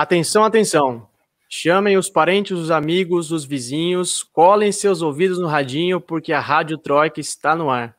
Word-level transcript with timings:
Atenção, 0.00 0.44
atenção. 0.44 1.06
Chamem 1.46 1.98
os 1.98 2.08
parentes, 2.08 2.56
os 2.56 2.70
amigos, 2.70 3.30
os 3.30 3.44
vizinhos, 3.44 4.22
colhem 4.22 4.72
seus 4.72 5.02
ouvidos 5.02 5.38
no 5.38 5.46
radinho, 5.46 6.00
porque 6.00 6.32
a 6.32 6.40
Rádio 6.40 6.78
Troika 6.78 7.20
está 7.20 7.54
no 7.54 7.68
ar. 7.68 7.94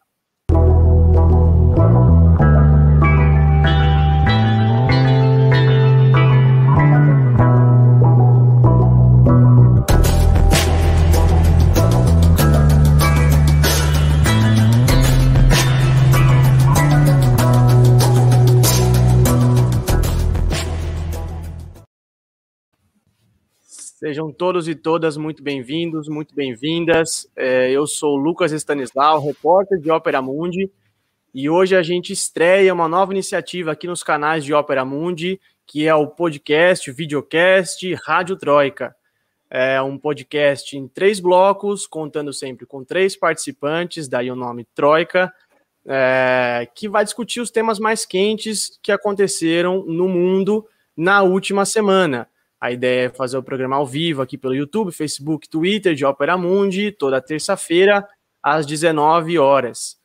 Sejam 24.11 24.29
todos 24.29 24.67
e 24.67 24.75
todas 24.75 25.15
muito 25.15 25.41
bem-vindos, 25.41 26.09
muito 26.09 26.35
bem-vindas. 26.35 27.31
É, 27.33 27.71
eu 27.71 27.87
sou 27.87 28.17
Lucas 28.17 28.51
Stanislau, 28.51 29.25
repórter 29.25 29.79
de 29.79 29.89
Ópera 29.89 30.21
Mundi, 30.21 30.69
e 31.33 31.49
hoje 31.49 31.77
a 31.77 31.81
gente 31.81 32.11
estreia 32.11 32.73
uma 32.73 32.89
nova 32.89 33.13
iniciativa 33.13 33.71
aqui 33.71 33.87
nos 33.87 34.03
canais 34.03 34.43
de 34.43 34.53
Ópera 34.53 34.83
Mundi, 34.83 35.39
que 35.65 35.87
é 35.87 35.95
o 35.95 36.07
podcast, 36.07 36.91
videocast 36.91 37.81
Rádio 38.05 38.35
Troika. 38.35 38.93
É 39.49 39.81
um 39.81 39.97
podcast 39.97 40.77
em 40.77 40.89
três 40.89 41.21
blocos, 41.21 41.87
contando 41.87 42.33
sempre 42.33 42.65
com 42.65 42.83
três 42.83 43.15
participantes, 43.15 44.09
daí 44.09 44.29
o 44.29 44.35
nome 44.35 44.67
Troika, 44.75 45.33
é, 45.85 46.67
que 46.75 46.89
vai 46.89 47.05
discutir 47.05 47.39
os 47.39 47.49
temas 47.49 47.79
mais 47.79 48.05
quentes 48.05 48.77
que 48.83 48.91
aconteceram 48.91 49.85
no 49.85 50.09
mundo 50.09 50.67
na 50.97 51.23
última 51.23 51.63
semana. 51.63 52.27
A 52.61 52.71
ideia 52.71 53.07
é 53.07 53.09
fazer 53.09 53.37
o 53.37 53.43
programa 53.43 53.75
ao 53.75 53.87
vivo 53.87 54.21
aqui 54.21 54.37
pelo 54.37 54.53
YouTube, 54.53 54.91
Facebook, 54.91 55.49
Twitter 55.49 55.95
de 55.95 56.05
Ópera 56.05 56.37
Mundi, 56.37 56.91
toda 56.91 57.19
terça-feira, 57.19 58.07
às 58.41 58.67
19 58.67 59.39
horas. 59.39 59.97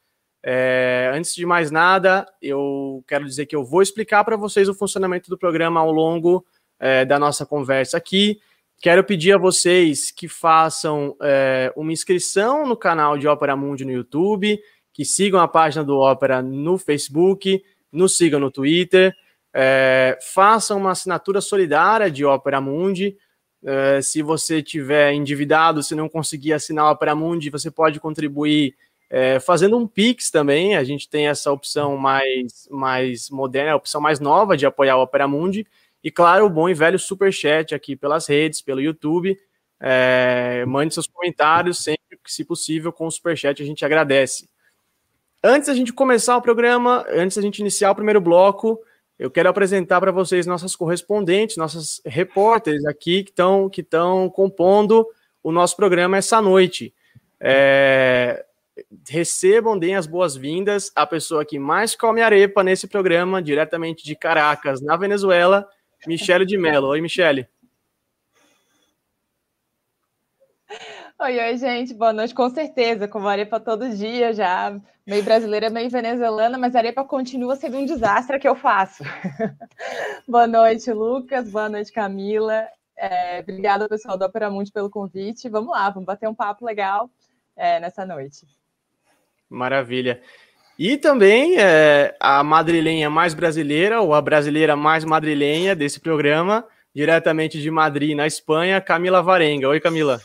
É, 0.42 1.10
antes 1.12 1.34
de 1.34 1.44
mais 1.44 1.70
nada, 1.70 2.26
eu 2.40 3.04
quero 3.06 3.26
dizer 3.26 3.44
que 3.44 3.54
eu 3.54 3.62
vou 3.62 3.82
explicar 3.82 4.24
para 4.24 4.38
vocês 4.38 4.70
o 4.70 4.74
funcionamento 4.74 5.28
do 5.28 5.36
programa 5.36 5.80
ao 5.80 5.92
longo 5.92 6.46
é, 6.80 7.04
da 7.04 7.18
nossa 7.18 7.44
conversa 7.44 7.98
aqui. 7.98 8.40
Quero 8.80 9.04
pedir 9.04 9.34
a 9.34 9.38
vocês 9.38 10.10
que 10.10 10.26
façam 10.26 11.14
é, 11.20 11.70
uma 11.76 11.92
inscrição 11.92 12.66
no 12.66 12.76
canal 12.76 13.18
de 13.18 13.28
Ópera 13.28 13.54
Mundi 13.54 13.84
no 13.84 13.92
YouTube, 13.92 14.58
que 14.94 15.04
sigam 15.04 15.40
a 15.40 15.48
página 15.48 15.84
do 15.84 15.98
Ópera 15.98 16.40
no 16.40 16.78
Facebook, 16.78 17.62
nos 17.92 18.16
sigam 18.16 18.40
no 18.40 18.50
Twitter 18.50 19.14
é, 19.58 20.18
faça 20.20 20.74
uma 20.74 20.90
assinatura 20.90 21.40
solidária 21.40 22.10
de 22.10 22.26
Opera 22.26 22.60
Mundi. 22.60 23.16
É, 23.64 24.02
se 24.02 24.20
você 24.20 24.62
tiver 24.62 25.14
endividado, 25.14 25.82
se 25.82 25.94
não 25.94 26.10
conseguir 26.10 26.52
assinar 26.52 26.92
Opera 26.92 27.14
Mundi, 27.14 27.48
você 27.48 27.70
pode 27.70 27.98
contribuir 27.98 28.76
é, 29.08 29.40
fazendo 29.40 29.78
um 29.78 29.86
Pix 29.86 30.30
também. 30.30 30.76
A 30.76 30.84
gente 30.84 31.08
tem 31.08 31.28
essa 31.28 31.50
opção 31.50 31.96
mais, 31.96 32.68
mais 32.70 33.30
moderna, 33.30 33.72
a 33.72 33.76
opção 33.76 33.98
mais 33.98 34.20
nova 34.20 34.58
de 34.58 34.66
apoiar 34.66 34.92
a 34.92 35.02
Opera 35.02 35.26
Mundi. 35.26 35.66
E 36.04 36.10
claro, 36.10 36.44
o 36.44 36.50
bom 36.50 36.68
e 36.68 36.74
velho 36.74 36.98
super 36.98 37.32
chat 37.32 37.74
aqui 37.74 37.96
pelas 37.96 38.26
redes, 38.26 38.60
pelo 38.60 38.82
YouTube. 38.82 39.38
É, 39.80 40.66
mande 40.66 40.92
seus 40.92 41.06
comentários 41.06 41.78
sempre 41.78 42.18
que, 42.22 42.30
se 42.30 42.44
possível, 42.44 42.92
com 42.92 43.06
o 43.06 43.10
super 43.10 43.34
chat 43.34 43.62
a 43.62 43.66
gente 43.66 43.86
agradece. 43.86 44.50
Antes 45.42 45.68
da 45.68 45.74
gente 45.74 45.94
começar 45.94 46.36
o 46.36 46.42
programa, 46.42 47.06
antes 47.08 47.38
da 47.38 47.42
gente 47.42 47.60
iniciar 47.60 47.90
o 47.90 47.94
primeiro 47.94 48.20
bloco, 48.20 48.78
eu 49.18 49.30
quero 49.30 49.48
apresentar 49.48 50.00
para 50.00 50.12
vocês 50.12 50.46
nossas 50.46 50.76
correspondentes, 50.76 51.56
nossas 51.56 52.00
repórteres 52.04 52.84
aqui 52.84 53.24
que 53.24 53.30
estão 53.30 53.68
que 53.70 53.86
compondo 54.32 55.06
o 55.42 55.50
nosso 55.50 55.76
programa 55.76 56.16
essa 56.16 56.40
noite. 56.42 56.94
É, 57.40 58.44
recebam, 59.08 59.78
deem 59.78 59.96
as 59.96 60.06
boas-vindas 60.06 60.92
à 60.94 61.06
pessoa 61.06 61.44
que 61.44 61.58
mais 61.58 61.94
come 61.94 62.20
arepa 62.20 62.62
nesse 62.62 62.86
programa, 62.86 63.40
diretamente 63.40 64.04
de 64.04 64.14
Caracas, 64.14 64.82
na 64.82 64.96
Venezuela, 64.96 65.66
Michele 66.06 66.44
de 66.44 66.58
Mello. 66.58 66.88
Oi, 66.88 67.00
Michele. 67.00 67.48
Oi, 71.18 71.38
oi, 71.40 71.56
gente, 71.56 71.94
boa 71.94 72.12
noite, 72.12 72.34
com 72.34 72.50
certeza, 72.50 73.08
como 73.08 73.26
arepa 73.26 73.58
todo 73.58 73.88
dia 73.88 74.34
já, 74.34 74.78
meio 75.06 75.22
brasileira, 75.22 75.70
meio 75.70 75.88
venezuelana, 75.88 76.58
mas 76.58 76.76
arepa 76.76 77.02
continua 77.04 77.56
sendo 77.56 77.78
um 77.78 77.86
desastre 77.86 78.38
que 78.38 78.46
eu 78.46 78.54
faço. 78.54 79.02
boa 80.28 80.46
noite, 80.46 80.92
Lucas, 80.92 81.50
boa 81.50 81.70
noite, 81.70 81.90
Camila, 81.90 82.66
é, 82.94 83.40
obrigada, 83.40 83.88
pessoal 83.88 84.18
do 84.18 84.26
Opera 84.26 84.50
Mundi, 84.50 84.70
pelo 84.70 84.90
convite, 84.90 85.48
vamos 85.48 85.70
lá, 85.70 85.88
vamos 85.88 86.04
bater 86.04 86.28
um 86.28 86.34
papo 86.34 86.66
legal 86.66 87.08
é, 87.56 87.80
nessa 87.80 88.04
noite. 88.04 88.46
Maravilha. 89.48 90.20
E 90.78 90.98
também 90.98 91.56
é, 91.58 92.14
a 92.20 92.44
madrilenha 92.44 93.08
mais 93.08 93.32
brasileira, 93.32 94.02
ou 94.02 94.12
a 94.12 94.20
brasileira 94.20 94.76
mais 94.76 95.02
madrilenha 95.02 95.74
desse 95.74 95.98
programa, 95.98 96.62
diretamente 96.94 97.58
de 97.58 97.70
Madrid, 97.70 98.14
na 98.14 98.26
Espanha, 98.26 98.82
Camila 98.82 99.22
Varenga. 99.22 99.70
Oi, 99.70 99.80
Camila. 99.80 100.20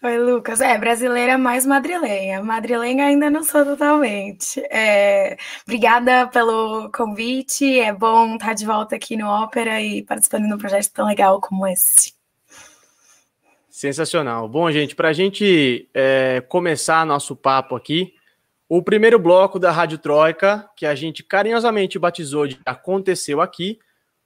Oi, 0.00 0.16
Lucas. 0.16 0.60
É, 0.60 0.78
brasileira 0.78 1.36
mais 1.36 1.66
madrilenha. 1.66 2.40
Madrilenha 2.40 3.06
ainda 3.06 3.28
não 3.28 3.42
sou 3.42 3.64
totalmente. 3.64 4.60
É, 4.70 5.36
obrigada 5.66 6.28
pelo 6.28 6.88
convite. 6.92 7.80
É 7.80 7.92
bom 7.92 8.36
estar 8.36 8.54
de 8.54 8.64
volta 8.64 8.94
aqui 8.94 9.16
no 9.16 9.26
Ópera 9.26 9.82
e 9.82 10.04
participando 10.04 10.46
de 10.46 10.54
um 10.54 10.58
projeto 10.58 10.92
tão 10.92 11.04
legal 11.08 11.40
como 11.40 11.66
esse. 11.66 12.14
Sensacional. 13.68 14.48
Bom, 14.48 14.70
gente, 14.70 14.94
para 14.94 15.08
a 15.08 15.12
gente 15.12 15.88
é, 15.92 16.40
começar 16.48 17.04
nosso 17.04 17.34
papo 17.34 17.74
aqui, 17.74 18.14
o 18.68 18.80
primeiro 18.80 19.18
bloco 19.18 19.58
da 19.58 19.72
Rádio 19.72 19.98
Troika, 19.98 20.70
que 20.76 20.86
a 20.86 20.94
gente 20.94 21.24
carinhosamente 21.24 21.98
batizou 21.98 22.46
de 22.46 22.56
Aconteceu 22.64 23.40
Aqui, 23.40 23.80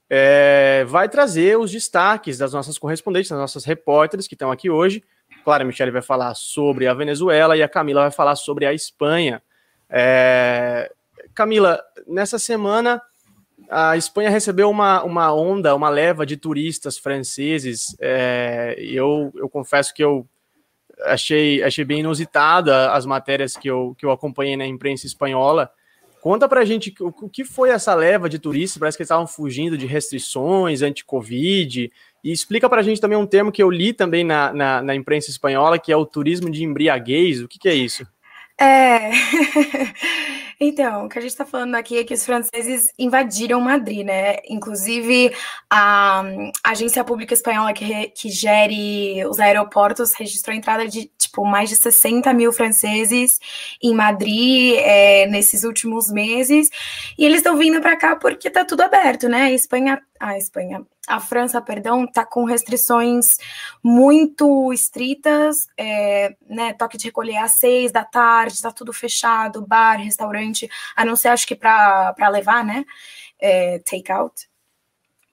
é, 0.07 0.85
vai 0.87 1.09
trazer 1.09 1.57
os 1.57 1.71
destaques 1.71 2.37
das 2.37 2.53
nossas 2.53 2.77
correspondentes, 2.77 3.31
das 3.31 3.39
nossas 3.39 3.65
repórteres 3.65 4.27
que 4.27 4.35
estão 4.35 4.51
aqui 4.51 4.69
hoje 4.69 5.03
Claro, 5.43 5.65
Michelle 5.65 5.91
vai 5.91 6.01
falar 6.01 6.33
sobre 6.35 6.87
a 6.87 6.93
Venezuela 6.93 7.57
e 7.57 7.63
a 7.63 7.69
Camila 7.69 8.01
vai 8.01 8.11
falar 8.11 8.35
sobre 8.35 8.65
a 8.65 8.73
Espanha. 8.73 9.41
É... 9.89 10.91
Camila, 11.35 11.81
nessa 12.07 12.39
semana 12.39 13.01
a 13.69 13.97
Espanha 13.97 14.29
recebeu 14.29 14.69
uma, 14.69 15.03
uma 15.03 15.33
onda, 15.33 15.75
uma 15.75 15.89
leva 15.89 16.25
de 16.25 16.37
turistas 16.37 16.97
franceses. 16.97 17.95
É... 17.99 18.75
eu, 18.77 19.31
eu 19.35 19.49
confesso 19.49 19.93
que 19.93 20.03
eu 20.03 20.27
achei, 21.01 21.61
achei 21.61 21.83
bem 21.83 21.99
inusitada 21.99 22.91
as 22.91 23.05
matérias 23.05 23.57
que 23.57 23.69
eu, 23.69 23.95
que 23.97 24.05
eu 24.05 24.11
acompanhei 24.11 24.55
na 24.55 24.65
imprensa 24.65 25.05
espanhola. 25.05 25.71
Conta 26.21 26.47
pra 26.47 26.63
gente 26.63 26.93
o, 27.01 27.07
o 27.07 27.29
que 27.29 27.43
foi 27.43 27.69
essa 27.69 27.93
leva 27.93 28.29
de 28.29 28.39
turistas, 28.39 28.79
parece 28.79 28.97
que 28.97 29.01
eles 29.01 29.07
estavam 29.07 29.27
fugindo 29.27 29.77
de 29.77 29.85
restrições 29.85 30.81
anti-Covid, 30.81 31.91
e 32.23 32.31
explica 32.31 32.69
para 32.69 32.79
a 32.79 32.83
gente 32.83 33.01
também 33.01 33.17
um 33.17 33.27
termo 33.27 33.51
que 33.51 33.61
eu 33.61 33.69
li 33.69 33.91
também 33.91 34.23
na, 34.23 34.53
na, 34.53 34.81
na, 34.81 34.95
imprensa 34.95 35.29
espanhola, 35.29 35.77
que 35.77 35.91
é 35.91 35.97
o 35.97 36.05
turismo 36.05 36.49
de 36.49 36.63
embriaguez. 36.63 37.41
O 37.41 37.47
que, 37.47 37.59
que 37.59 37.67
é 37.67 37.73
isso? 37.73 38.07
É. 38.57 39.11
então, 40.59 41.05
o 41.05 41.09
que 41.09 41.17
a 41.17 41.21
gente 41.21 41.31
está 41.31 41.45
falando 41.45 41.75
aqui 41.75 41.97
é 41.97 42.03
que 42.03 42.13
os 42.13 42.25
franceses 42.25 42.91
invadiram 42.97 43.59
Madrid, 43.59 44.05
né? 44.05 44.37
Inclusive, 44.47 45.33
a, 45.69 46.23
agência 46.63 47.03
pública 47.03 47.33
espanhola 47.33 47.73
que, 47.73 48.07
que 48.09 48.29
gere 48.29 49.25
os 49.25 49.39
aeroportos 49.39 50.13
registrou 50.13 50.53
a 50.53 50.57
entrada 50.57 50.87
de, 50.87 51.11
tipo, 51.17 51.43
mais 51.43 51.69
de 51.69 51.75
60 51.75 52.31
mil 52.33 52.53
franceses 52.53 53.37
em 53.81 53.93
Madrid 53.93 54.75
é, 54.77 55.27
nesses 55.27 55.63
últimos 55.63 56.11
meses. 56.11 56.69
E 57.17 57.25
eles 57.25 57.37
estão 57.37 57.57
vindo 57.57 57.81
para 57.81 57.97
cá 57.97 58.15
porque 58.15 58.49
tá 58.49 58.63
tudo 58.63 58.81
aberto, 58.81 59.27
né? 59.27 59.43
A 59.43 59.51
Espanha. 59.51 59.99
A 60.19 60.37
Espanha. 60.37 60.85
A 61.07 61.19
França, 61.19 61.61
perdão, 61.61 62.05
está 62.05 62.25
com 62.25 62.45
restrições 62.45 63.37
muito 63.83 64.71
estritas, 64.71 65.67
é, 65.77 66.35
né, 66.47 66.73
toque 66.73 66.97
de 66.97 67.05
recolher 67.05 67.37
às 67.37 67.53
seis 67.53 67.91
da 67.91 68.05
tarde, 68.05 68.53
está 68.53 68.71
tudo 68.71 68.93
fechado, 68.93 69.65
bar, 69.65 69.97
restaurante, 69.97 70.69
a 70.95 71.03
não 71.03 71.15
ser, 71.15 71.29
acho 71.29 71.45
que 71.45 71.55
para 71.55 72.29
levar, 72.29 72.63
né, 72.63 72.85
é, 73.39 73.79
take 73.79 74.11
out. 74.11 74.47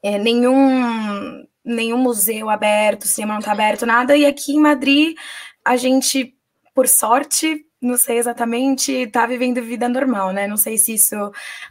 É, 0.02 0.18
nenhum, 0.18 1.46
nenhum 1.64 1.98
museu 1.98 2.50
aberto, 2.50 3.06
cinema 3.06 3.34
não 3.34 3.40
está 3.40 3.52
aberto, 3.52 3.86
nada, 3.86 4.16
e 4.16 4.26
aqui 4.26 4.54
em 4.54 4.60
Madrid, 4.60 5.16
a 5.64 5.76
gente, 5.76 6.34
por 6.74 6.88
sorte, 6.88 7.64
não 7.80 7.96
sei 7.96 8.18
exatamente, 8.18 8.90
está 8.92 9.24
vivendo 9.24 9.62
vida 9.62 9.88
normal, 9.88 10.32
né, 10.32 10.48
não 10.48 10.56
sei 10.56 10.76
se 10.76 10.94
isso 10.94 11.14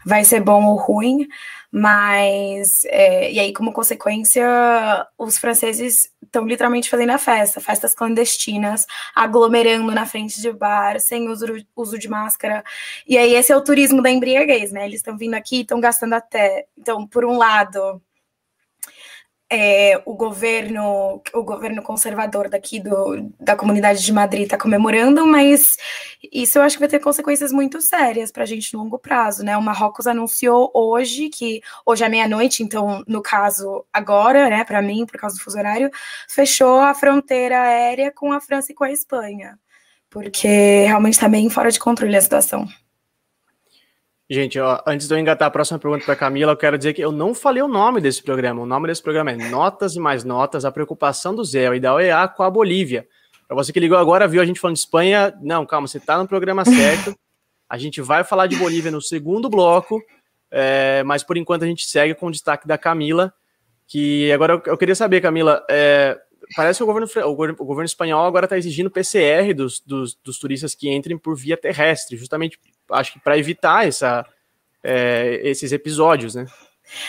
vai 0.05 0.23
ser 0.23 0.39
bom 0.39 0.63
ou 0.65 0.77
ruim, 0.77 1.27
mas, 1.71 2.83
é, 2.85 3.31
e 3.31 3.39
aí, 3.39 3.53
como 3.53 3.71
consequência, 3.71 4.43
os 5.17 5.37
franceses 5.37 6.11
estão 6.23 6.45
literalmente 6.45 6.89
fazendo 6.89 7.11
a 7.11 7.17
festa, 7.17 7.61
festas 7.61 7.93
clandestinas, 7.93 8.85
aglomerando 9.15 9.91
na 9.91 10.05
frente 10.05 10.41
de 10.41 10.51
bar, 10.51 10.99
sem 10.99 11.29
uso, 11.29 11.45
uso 11.75 11.97
de 11.97 12.07
máscara. 12.09 12.63
E 13.07 13.17
aí, 13.17 13.33
esse 13.35 13.51
é 13.51 13.57
o 13.57 13.63
turismo 13.63 14.01
da 14.01 14.09
embriaguez, 14.09 14.71
né? 14.71 14.85
Eles 14.85 14.99
estão 14.99 15.17
vindo 15.17 15.35
aqui, 15.35 15.61
estão 15.61 15.79
gastando 15.79 16.13
até. 16.13 16.65
Então, 16.77 17.05
por 17.07 17.23
um 17.25 17.37
lado, 17.37 18.01
é, 19.51 19.99
o 20.05 20.13
governo 20.13 21.21
o 21.33 21.43
governo 21.43 21.81
conservador 21.81 22.49
daqui 22.49 22.79
do, 22.79 23.31
da 23.39 23.55
comunidade 23.55 24.03
de 24.03 24.13
Madrid 24.13 24.43
está 24.43 24.57
comemorando, 24.57 25.25
mas 25.25 25.75
isso 26.31 26.59
eu 26.59 26.61
acho 26.61 26.75
que 26.75 26.81
vai 26.81 26.89
ter 26.89 26.99
consequências 26.99 27.51
muito 27.51 27.81
sérias 27.81 28.31
para 28.31 28.43
a 28.43 28.45
gente 28.45 28.73
no 28.73 28.83
longo 28.83 28.99
prazo, 28.99 29.43
né? 29.43 29.57
O 29.57 29.61
Marrocos 29.61 30.05
anunciou 30.05 30.69
hoje 30.73 31.29
que 31.29 31.61
hoje 31.85 32.03
é 32.03 32.09
meia-noite, 32.09 32.61
então 32.61 33.03
no 33.07 33.21
caso 33.21 33.85
agora, 33.91 34.49
né, 34.49 34.63
para 34.63 34.81
mim 34.81 35.05
por 35.05 35.19
causa 35.19 35.35
do 35.35 35.41
fuso 35.41 35.57
horário, 35.57 35.89
fechou 36.27 36.79
a 36.79 36.93
fronteira 36.93 37.59
aérea 37.61 38.11
com 38.11 38.31
a 38.31 38.39
França 38.39 38.71
e 38.71 38.75
com 38.75 38.83
a 38.83 38.91
Espanha, 38.91 39.57
porque 40.09 40.47
realmente 40.85 41.13
está 41.13 41.27
bem 41.27 41.49
fora 41.49 41.71
de 41.71 41.79
controle 41.79 42.15
a 42.15 42.21
situação. 42.21 42.67
Gente, 44.31 44.59
ó, 44.59 44.79
antes 44.85 45.07
de 45.07 45.13
eu 45.15 45.17
engatar 45.17 45.47
a 45.47 45.51
próxima 45.51 45.79
pergunta 45.79 46.05
para 46.05 46.15
Camila, 46.15 46.51
eu 46.51 46.57
quero 46.57 46.77
dizer 46.77 46.93
que 46.93 47.01
eu 47.01 47.11
não 47.11 47.33
falei 47.33 47.63
o 47.63 47.67
nome 47.67 47.99
desse 47.99 48.21
programa. 48.21 48.61
O 48.61 48.65
nome 48.65 48.87
desse 48.87 49.01
programa 49.01 49.31
é 49.31 49.35
Notas 49.35 49.95
e 49.95 49.99
Mais 49.99 50.23
Notas, 50.23 50.65
a 50.65 50.71
preocupação 50.71 51.33
do 51.33 51.43
Zé 51.43 51.75
e 51.75 51.79
da 51.79 51.95
OEA 51.95 52.27
com 52.27 52.43
a 52.43 52.49
Bolívia. 52.49 53.07
Para 53.47 53.55
você 53.55 53.73
que 53.73 53.79
ligou 53.79 53.97
agora, 53.97 54.27
viu 54.27 54.39
a 54.39 54.45
gente 54.45 54.59
falando 54.59 54.75
de 54.75 54.81
Espanha, 54.81 55.33
não, 55.41 55.65
calma, 55.65 55.87
você 55.87 55.97
está 55.97 56.15
no 56.15 56.27
programa 56.27 56.63
certo. 56.63 57.15
A 57.67 57.75
gente 57.75 58.01
vai 58.01 58.23
falar 58.23 58.45
de 58.45 58.55
Bolívia 58.55 58.91
no 58.91 59.01
segundo 59.01 59.49
bloco, 59.49 59.99
é, 60.51 61.01
mas 61.03 61.23
por 61.23 61.35
enquanto 61.35 61.63
a 61.63 61.67
gente 61.67 61.87
segue 61.87 62.13
com 62.13 62.27
o 62.27 62.31
destaque 62.31 62.67
da 62.67 62.77
Camila, 62.77 63.33
que 63.87 64.31
agora 64.31 64.53
eu, 64.53 64.61
eu 64.67 64.77
queria 64.77 64.93
saber, 64.93 65.21
Camila, 65.21 65.65
é, 65.67 66.15
parece 66.55 66.79
que 66.79 66.83
o 66.83 66.85
governo, 66.85 67.07
o 67.07 67.35
governo, 67.35 67.55
o 67.59 67.65
governo 67.65 67.85
espanhol 67.85 68.25
agora 68.25 68.45
está 68.45 68.57
exigindo 68.57 68.89
PCR 68.89 69.53
dos, 69.55 69.79
dos, 69.79 70.15
dos 70.23 70.39
turistas 70.39 70.75
que 70.75 70.89
entrem 70.89 71.17
por 71.17 71.35
via 71.35 71.57
terrestre, 71.57 72.17
justamente 72.17 72.59
acho 72.91 73.13
que 73.13 73.19
para 73.19 73.37
evitar 73.37 73.87
essa, 73.87 74.25
é, 74.83 75.39
esses 75.43 75.71
episódios, 75.71 76.35
né? 76.35 76.45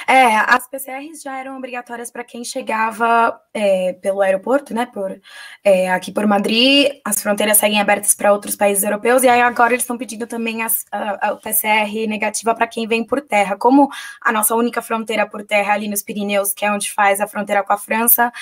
É, 0.06 0.36
as 0.36 0.68
PCRs 0.68 1.22
já 1.22 1.38
eram 1.38 1.56
obrigatórias 1.56 2.10
para 2.10 2.24
quem 2.24 2.44
chegava 2.44 3.40
é, 3.54 3.94
pelo 3.94 4.20
aeroporto, 4.20 4.74
né? 4.74 4.86
Por, 4.86 5.20
é, 5.64 5.90
aqui 5.90 6.12
por 6.12 6.26
Madrid, 6.26 6.90
as 7.04 7.22
fronteiras 7.22 7.58
seguem 7.58 7.80
abertas 7.80 8.14
para 8.14 8.32
outros 8.32 8.56
países 8.56 8.84
europeus, 8.84 9.22
e 9.22 9.28
aí 9.28 9.40
agora 9.40 9.72
eles 9.72 9.82
estão 9.82 9.98
pedindo 9.98 10.26
também 10.26 10.62
as, 10.62 10.84
a, 10.90 11.30
a 11.30 11.36
PCR 11.36 12.06
negativa 12.06 12.54
para 12.54 12.66
quem 12.66 12.86
vem 12.86 13.04
por 13.04 13.20
terra. 13.20 13.56
Como 13.56 13.88
a 14.20 14.32
nossa 14.32 14.54
única 14.54 14.82
fronteira 14.82 15.26
por 15.28 15.44
terra 15.44 15.74
ali 15.74 15.88
nos 15.88 16.02
Pirineus, 16.02 16.52
que 16.52 16.64
é 16.64 16.72
onde 16.72 16.92
faz 16.92 17.20
a 17.20 17.26
fronteira 17.26 17.62
com 17.62 17.72
a 17.72 17.78
França, 17.78 18.32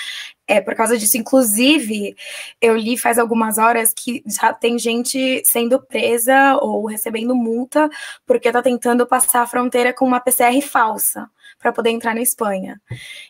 é 0.47 0.59
por 0.59 0.75
causa 0.75 0.97
disso. 0.97 1.17
Inclusive, 1.17 2.15
eu 2.59 2.75
li 2.75 2.97
faz 2.97 3.19
algumas 3.19 3.57
horas 3.57 3.93
que 3.93 4.23
já 4.25 4.51
tem 4.53 4.79
gente 4.79 5.43
sendo 5.45 5.79
presa 5.79 6.57
ou 6.57 6.85
recebendo 6.87 7.35
multa 7.35 7.89
porque 8.25 8.49
está 8.49 8.61
tentando 8.61 9.05
passar 9.05 9.43
a 9.43 9.47
fronteira 9.47 9.93
com 9.93 10.05
uma 10.05 10.19
PCR 10.19 10.59
falsa 10.61 11.28
para 11.59 11.73
poder 11.73 11.89
entrar 11.89 12.15
na 12.15 12.21
Espanha. 12.21 12.81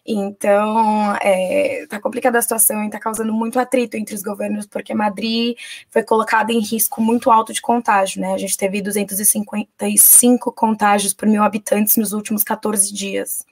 Então, 0.05 1.15
é, 1.21 1.85
tá 1.89 1.99
complicada 1.99 2.37
a 2.37 2.41
situação 2.41 2.83
e 2.83 2.85
está 2.85 2.99
causando 2.99 3.33
muito 3.33 3.59
atrito 3.59 3.97
entre 3.97 4.13
os 4.13 4.21
governos, 4.21 4.67
porque 4.67 4.93
Madrid 4.93 5.57
foi 5.89 6.03
colocada 6.03 6.53
em 6.53 6.59
risco 6.59 7.01
muito 7.01 7.31
alto 7.31 7.51
de 7.51 7.61
contágio, 7.61 8.21
né? 8.21 8.33
A 8.33 8.37
gente 8.37 8.55
teve 8.55 8.81
255 8.81 10.51
contágios 10.51 11.13
por 11.13 11.27
mil 11.27 11.43
habitantes 11.43 11.97
nos 11.97 12.13
últimos 12.13 12.43
14 12.43 12.93
dias. 12.93 13.43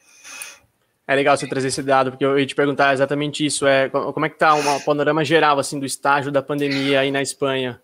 É 1.07 1.15
legal 1.15 1.37
você 1.37 1.47
trazer 1.47 1.69
esse 1.69 1.81
dado, 1.81 2.11
porque 2.11 2.25
eu 2.25 2.37
ia 2.37 2.45
te 2.45 2.53
perguntar 2.53 2.93
exatamente 2.93 3.45
isso. 3.45 3.65
É, 3.65 3.87
como 3.89 4.25
é 4.25 4.29
que 4.29 4.35
está 4.35 4.53
um 4.53 4.79
panorama 4.81 5.23
geral 5.23 5.57
assim 5.57 5.79
do 5.79 5.85
estágio 5.85 6.31
da 6.31 6.41
pandemia 6.41 6.99
aí 6.99 7.11
na 7.11 7.21
Espanha? 7.21 7.81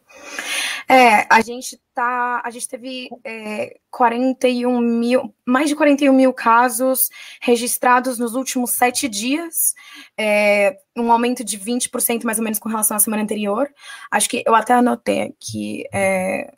É, 0.88 1.25
a 1.30 1.41
gente 1.41 1.80
tá. 1.94 2.41
A 2.44 2.50
gente 2.50 2.68
teve 2.68 3.09
é, 3.24 3.77
41 3.89 4.80
mil, 4.80 5.33
mais 5.45 5.69
de 5.69 5.75
41 5.75 6.13
mil 6.13 6.33
casos 6.33 7.09
registrados 7.41 8.18
nos 8.18 8.35
últimos 8.35 8.71
sete 8.71 9.07
dias, 9.07 9.74
é, 10.18 10.77
um 10.95 11.12
aumento 11.12 11.44
de 11.44 11.57
20% 11.57 12.24
mais 12.24 12.38
ou 12.38 12.44
menos 12.44 12.59
com 12.59 12.69
relação 12.69 12.97
à 12.97 13.00
semana 13.00 13.24
anterior. 13.24 13.69
Acho 14.12 14.30
que 14.30 14.44
eu 14.45 14.56
até 14.56 14.74
anotei 14.74 15.21
aqui. 15.21 15.85
É, 15.94 16.53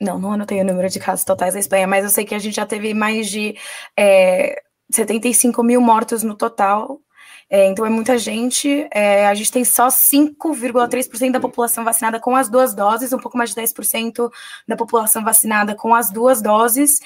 não, 0.00 0.18
não 0.18 0.32
anotei 0.32 0.60
o 0.60 0.64
número 0.64 0.88
de 0.88 0.98
casos 0.98 1.24
totais 1.24 1.54
da 1.54 1.60
Espanha, 1.60 1.86
mas 1.86 2.04
eu 2.04 2.10
sei 2.10 2.24
que 2.24 2.34
a 2.34 2.38
gente 2.38 2.54
já 2.56 2.66
teve 2.66 2.92
mais 2.92 3.28
de 3.28 3.56
é, 3.96 4.62
75 4.90 5.62
mil 5.62 5.80
mortos 5.80 6.22
no 6.22 6.34
total. 6.34 7.00
É, 7.48 7.66
então 7.66 7.86
é 7.86 7.90
muita 7.90 8.18
gente. 8.18 8.88
É, 8.92 9.26
a 9.26 9.34
gente 9.34 9.52
tem 9.52 9.64
só 9.64 9.88
5,3% 9.88 11.32
da 11.32 11.40
população 11.40 11.84
vacinada 11.84 12.18
com 12.18 12.34
as 12.34 12.48
duas 12.48 12.74
doses, 12.74 13.12
um 13.12 13.18
pouco 13.18 13.38
mais 13.38 13.50
de 13.50 13.56
10% 13.56 14.30
da 14.66 14.76
população 14.76 15.22
vacinada 15.22 15.74
com 15.74 15.94
as 15.94 16.10
duas 16.10 16.42
doses. 16.42 17.00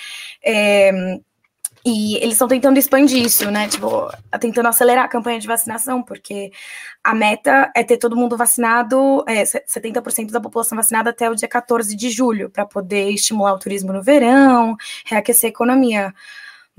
É, 0.45 1.21
e 1.85 2.17
eles 2.17 2.33
estão 2.33 2.49
tentando 2.49 2.79
expandir 2.79 3.25
isso, 3.25 3.51
né? 3.51 3.67
Tipo, 3.69 4.11
tentando 4.39 4.69
acelerar 4.69 5.05
a 5.07 5.09
campanha 5.09 5.39
de 5.41 5.47
vacinação, 5.47 6.03
porque 6.03 6.53
a 7.03 7.15
meta 7.15 7.71
é 7.75 7.83
ter 7.83 7.97
todo 7.97 8.17
mundo 8.17 8.37
vacinado, 8.37 9.25
é, 9.27 9.43
70% 9.45 10.31
da 10.31 10.41
população 10.41 10.77
vacinada 10.77 11.11
até 11.11 11.31
o 11.31 11.35
dia 11.35 11.49
14 11.49 11.97
de 11.97 12.11
julho, 12.11 12.50
para 12.50 12.67
poder 12.67 13.11
estimular 13.11 13.55
o 13.55 13.59
turismo 13.59 13.93
no 13.93 14.03
verão, 14.03 14.76
reaquecer 15.07 15.49
a 15.49 15.50
economia 15.50 16.14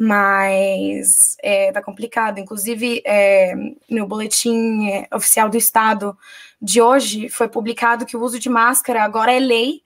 mas 0.04 1.38
é, 1.44 1.72
tá 1.72 1.80
complicado. 1.80 2.40
Inclusive, 2.40 3.04
é, 3.06 3.54
no 3.88 4.08
boletim 4.08 4.90
é, 4.90 5.08
oficial 5.14 5.48
do 5.48 5.56
Estado 5.56 6.18
de 6.60 6.82
hoje, 6.82 7.30
foi 7.30 7.48
publicado 7.48 8.04
que 8.04 8.18
o 8.18 8.22
uso 8.24 8.40
de 8.40 8.50
máscara 8.50 9.04
agora 9.04 9.32
é 9.32 9.38
lei, 9.38 9.84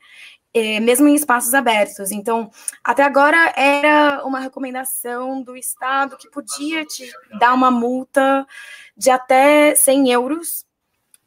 é, 0.53 0.79
mesmo 0.79 1.05
em 1.09 1.15
espaços 1.15 1.53
abertos. 1.53 2.11
Então, 2.11 2.49
até 2.81 3.03
agora 3.03 3.53
era 3.57 4.25
uma 4.25 4.39
recomendação 4.39 5.41
do 5.43 5.57
Estado 5.57 6.15
que 6.15 6.29
podia 6.29 6.85
te 6.85 7.11
dar 7.37 7.53
uma 7.53 7.69
multa 7.69 8.47
de 8.95 9.09
até 9.09 9.75
100 9.75 10.11
euros 10.11 10.65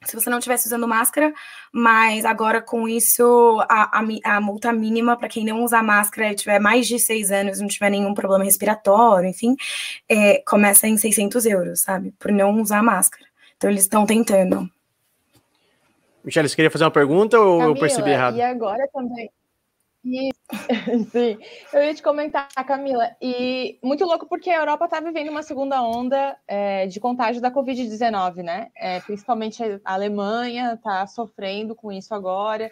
se 0.04 0.14
você 0.14 0.30
não 0.30 0.38
estivesse 0.38 0.66
usando 0.66 0.86
máscara, 0.86 1.32
mas 1.72 2.24
agora 2.24 2.62
com 2.62 2.88
isso, 2.88 3.58
a, 3.68 3.98
a, 3.98 4.36
a 4.36 4.40
multa 4.40 4.72
mínima 4.72 5.16
para 5.16 5.28
quem 5.28 5.44
não 5.44 5.64
usa 5.64 5.82
máscara 5.82 6.32
e 6.32 6.36
tiver 6.36 6.58
mais 6.58 6.86
de 6.86 6.98
seis 6.98 7.32
anos, 7.32 7.60
não 7.60 7.68
tiver 7.68 7.90
nenhum 7.90 8.14
problema 8.14 8.44
respiratório, 8.44 9.28
enfim, 9.28 9.56
é, 10.08 10.42
começa 10.46 10.86
em 10.86 10.96
600 10.96 11.46
euros, 11.46 11.80
sabe? 11.80 12.14
Por 12.18 12.30
não 12.30 12.60
usar 12.60 12.82
máscara. 12.82 13.26
Então 13.56 13.68
eles 13.68 13.82
estão 13.82 14.06
tentando. 14.06 14.70
Michelle, 16.22 16.48
você 16.48 16.54
queria 16.54 16.70
fazer 16.70 16.84
uma 16.84 16.90
pergunta 16.90 17.40
ou 17.40 17.58
Camila, 17.58 17.76
eu 17.76 17.80
percebi 17.80 18.10
errado? 18.10 18.36
E 18.36 18.42
agora 18.42 18.88
também. 18.92 19.30
Sim, 21.10 21.38
eu 21.72 21.82
ia 21.82 21.94
te 21.94 22.02
comentar, 22.02 22.48
Camila, 22.66 23.10
e 23.20 23.78
muito 23.82 24.04
louco 24.04 24.26
porque 24.26 24.48
a 24.48 24.58
Europa 24.58 24.84
está 24.84 25.00
vivendo 25.00 25.28
uma 25.28 25.42
segunda 25.42 25.82
onda 25.82 26.36
é, 26.46 26.86
de 26.86 27.00
contágio 27.00 27.42
da 27.42 27.50
Covid-19, 27.50 28.36
né? 28.36 28.70
É, 28.76 29.00
principalmente 29.00 29.62
a 29.84 29.94
Alemanha 29.94 30.74
está 30.74 31.06
sofrendo 31.06 31.74
com 31.74 31.92
isso 31.92 32.14
agora, 32.14 32.70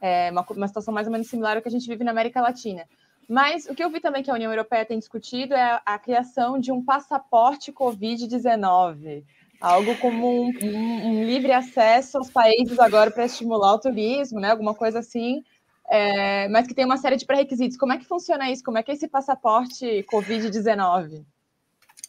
é 0.00 0.30
uma, 0.30 0.46
uma 0.50 0.68
situação 0.68 0.94
mais 0.94 1.06
ou 1.06 1.12
menos 1.12 1.28
similar 1.28 1.56
ao 1.56 1.62
que 1.62 1.68
a 1.68 1.72
gente 1.72 1.88
vive 1.88 2.04
na 2.04 2.12
América 2.12 2.40
Latina. 2.40 2.84
Mas 3.28 3.66
o 3.66 3.74
que 3.74 3.84
eu 3.84 3.90
vi 3.90 4.00
também 4.00 4.22
que 4.22 4.30
a 4.30 4.34
União 4.34 4.50
Europeia 4.50 4.86
tem 4.86 4.98
discutido 4.98 5.54
é 5.54 5.82
a 5.84 5.98
criação 5.98 6.58
de 6.58 6.72
um 6.72 6.82
passaporte 6.82 7.72
Covid-19 7.72 9.24
algo 9.60 9.96
como 9.96 10.44
um, 10.44 10.52
um, 10.62 11.06
um, 11.08 11.24
livre 11.24 11.52
acesso 11.52 12.18
aos 12.18 12.30
países 12.30 12.78
agora 12.78 13.10
para 13.10 13.24
estimular 13.24 13.74
o 13.74 13.80
turismo, 13.80 14.40
né? 14.40 14.50
Alguma 14.50 14.74
coisa 14.74 15.00
assim, 15.00 15.42
é, 15.90 16.48
mas 16.48 16.66
que 16.66 16.74
tem 16.74 16.84
uma 16.84 16.96
série 16.96 17.16
de 17.16 17.26
pré-requisitos. 17.26 17.76
Como 17.76 17.92
é 17.92 17.98
que 17.98 18.04
funciona 18.04 18.50
isso? 18.50 18.62
Como 18.62 18.78
é 18.78 18.82
que 18.82 18.90
é 18.90 18.94
esse 18.94 19.08
passaporte 19.08 20.04
Covid-19? 20.12 21.24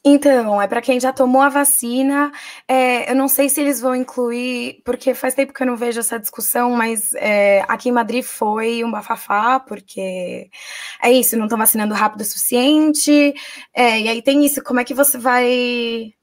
Então, 0.03 0.62
é 0.62 0.67
para 0.67 0.81
quem 0.81 1.00
já 1.00 1.12
tomou 1.12 1.41
a 1.41 1.50
vacina. 1.50 2.31
É, 2.67 3.12
eu 3.12 3.15
não 3.15 3.27
sei 3.27 3.50
se 3.50 3.59
eles 3.59 3.81
vão 3.81 3.93
incluir, 3.95 4.81
porque 4.86 5.13
faz 5.13 5.33
tempo 5.33 5.53
que 5.53 5.62
eu 5.62 5.67
não 5.67 5.75
vejo 5.75 6.00
essa 6.00 6.17
discussão, 6.17 6.71
mas 6.71 7.13
é, 7.15 7.65
aqui 7.67 7.89
em 7.89 7.91
Madrid 7.91 8.24
foi 8.24 8.83
um 8.83 8.91
bafafá, 8.91 9.59
porque 9.59 10.50
é 11.03 11.12
isso, 11.12 11.36
não 11.38 11.45
estão 11.45 11.57
vacinando 11.57 11.93
rápido 11.93 12.21
o 12.21 12.25
suficiente. 12.25 13.33
É, 13.74 14.00
e 14.00 14.07
aí 14.07 14.21
tem 14.21 14.45
isso, 14.45 14.63
como 14.63 14.79
é 14.79 14.86
que 14.86 14.93
você 14.93 15.17
vai 15.17 16.13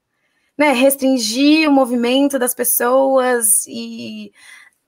né, 0.57 0.71
restringir 0.73 1.69
o 1.69 1.71
movimento 1.71 2.39
das 2.39 2.55
pessoas 2.55 3.65
e 3.67 4.31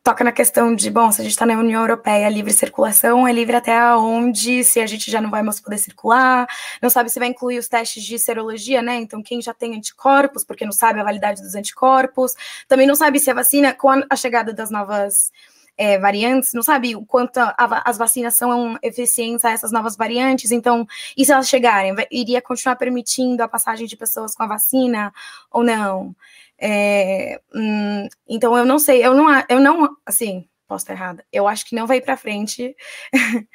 toca 0.09 0.23
na 0.23 0.31
questão 0.31 0.73
de, 0.73 0.89
bom, 0.89 1.11
se 1.11 1.21
a 1.21 1.23
gente 1.23 1.33
está 1.33 1.45
na 1.45 1.53
União 1.53 1.81
Europeia, 1.81 2.27
livre 2.29 2.51
circulação 2.51 3.27
é 3.27 3.31
livre 3.31 3.55
até 3.55 3.95
onde, 3.95 4.63
se 4.63 4.79
a 4.79 4.87
gente 4.87 5.11
já 5.11 5.21
não 5.21 5.29
vai 5.29 5.43
mais 5.43 5.59
poder 5.59 5.77
circular, 5.77 6.47
não 6.81 6.89
sabe 6.89 7.11
se 7.11 7.19
vai 7.19 7.27
incluir 7.27 7.59
os 7.59 7.67
testes 7.67 8.03
de 8.03 8.17
serologia, 8.17 8.81
né? 8.81 8.95
Então, 8.95 9.21
quem 9.21 9.39
já 9.39 9.53
tem 9.53 9.75
anticorpos, 9.75 10.43
porque 10.43 10.65
não 10.65 10.71
sabe 10.71 10.99
a 10.99 11.03
validade 11.03 11.43
dos 11.43 11.53
anticorpos, 11.53 12.33
também 12.67 12.87
não 12.87 12.95
sabe 12.95 13.19
se 13.19 13.29
a 13.29 13.35
vacina, 13.35 13.71
com 13.71 13.87
a, 14.09 14.15
chegada 14.15 14.51
das 14.51 14.71
novas 14.71 15.31
é, 15.77 15.99
variantes, 15.99 16.53
não 16.55 16.63
sabe 16.63 16.95
o 16.95 17.05
quanto 17.05 17.37
a, 17.37 17.53
a, 17.55 17.87
as 17.87 17.99
vacinas 17.99 18.33
são 18.33 18.79
eficientes 18.81 19.45
a 19.45 19.51
essas 19.51 19.71
novas 19.71 19.95
variantes, 19.95 20.49
então, 20.49 20.87
e 21.15 21.23
se 21.23 21.31
elas 21.31 21.47
chegarem, 21.47 21.93
vai, 21.93 22.07
iria 22.09 22.41
continuar 22.41 22.77
permitindo 22.77 23.43
a 23.43 23.47
passagem 23.47 23.85
de 23.85 23.95
pessoas 23.95 24.33
com 24.33 24.41
a 24.41 24.47
vacina 24.47 25.13
ou 25.51 25.63
não? 25.63 26.15
É, 26.61 27.39
hum, 27.55 28.07
então 28.27 28.57
eu 28.57 28.65
não 28.65 28.79
sei, 28.79 29.05
eu 29.05 29.13
não, 29.15 29.27
eu 29.49 29.59
não, 29.59 29.89
assim, 30.05 30.47
posso 30.67 30.83
estar 30.83 30.93
errada. 30.93 31.25
Eu 31.31 31.47
acho 31.47 31.65
que 31.65 31.75
não 31.75 31.87
vai 31.87 32.01
para 32.01 32.17
frente 32.17 32.75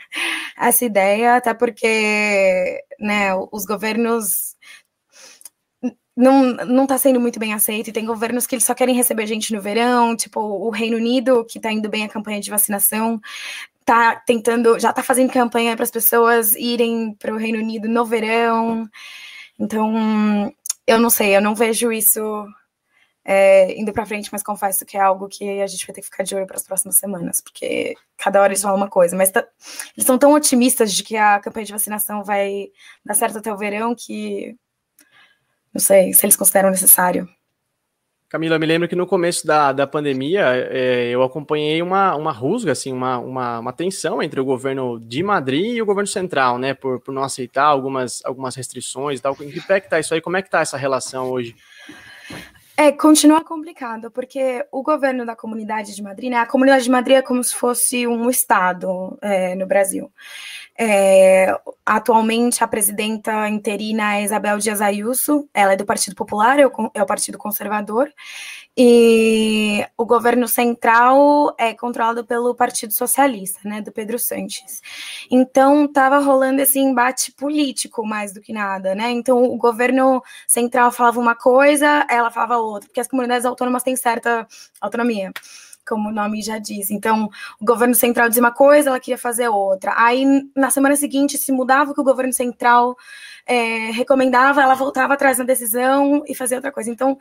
essa 0.58 0.84
ideia, 0.84 1.36
até 1.36 1.54
porque, 1.54 2.82
né, 2.98 3.34
os 3.52 3.64
governos 3.66 4.56
não, 6.16 6.42
não 6.52 6.86
tá 6.86 6.96
sendo 6.98 7.20
muito 7.20 7.38
bem 7.40 7.52
aceito, 7.54 7.88
e 7.88 7.92
tem 7.92 8.04
governos 8.04 8.46
que 8.46 8.54
eles 8.54 8.64
só 8.64 8.74
querem 8.74 8.94
receber 8.94 9.26
gente 9.26 9.52
no 9.52 9.60
verão, 9.60 10.16
tipo 10.16 10.40
o 10.40 10.70
Reino 10.70 10.96
Unido, 10.96 11.44
que 11.44 11.60
tá 11.60 11.72
indo 11.72 11.88
bem 11.88 12.04
a 12.04 12.08
campanha 12.08 12.40
de 12.40 12.50
vacinação, 12.50 13.20
tá 13.84 14.16
tentando, 14.26 14.78
já 14.78 14.92
tá 14.92 15.02
fazendo 15.02 15.32
campanha 15.32 15.76
para 15.76 15.84
as 15.84 15.90
pessoas 15.90 16.54
irem 16.54 17.14
para 17.18 17.34
o 17.34 17.38
Reino 17.38 17.58
Unido 17.58 17.88
no 17.88 18.04
verão. 18.04 18.88
Então, 19.58 20.52
eu 20.86 20.98
não 20.98 21.10
sei, 21.10 21.36
eu 21.36 21.40
não 21.40 21.54
vejo 21.54 21.92
isso 21.92 22.20
é, 23.24 23.78
indo 23.78 23.92
para 23.92 24.04
frente, 24.04 24.28
mas 24.30 24.42
confesso 24.42 24.84
que 24.84 24.96
é 24.96 25.00
algo 25.00 25.28
que 25.28 25.60
a 25.60 25.66
gente 25.66 25.86
vai 25.86 25.94
ter 25.94 26.00
que 26.02 26.06
ficar 26.06 26.22
de 26.24 26.34
olho 26.34 26.46
para 26.46 26.56
as 26.56 26.66
próximas 26.66 26.96
semanas, 26.96 27.40
porque 27.40 27.94
cada 28.18 28.40
hora 28.40 28.52
eles 28.52 28.62
falam 28.62 28.76
uma 28.76 28.88
coisa, 28.88 29.16
mas 29.16 29.30
tá, 29.30 29.46
eles 29.96 30.06
são 30.06 30.18
tão 30.18 30.32
otimistas 30.32 30.92
de 30.92 31.02
que 31.02 31.16
a 31.16 31.40
campanha 31.40 31.66
de 31.66 31.72
vacinação 31.72 32.22
vai 32.22 32.68
dar 33.04 33.14
certo 33.14 33.38
até 33.38 33.52
o 33.52 33.56
verão 33.56 33.94
que 33.94 34.54
não 35.72 35.80
sei 35.80 36.12
se 36.12 36.24
eles 36.24 36.36
consideram 36.36 36.70
necessário. 36.70 37.28
Camila, 38.28 38.58
me 38.58 38.66
lembro 38.66 38.88
que 38.88 38.96
no 38.96 39.06
começo 39.06 39.46
da, 39.46 39.72
da 39.72 39.86
pandemia 39.86 40.44
é, 40.54 41.08
eu 41.08 41.22
acompanhei 41.22 41.80
uma, 41.80 42.16
uma 42.16 42.32
rusga, 42.32 42.72
assim, 42.72 42.92
uma, 42.92 43.18
uma, 43.18 43.60
uma, 43.60 43.72
tensão 43.72 44.20
entre 44.20 44.40
o 44.40 44.44
governo 44.44 44.98
de 44.98 45.22
Madrid 45.22 45.76
e 45.76 45.82
o 45.82 45.86
governo 45.86 46.08
central, 46.08 46.58
né, 46.58 46.74
por, 46.74 47.00
por 47.00 47.14
não 47.14 47.22
aceitar 47.22 47.64
algumas, 47.64 48.24
algumas 48.24 48.56
restrições 48.56 49.20
e 49.20 49.22
tal. 49.22 49.36
Em 49.40 49.50
que 49.50 49.60
pé 49.60 49.78
que 49.78 49.88
tá 49.88 50.00
isso 50.00 50.14
aí? 50.14 50.20
Como 50.20 50.36
é 50.36 50.42
que 50.42 50.50
tá 50.50 50.60
essa 50.60 50.76
relação 50.76 51.30
hoje? 51.30 51.54
É, 52.76 52.90
continua 52.90 53.44
complicado, 53.44 54.10
porque 54.10 54.66
o 54.72 54.82
governo 54.82 55.24
da 55.24 55.36
Comunidade 55.36 55.94
de 55.94 56.02
Madrid, 56.02 56.28
né, 56.28 56.38
a 56.38 56.46
Comunidade 56.46 56.84
de 56.84 56.90
Madrid 56.90 57.16
é 57.16 57.22
como 57.22 57.42
se 57.42 57.54
fosse 57.54 58.04
um 58.04 58.28
estado 58.28 59.16
é, 59.22 59.54
no 59.54 59.64
Brasil. 59.64 60.12
É, 60.76 61.56
atualmente, 61.86 62.64
a 62.64 62.66
presidenta 62.66 63.48
interina 63.48 64.16
é 64.16 64.24
Isabel 64.24 64.58
Dias 64.58 64.80
Ayuso, 64.80 65.48
ela 65.54 65.74
é 65.74 65.76
do 65.76 65.86
Partido 65.86 66.16
Popular, 66.16 66.58
é 66.58 66.66
o, 66.66 66.72
é 66.94 67.00
o 67.00 67.06
Partido 67.06 67.38
Conservador, 67.38 68.12
e 68.76 69.86
o 69.96 70.04
governo 70.04 70.48
central 70.48 71.54
é 71.58 71.72
controlado 71.74 72.24
pelo 72.24 72.54
Partido 72.54 72.92
Socialista, 72.92 73.60
né, 73.64 73.80
do 73.80 73.92
Pedro 73.92 74.18
Sanches. 74.18 74.80
Então, 75.30 75.84
estava 75.84 76.18
rolando 76.18 76.60
esse 76.60 76.78
embate 76.78 77.30
político 77.32 78.04
mais 78.04 78.32
do 78.32 78.40
que 78.40 78.52
nada, 78.52 78.94
né? 78.94 79.10
Então, 79.10 79.44
o 79.44 79.56
governo 79.56 80.22
central 80.48 80.90
falava 80.90 81.20
uma 81.20 81.36
coisa, 81.36 82.06
ela 82.10 82.30
falava 82.30 82.58
outra, 82.58 82.88
porque 82.88 83.00
as 83.00 83.08
comunidades 83.08 83.46
autônomas 83.46 83.82
têm 83.82 83.94
certa 83.96 84.46
autonomia 84.80 85.32
como 85.86 86.08
o 86.08 86.12
nome 86.12 86.40
já 86.42 86.58
diz. 86.58 86.90
Então, 86.90 87.28
o 87.60 87.64
governo 87.64 87.94
central 87.94 88.28
dizia 88.28 88.42
uma 88.42 88.52
coisa, 88.52 88.88
ela 88.88 88.98
queria 88.98 89.18
fazer 89.18 89.48
outra. 89.48 89.92
Aí, 89.96 90.24
na 90.56 90.70
semana 90.70 90.96
seguinte, 90.96 91.36
se 91.36 91.52
mudava 91.52 91.90
o 91.90 91.94
que 91.94 92.00
o 92.00 92.04
governo 92.04 92.32
central 92.32 92.96
é, 93.46 93.90
recomendava, 93.90 94.62
ela 94.62 94.74
voltava 94.74 95.14
atrás 95.14 95.38
na 95.38 95.44
decisão 95.44 96.24
e 96.26 96.34
fazia 96.34 96.56
outra 96.56 96.72
coisa. 96.72 96.90
Então, 96.90 97.18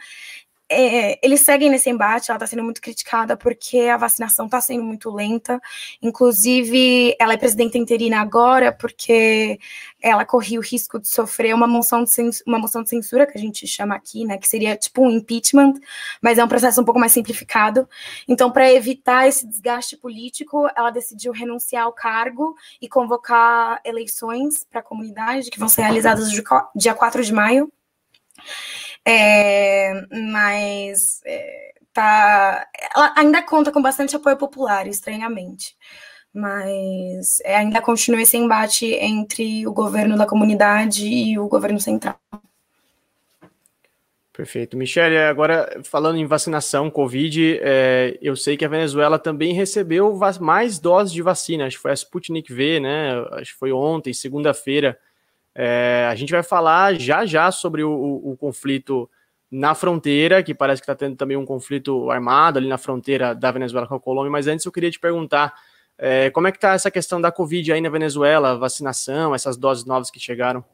é, 0.69 1.19
eles 1.25 1.41
seguem 1.41 1.69
nesse 1.69 1.89
embate, 1.89 2.31
ela 2.31 2.37
está 2.37 2.47
sendo 2.47 2.63
muito 2.63 2.81
criticada 2.81 3.37
porque 3.37 3.81
a 3.81 3.97
vacinação 3.97 4.45
está 4.45 4.59
sendo 4.61 4.83
muito 4.83 5.11
lenta. 5.11 5.61
Inclusive, 6.01 7.15
ela 7.19 7.33
é 7.33 7.37
presidenta 7.37 7.77
interina 7.77 8.19
agora 8.19 8.71
porque 8.71 9.59
ela 10.01 10.25
corria 10.25 10.59
o 10.59 10.63
risco 10.63 10.99
de 10.99 11.07
sofrer 11.07 11.53
uma 11.53 11.67
moção 11.67 12.03
de, 12.03 12.11
uma 12.47 12.57
moção 12.57 12.81
de 12.81 12.89
censura, 12.89 13.27
que 13.27 13.37
a 13.37 13.41
gente 13.41 13.67
chama 13.67 13.95
aqui, 13.95 14.25
né? 14.25 14.37
Que 14.37 14.47
seria 14.47 14.75
tipo 14.75 15.01
um 15.03 15.11
impeachment, 15.11 15.73
mas 16.21 16.37
é 16.37 16.43
um 16.43 16.47
processo 16.47 16.81
um 16.81 16.85
pouco 16.85 16.99
mais 16.99 17.11
simplificado. 17.11 17.87
Então, 18.27 18.51
para 18.51 18.71
evitar 18.71 19.27
esse 19.27 19.45
desgaste 19.47 19.97
político, 19.97 20.67
ela 20.75 20.89
decidiu 20.89 21.31
renunciar 21.31 21.83
ao 21.83 21.93
cargo 21.93 22.55
e 22.81 22.87
convocar 22.87 23.79
eleições 23.85 24.65
para 24.69 24.79
a 24.79 24.83
comunidade, 24.83 25.51
que 25.51 25.59
vão 25.59 25.69
ser 25.69 25.83
realizadas 25.83 26.29
dia 26.75 26.93
4 26.93 27.23
de 27.23 27.33
maio. 27.33 27.71
É, 29.05 29.93
mas 30.31 31.21
é, 31.25 31.73
tá, 31.93 32.67
ela 32.95 33.13
ainda 33.17 33.41
conta 33.41 33.71
com 33.71 33.81
bastante 33.81 34.15
apoio 34.15 34.37
popular, 34.37 34.87
estranhamente. 34.87 35.75
Mas 36.33 37.39
é, 37.41 37.57
ainda 37.57 37.81
continua 37.81 38.21
esse 38.21 38.37
embate 38.37 38.87
entre 38.87 39.67
o 39.67 39.73
governo 39.73 40.17
da 40.17 40.25
comunidade 40.25 41.07
e 41.07 41.37
o 41.37 41.47
governo 41.47 41.79
central. 41.79 42.19
Perfeito. 44.33 44.75
Michele, 44.75 45.15
agora 45.19 45.79
falando 45.83 46.17
em 46.17 46.25
vacinação, 46.25 46.89
Covid, 46.89 47.59
é, 47.61 48.17
eu 48.19 48.35
sei 48.35 48.57
que 48.57 48.65
a 48.65 48.67
Venezuela 48.67 49.19
também 49.19 49.53
recebeu 49.53 50.19
mais 50.41 50.79
doses 50.79 51.13
de 51.13 51.21
vacina, 51.21 51.67
acho 51.67 51.75
que 51.75 51.83
foi 51.83 51.91
a 51.91 51.95
Sputnik 51.95 52.51
V, 52.51 52.79
né? 52.79 53.11
Acho 53.33 53.53
que 53.53 53.59
foi 53.59 53.71
ontem, 53.71 54.11
segunda-feira. 54.11 54.97
É, 55.55 56.07
a 56.09 56.15
gente 56.15 56.31
vai 56.31 56.43
falar 56.43 56.95
já 56.95 57.25
já 57.25 57.51
sobre 57.51 57.83
o, 57.83 57.91
o, 57.91 58.31
o 58.31 58.37
conflito 58.37 59.09
na 59.51 59.75
fronteira, 59.75 60.41
que 60.41 60.53
parece 60.53 60.81
que 60.81 60.85
está 60.85 60.95
tendo 60.95 61.15
também 61.15 61.37
um 61.37 61.45
conflito 61.45 62.09
armado 62.09 62.57
ali 62.57 62.67
na 62.67 62.77
fronteira 62.77 63.35
da 63.35 63.51
Venezuela 63.51 63.87
com 63.87 63.93
a 63.93 63.99
Colômbia, 63.99 64.31
mas 64.31 64.47
antes 64.47 64.65
eu 64.65 64.71
queria 64.71 64.89
te 64.89 64.99
perguntar 64.99 65.53
é, 65.95 66.31
como 66.31 66.47
é 66.47 66.51
que 66.51 66.57
está 66.57 66.73
essa 66.73 66.89
questão 66.89 67.21
da 67.21 67.31
Covid 67.31 67.71
aí 67.71 67.79
na 67.79 67.89
Venezuela, 67.89 68.57
vacinação, 68.57 69.35
essas 69.35 69.55
doses 69.55 69.85
novas 69.85 70.09
que 70.09 70.19
chegaram? 70.19 70.65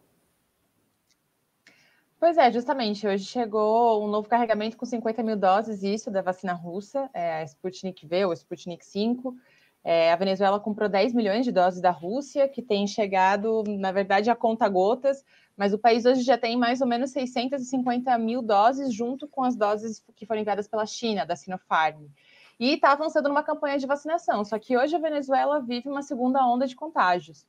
Pois 2.19 2.37
é, 2.37 2.51
justamente, 2.51 3.07
hoje 3.07 3.25
chegou 3.25 4.05
um 4.05 4.09
novo 4.09 4.27
carregamento 4.27 4.75
com 4.75 4.85
50 4.85 5.23
mil 5.23 5.37
doses, 5.37 5.83
isso, 5.83 6.11
da 6.11 6.21
vacina 6.21 6.53
russa, 6.53 7.09
é, 7.13 7.41
a 7.41 7.43
Sputnik 7.43 8.05
V 8.05 8.25
ou 8.25 8.33
Sputnik 8.33 8.85
5, 8.85 9.35
é, 9.83 10.11
a 10.11 10.15
Venezuela 10.15 10.59
comprou 10.59 10.89
10 10.89 11.13
milhões 11.13 11.45
de 11.45 11.51
doses 11.51 11.81
da 11.81 11.91
Rússia, 11.91 12.47
que 12.47 12.61
tem 12.61 12.85
chegado, 12.85 13.63
na 13.67 13.91
verdade, 13.91 14.29
a 14.29 14.35
conta 14.35 14.67
gotas, 14.67 15.23
mas 15.55 15.73
o 15.73 15.77
país 15.77 16.05
hoje 16.05 16.21
já 16.21 16.37
tem 16.37 16.57
mais 16.57 16.81
ou 16.81 16.87
menos 16.87 17.11
650 17.11 18.17
mil 18.17 18.41
doses, 18.41 18.93
junto 18.93 19.27
com 19.27 19.43
as 19.43 19.55
doses 19.55 20.03
que 20.15 20.25
foram 20.25 20.41
enviadas 20.41 20.67
pela 20.67 20.85
China, 20.85 21.25
da 21.25 21.35
Sinopharm. 21.35 22.05
E 22.59 22.73
está 22.73 22.91
avançando 22.91 23.29
numa 23.29 23.43
campanha 23.43 23.77
de 23.77 23.87
vacinação. 23.87 24.43
Só 24.43 24.59
que 24.59 24.77
hoje 24.77 24.95
a 24.95 24.99
Venezuela 24.99 25.61
vive 25.61 25.87
uma 25.87 26.01
segunda 26.01 26.45
onda 26.45 26.67
de 26.67 26.75
contágios, 26.75 27.45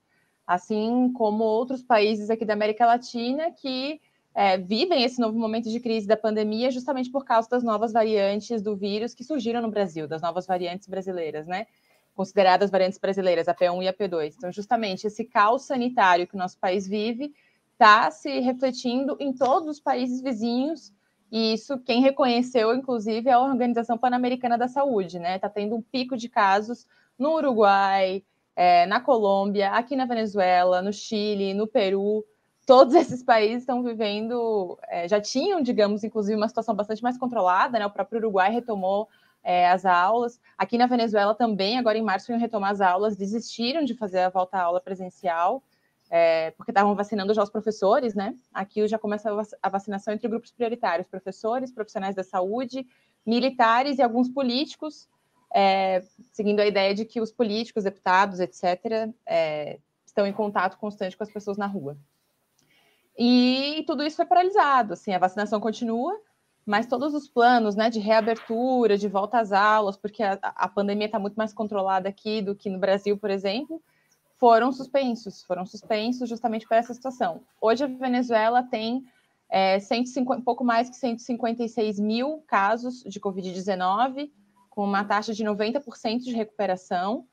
assim 0.46 1.12
como 1.12 1.42
outros 1.42 1.82
países 1.82 2.30
aqui 2.30 2.44
da 2.44 2.52
América 2.52 2.86
Latina 2.86 3.50
que 3.50 4.00
é, 4.32 4.56
vivem 4.56 5.02
esse 5.02 5.20
novo 5.20 5.36
momento 5.36 5.68
de 5.68 5.80
crise 5.80 6.06
da 6.06 6.16
pandemia 6.16 6.70
justamente 6.70 7.10
por 7.10 7.24
causa 7.24 7.48
das 7.48 7.64
novas 7.64 7.92
variantes 7.92 8.62
do 8.62 8.76
vírus 8.76 9.14
que 9.14 9.24
surgiram 9.24 9.60
no 9.60 9.70
Brasil, 9.70 10.06
das 10.06 10.22
novas 10.22 10.46
variantes 10.46 10.88
brasileiras, 10.88 11.46
né? 11.46 11.66
Consideradas 12.14 12.70
variantes 12.70 12.98
brasileiras, 12.98 13.48
a 13.48 13.54
P1 13.54 13.82
e 13.82 13.88
a 13.88 13.92
P2. 13.92 14.34
Então, 14.36 14.52
justamente 14.52 15.06
esse 15.06 15.24
caos 15.24 15.62
sanitário 15.62 16.26
que 16.26 16.34
o 16.34 16.38
nosso 16.38 16.58
país 16.58 16.86
vive 16.86 17.32
está 17.72 18.10
se 18.10 18.40
refletindo 18.40 19.16
em 19.18 19.32
todos 19.32 19.68
os 19.68 19.80
países 19.80 20.20
vizinhos, 20.20 20.92
e 21.32 21.54
isso 21.54 21.78
quem 21.78 22.02
reconheceu, 22.02 22.74
inclusive, 22.74 23.28
é 23.28 23.32
a 23.32 23.40
Organização 23.40 23.96
Pan-Americana 23.96 24.58
da 24.58 24.68
Saúde, 24.68 25.18
né? 25.18 25.36
Está 25.36 25.48
tendo 25.48 25.76
um 25.76 25.82
pico 25.82 26.16
de 26.16 26.28
casos 26.28 26.86
no 27.18 27.36
Uruguai, 27.36 28.24
é, 28.56 28.84
na 28.86 29.00
Colômbia, 29.00 29.70
aqui 29.70 29.94
na 29.94 30.06
Venezuela, 30.06 30.82
no 30.82 30.92
Chile, 30.92 31.54
no 31.54 31.66
Peru. 31.66 32.24
Todos 32.66 32.94
esses 32.94 33.22
países 33.22 33.62
estão 33.62 33.82
vivendo, 33.82 34.78
é, 34.88 35.06
já 35.08 35.20
tinham, 35.20 35.62
digamos, 35.62 36.02
inclusive, 36.02 36.36
uma 36.36 36.48
situação 36.48 36.74
bastante 36.74 37.02
mais 37.02 37.16
controlada, 37.16 37.78
né? 37.78 37.86
O 37.86 37.90
próprio 37.90 38.18
Uruguai 38.18 38.50
retomou 38.50 39.08
é, 39.42 39.68
as 39.68 39.84
aulas. 39.84 40.40
Aqui 40.56 40.76
na 40.76 40.86
Venezuela 40.86 41.34
também, 41.34 41.78
agora 41.78 41.98
em 41.98 42.02
março, 42.02 42.30
iam 42.30 42.38
retomar 42.38 42.72
as 42.72 42.80
aulas, 42.80 43.16
desistiram 43.16 43.84
de 43.84 43.94
fazer 43.94 44.20
a 44.20 44.28
volta 44.28 44.58
à 44.58 44.62
aula 44.62 44.80
presencial, 44.80 45.62
é, 46.10 46.50
porque 46.52 46.72
estavam 46.72 46.94
vacinando 46.94 47.32
já 47.32 47.42
os 47.42 47.50
professores, 47.50 48.14
né? 48.14 48.34
Aqui 48.52 48.86
já 48.88 48.98
começa 48.98 49.30
a 49.62 49.68
vacinação 49.68 50.12
entre 50.12 50.28
grupos 50.28 50.50
prioritários: 50.50 51.08
professores, 51.08 51.72
profissionais 51.72 52.14
da 52.14 52.24
saúde, 52.24 52.86
militares 53.24 53.98
e 53.98 54.02
alguns 54.02 54.28
políticos, 54.28 55.08
é, 55.54 56.02
seguindo 56.32 56.60
a 56.60 56.66
ideia 56.66 56.94
de 56.94 57.04
que 57.04 57.20
os 57.20 57.30
políticos, 57.30 57.84
deputados, 57.84 58.40
etc., 58.40 59.12
é, 59.24 59.78
estão 60.04 60.26
em 60.26 60.32
contato 60.32 60.76
constante 60.78 61.16
com 61.16 61.22
as 61.22 61.30
pessoas 61.30 61.56
na 61.56 61.66
rua. 61.66 61.96
E 63.16 63.84
tudo 63.86 64.02
isso 64.02 64.16
foi 64.16 64.26
paralisado. 64.26 64.94
Assim, 64.94 65.12
a 65.12 65.18
vacinação 65.18 65.60
continua, 65.60 66.18
mas 66.66 66.86
todos 66.86 67.14
os 67.14 67.28
planos 67.28 67.74
né, 67.74 67.90
de 67.90 67.98
reabertura, 67.98 68.96
de 68.96 69.08
volta 69.08 69.40
às 69.40 69.52
aulas, 69.52 69.96
porque 69.96 70.22
a, 70.22 70.38
a 70.42 70.68
pandemia 70.68 71.06
está 71.06 71.18
muito 71.18 71.34
mais 71.34 71.52
controlada 71.52 72.08
aqui 72.08 72.42
do 72.42 72.54
que 72.54 72.68
no 72.68 72.78
Brasil, 72.78 73.16
por 73.16 73.30
exemplo, 73.30 73.82
foram 74.36 74.72
suspensos, 74.72 75.42
foram 75.42 75.66
suspensos 75.66 76.28
justamente 76.28 76.66
por 76.66 76.74
essa 76.74 76.94
situação. 76.94 77.42
Hoje 77.60 77.84
a 77.84 77.86
Venezuela 77.86 78.62
tem 78.62 79.04
é, 79.48 79.78
150, 79.78 80.40
um 80.40 80.44
pouco 80.44 80.64
mais 80.64 80.88
que 80.88 80.96
156 80.96 81.98
mil 81.98 82.42
casos 82.46 83.02
de 83.02 83.20
Covid-19, 83.20 84.30
com 84.70 84.84
uma 84.84 85.04
taxa 85.04 85.34
de 85.34 85.44
90% 85.44 86.20
de 86.20 86.32
recuperação, 86.32 87.26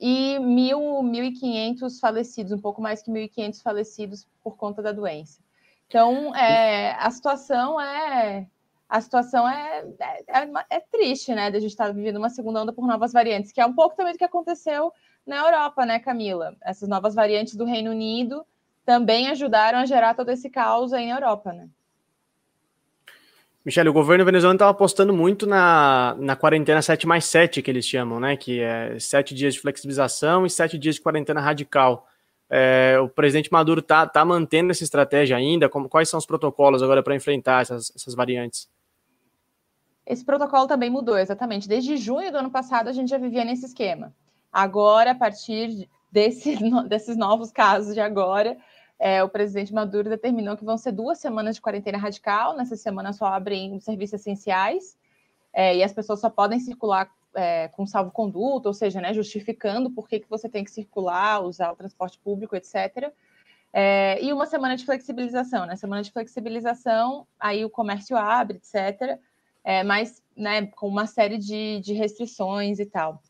e 0.00 0.36
1.500 0.38 1.98
falecidos, 1.98 2.52
um 2.52 2.58
pouco 2.58 2.82
mais 2.82 3.02
que 3.02 3.10
1.500 3.10 3.62
falecidos 3.62 4.26
por 4.42 4.56
conta 4.56 4.82
da 4.82 4.92
doença. 4.92 5.40
Então, 5.86 6.34
é, 6.34 6.92
a 6.98 7.10
situação 7.10 7.80
é 7.80 8.46
a 8.94 9.00
situação 9.00 9.48
é, 9.48 9.84
é, 9.98 10.42
é, 10.44 10.50
é 10.70 10.80
triste, 10.80 11.34
né? 11.34 11.50
De 11.50 11.56
a 11.56 11.60
gente 11.60 11.72
estar 11.72 11.86
tá 11.86 11.92
vivendo 11.92 12.16
uma 12.16 12.30
segunda 12.30 12.62
onda 12.62 12.72
por 12.72 12.86
novas 12.86 13.12
variantes, 13.12 13.50
que 13.50 13.60
é 13.60 13.66
um 13.66 13.72
pouco 13.72 13.96
também 13.96 14.12
do 14.12 14.18
que 14.18 14.24
aconteceu 14.24 14.92
na 15.26 15.38
Europa, 15.38 15.84
né, 15.84 15.98
Camila? 15.98 16.54
Essas 16.62 16.88
novas 16.88 17.12
variantes 17.12 17.56
do 17.56 17.64
Reino 17.64 17.90
Unido 17.90 18.46
também 18.86 19.26
ajudaram 19.26 19.80
a 19.80 19.84
gerar 19.84 20.14
todo 20.14 20.28
esse 20.28 20.48
caos 20.48 20.92
aí 20.92 21.08
na 21.08 21.16
Europa, 21.16 21.52
né? 21.52 21.68
Michele, 23.64 23.88
o 23.88 23.92
governo 23.92 24.24
venezuelano 24.24 24.58
estava 24.58 24.70
apostando 24.70 25.12
muito 25.12 25.44
na, 25.44 26.14
na 26.20 26.36
quarentena 26.36 26.80
7 26.80 27.04
mais 27.04 27.24
7, 27.24 27.62
que 27.62 27.70
eles 27.72 27.84
chamam, 27.84 28.20
né? 28.20 28.36
Que 28.36 28.60
é 28.60 28.96
sete 29.00 29.34
dias 29.34 29.54
de 29.54 29.60
flexibilização 29.60 30.46
e 30.46 30.50
sete 30.50 30.78
dias 30.78 30.94
de 30.94 31.00
quarentena 31.00 31.40
radical. 31.40 32.06
É, 32.48 32.96
o 33.00 33.08
presidente 33.08 33.50
Maduro 33.50 33.80
está 33.80 34.06
tá 34.06 34.24
mantendo 34.24 34.70
essa 34.70 34.84
estratégia 34.84 35.36
ainda? 35.36 35.68
Como, 35.68 35.88
quais 35.88 36.08
são 36.08 36.18
os 36.18 36.26
protocolos 36.26 36.80
agora 36.80 37.02
para 37.02 37.16
enfrentar 37.16 37.62
essas, 37.62 37.92
essas 37.96 38.14
variantes? 38.14 38.72
Esse 40.06 40.24
protocolo 40.24 40.66
também 40.66 40.90
mudou, 40.90 41.18
exatamente. 41.18 41.68
Desde 41.68 41.96
junho 41.96 42.30
do 42.30 42.38
ano 42.38 42.50
passado, 42.50 42.88
a 42.88 42.92
gente 42.92 43.08
já 43.08 43.18
vivia 43.18 43.44
nesse 43.44 43.66
esquema. 43.66 44.14
Agora, 44.52 45.12
a 45.12 45.14
partir 45.14 45.88
desse, 46.12 46.56
desses 46.88 47.16
novos 47.16 47.50
casos 47.50 47.94
de 47.94 48.00
agora, 48.00 48.56
é, 48.98 49.22
o 49.22 49.28
presidente 49.28 49.72
Maduro 49.72 50.08
determinou 50.08 50.56
que 50.56 50.64
vão 50.64 50.76
ser 50.76 50.92
duas 50.92 51.18
semanas 51.18 51.56
de 51.56 51.62
quarentena 51.62 51.98
radical. 51.98 52.56
Nessa 52.56 52.76
semana 52.76 53.12
só 53.12 53.26
abrem 53.26 53.74
os 53.74 53.84
serviços 53.84 54.20
essenciais 54.20 54.96
é, 55.52 55.76
e 55.76 55.82
as 55.82 55.92
pessoas 55.92 56.20
só 56.20 56.28
podem 56.28 56.60
circular 56.60 57.10
é, 57.34 57.68
com 57.68 57.86
salvo-conduto, 57.86 58.68
ou 58.68 58.74
seja, 58.74 59.00
né, 59.00 59.12
justificando 59.12 59.90
por 59.90 60.08
que, 60.08 60.20
que 60.20 60.30
você 60.30 60.48
tem 60.48 60.64
que 60.64 60.70
circular, 60.70 61.42
usar 61.42 61.72
o 61.72 61.76
transporte 61.76 62.18
público, 62.18 62.54
etc. 62.54 63.12
É, 63.72 64.22
e 64.22 64.32
uma 64.32 64.46
semana 64.46 64.76
de 64.76 64.84
flexibilização. 64.84 65.66
né? 65.66 65.76
semana 65.76 66.02
de 66.02 66.12
flexibilização, 66.12 67.26
aí 67.38 67.64
o 67.64 67.70
comércio 67.70 68.16
abre, 68.16 68.58
etc. 68.58 69.18
É, 69.64 69.82
mas 69.82 70.22
né, 70.36 70.66
com 70.66 70.86
uma 70.86 71.06
série 71.06 71.38
de, 71.38 71.80
de 71.80 71.94
restrições 71.94 72.78
e 72.78 72.86
tal. 72.86 73.22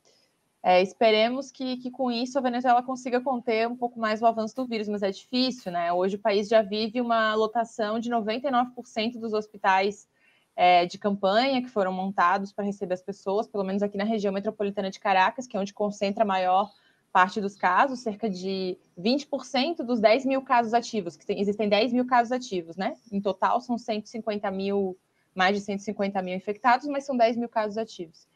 É, 0.63 0.83
esperemos 0.83 1.51
que, 1.51 1.77
que, 1.77 1.91
com 1.91 2.11
isso 2.11 2.39
a 2.39 2.41
Venezuela 2.41 2.83
consiga 2.83 3.21
conter 3.21 3.69
um 3.69 3.77
pouco 3.77 4.01
mais 4.01 4.23
o 4.23 4.27
avanço 4.27 4.57
do 4.57 4.67
vírus, 4.67 4.89
mas 4.89 5.03
é 5.03 5.11
difícil, 5.11 5.71
né? 5.71 5.93
Hoje 5.93 6.17
o 6.17 6.19
país 6.19 6.49
já 6.49 6.63
vive 6.63 7.03
uma 7.03 7.35
lotação 7.35 8.01
de 8.01 8.11
99% 8.11 9.21
dos 9.21 9.35
hospitais 9.35 10.09
é, 10.57 10.87
de 10.87 10.97
campanha 10.97 11.61
que 11.61 11.69
foram 11.69 11.93
montados 11.93 12.51
para 12.51 12.65
receber 12.65 12.95
as 12.95 13.03
pessoas, 13.03 13.47
pelo 13.47 13.63
menos 13.63 13.83
aqui 13.83 13.99
na 13.99 14.05
região 14.05 14.33
metropolitana 14.33 14.91
de 14.91 14.99
Caracas, 14.99 15.47
que 15.47 15.55
é 15.55 15.61
onde 15.61 15.75
concentra 15.75 16.25
a 16.25 16.27
maior 16.27 16.71
parte 17.13 17.41
dos 17.41 17.57
casos, 17.57 18.01
cerca 18.01 18.29
de 18.29 18.79
20% 18.99 19.85
dos 19.85 20.01
10 20.01 20.25
mil 20.25 20.43
casos 20.43 20.75
ativos, 20.75 21.17
que 21.17 21.27
tem, 21.27 21.41
existem 21.41 21.69
10 21.69 21.93
mil 21.93 22.07
casos 22.07 22.33
ativos, 22.33 22.77
né? 22.77 22.97
Em 23.13 23.21
total 23.21 23.61
são 23.61 23.77
150 23.77 24.51
mil, 24.51 24.97
mais 25.35 25.57
de 25.57 25.63
150 25.63 26.21
mil 26.23 26.35
infectados, 26.35 26.87
mas 26.87 27.05
são 27.05 27.17
10 27.17 27.37
mil 27.37 27.49
casos 27.49 27.77
ativos. 27.77 28.27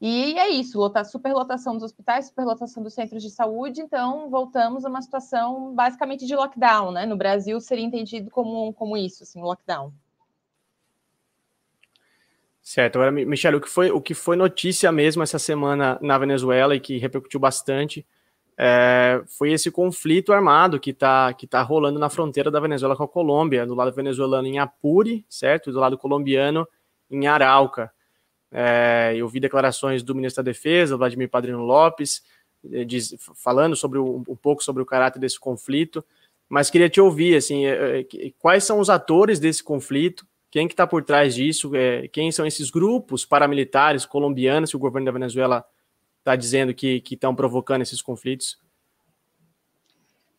E 0.00 0.38
é 0.38 0.48
isso, 0.48 0.78
superlotação 1.06 1.74
dos 1.74 1.82
hospitais, 1.82 2.26
superlotação 2.26 2.82
dos 2.84 2.94
centros 2.94 3.20
de 3.20 3.30
saúde, 3.30 3.80
então 3.80 4.30
voltamos 4.30 4.84
a 4.84 4.88
uma 4.88 5.02
situação 5.02 5.74
basicamente 5.74 6.24
de 6.24 6.36
lockdown, 6.36 6.92
né? 6.92 7.04
No 7.04 7.16
Brasil 7.16 7.60
seria 7.60 7.84
entendido 7.84 8.30
como, 8.30 8.72
como 8.74 8.96
isso, 8.96 9.24
assim, 9.24 9.42
lockdown. 9.42 9.92
Certo, 12.62 12.96
agora, 12.96 13.10
Michele, 13.10 13.56
o 13.56 13.60
que 13.60 13.68
foi, 13.68 13.90
o 13.90 14.00
que 14.00 14.14
foi 14.14 14.36
notícia 14.36 14.92
mesmo 14.92 15.22
essa 15.22 15.38
semana 15.38 15.98
na 16.00 16.16
Venezuela 16.16 16.76
e 16.76 16.80
que 16.80 16.98
repercutiu 16.98 17.40
bastante 17.40 18.06
é, 18.60 19.22
foi 19.38 19.52
esse 19.52 19.70
conflito 19.70 20.32
armado 20.32 20.80
que 20.80 20.90
está 20.90 21.32
que 21.32 21.46
tá 21.46 21.62
rolando 21.62 21.96
na 21.96 22.10
fronteira 22.10 22.50
da 22.50 22.58
Venezuela 22.58 22.96
com 22.96 23.04
a 23.04 23.08
Colômbia, 23.08 23.64
do 23.64 23.72
lado 23.72 23.92
venezuelano 23.92 24.48
em 24.48 24.58
Apure, 24.58 25.24
certo? 25.28 25.70
E 25.70 25.72
do 25.72 25.78
lado 25.78 25.96
colombiano 25.96 26.66
em 27.08 27.28
Arauca. 27.28 27.92
É, 28.50 29.14
eu 29.16 29.28
vi 29.28 29.38
declarações 29.38 30.02
do 30.02 30.12
ministro 30.12 30.42
da 30.42 30.50
Defesa, 30.50 30.96
Vladimir 30.96 31.28
Padrino 31.28 31.62
Lopes, 31.62 32.24
eh, 32.72 32.84
diz, 32.84 33.14
falando 33.36 33.76
sobre 33.76 34.00
um, 34.00 34.24
pouco 34.42 34.64
sobre 34.64 34.82
o 34.82 34.86
caráter 34.86 35.20
desse 35.20 35.38
conflito, 35.38 36.04
mas 36.48 36.70
queria 36.70 36.88
te 36.88 37.00
ouvir, 37.00 37.36
assim, 37.36 37.66
é, 37.66 38.04
quais 38.38 38.64
são 38.64 38.80
os 38.80 38.90
atores 38.90 39.38
desse 39.38 39.62
conflito, 39.62 40.26
quem 40.50 40.66
que 40.66 40.72
está 40.72 40.86
por 40.86 41.04
trás 41.04 41.34
disso, 41.34 41.70
quem 42.10 42.32
são 42.32 42.46
esses 42.46 42.70
grupos 42.70 43.24
paramilitares 43.24 44.06
colombianos 44.06 44.70
que 44.70 44.76
o 44.76 44.80
governo 44.80 45.04
da 45.04 45.12
Venezuela 45.12 45.64
está 46.28 46.36
dizendo 46.36 46.74
que 46.74 47.02
estão 47.10 47.34
provocando 47.34 47.82
esses 47.82 48.02
conflitos? 48.02 48.60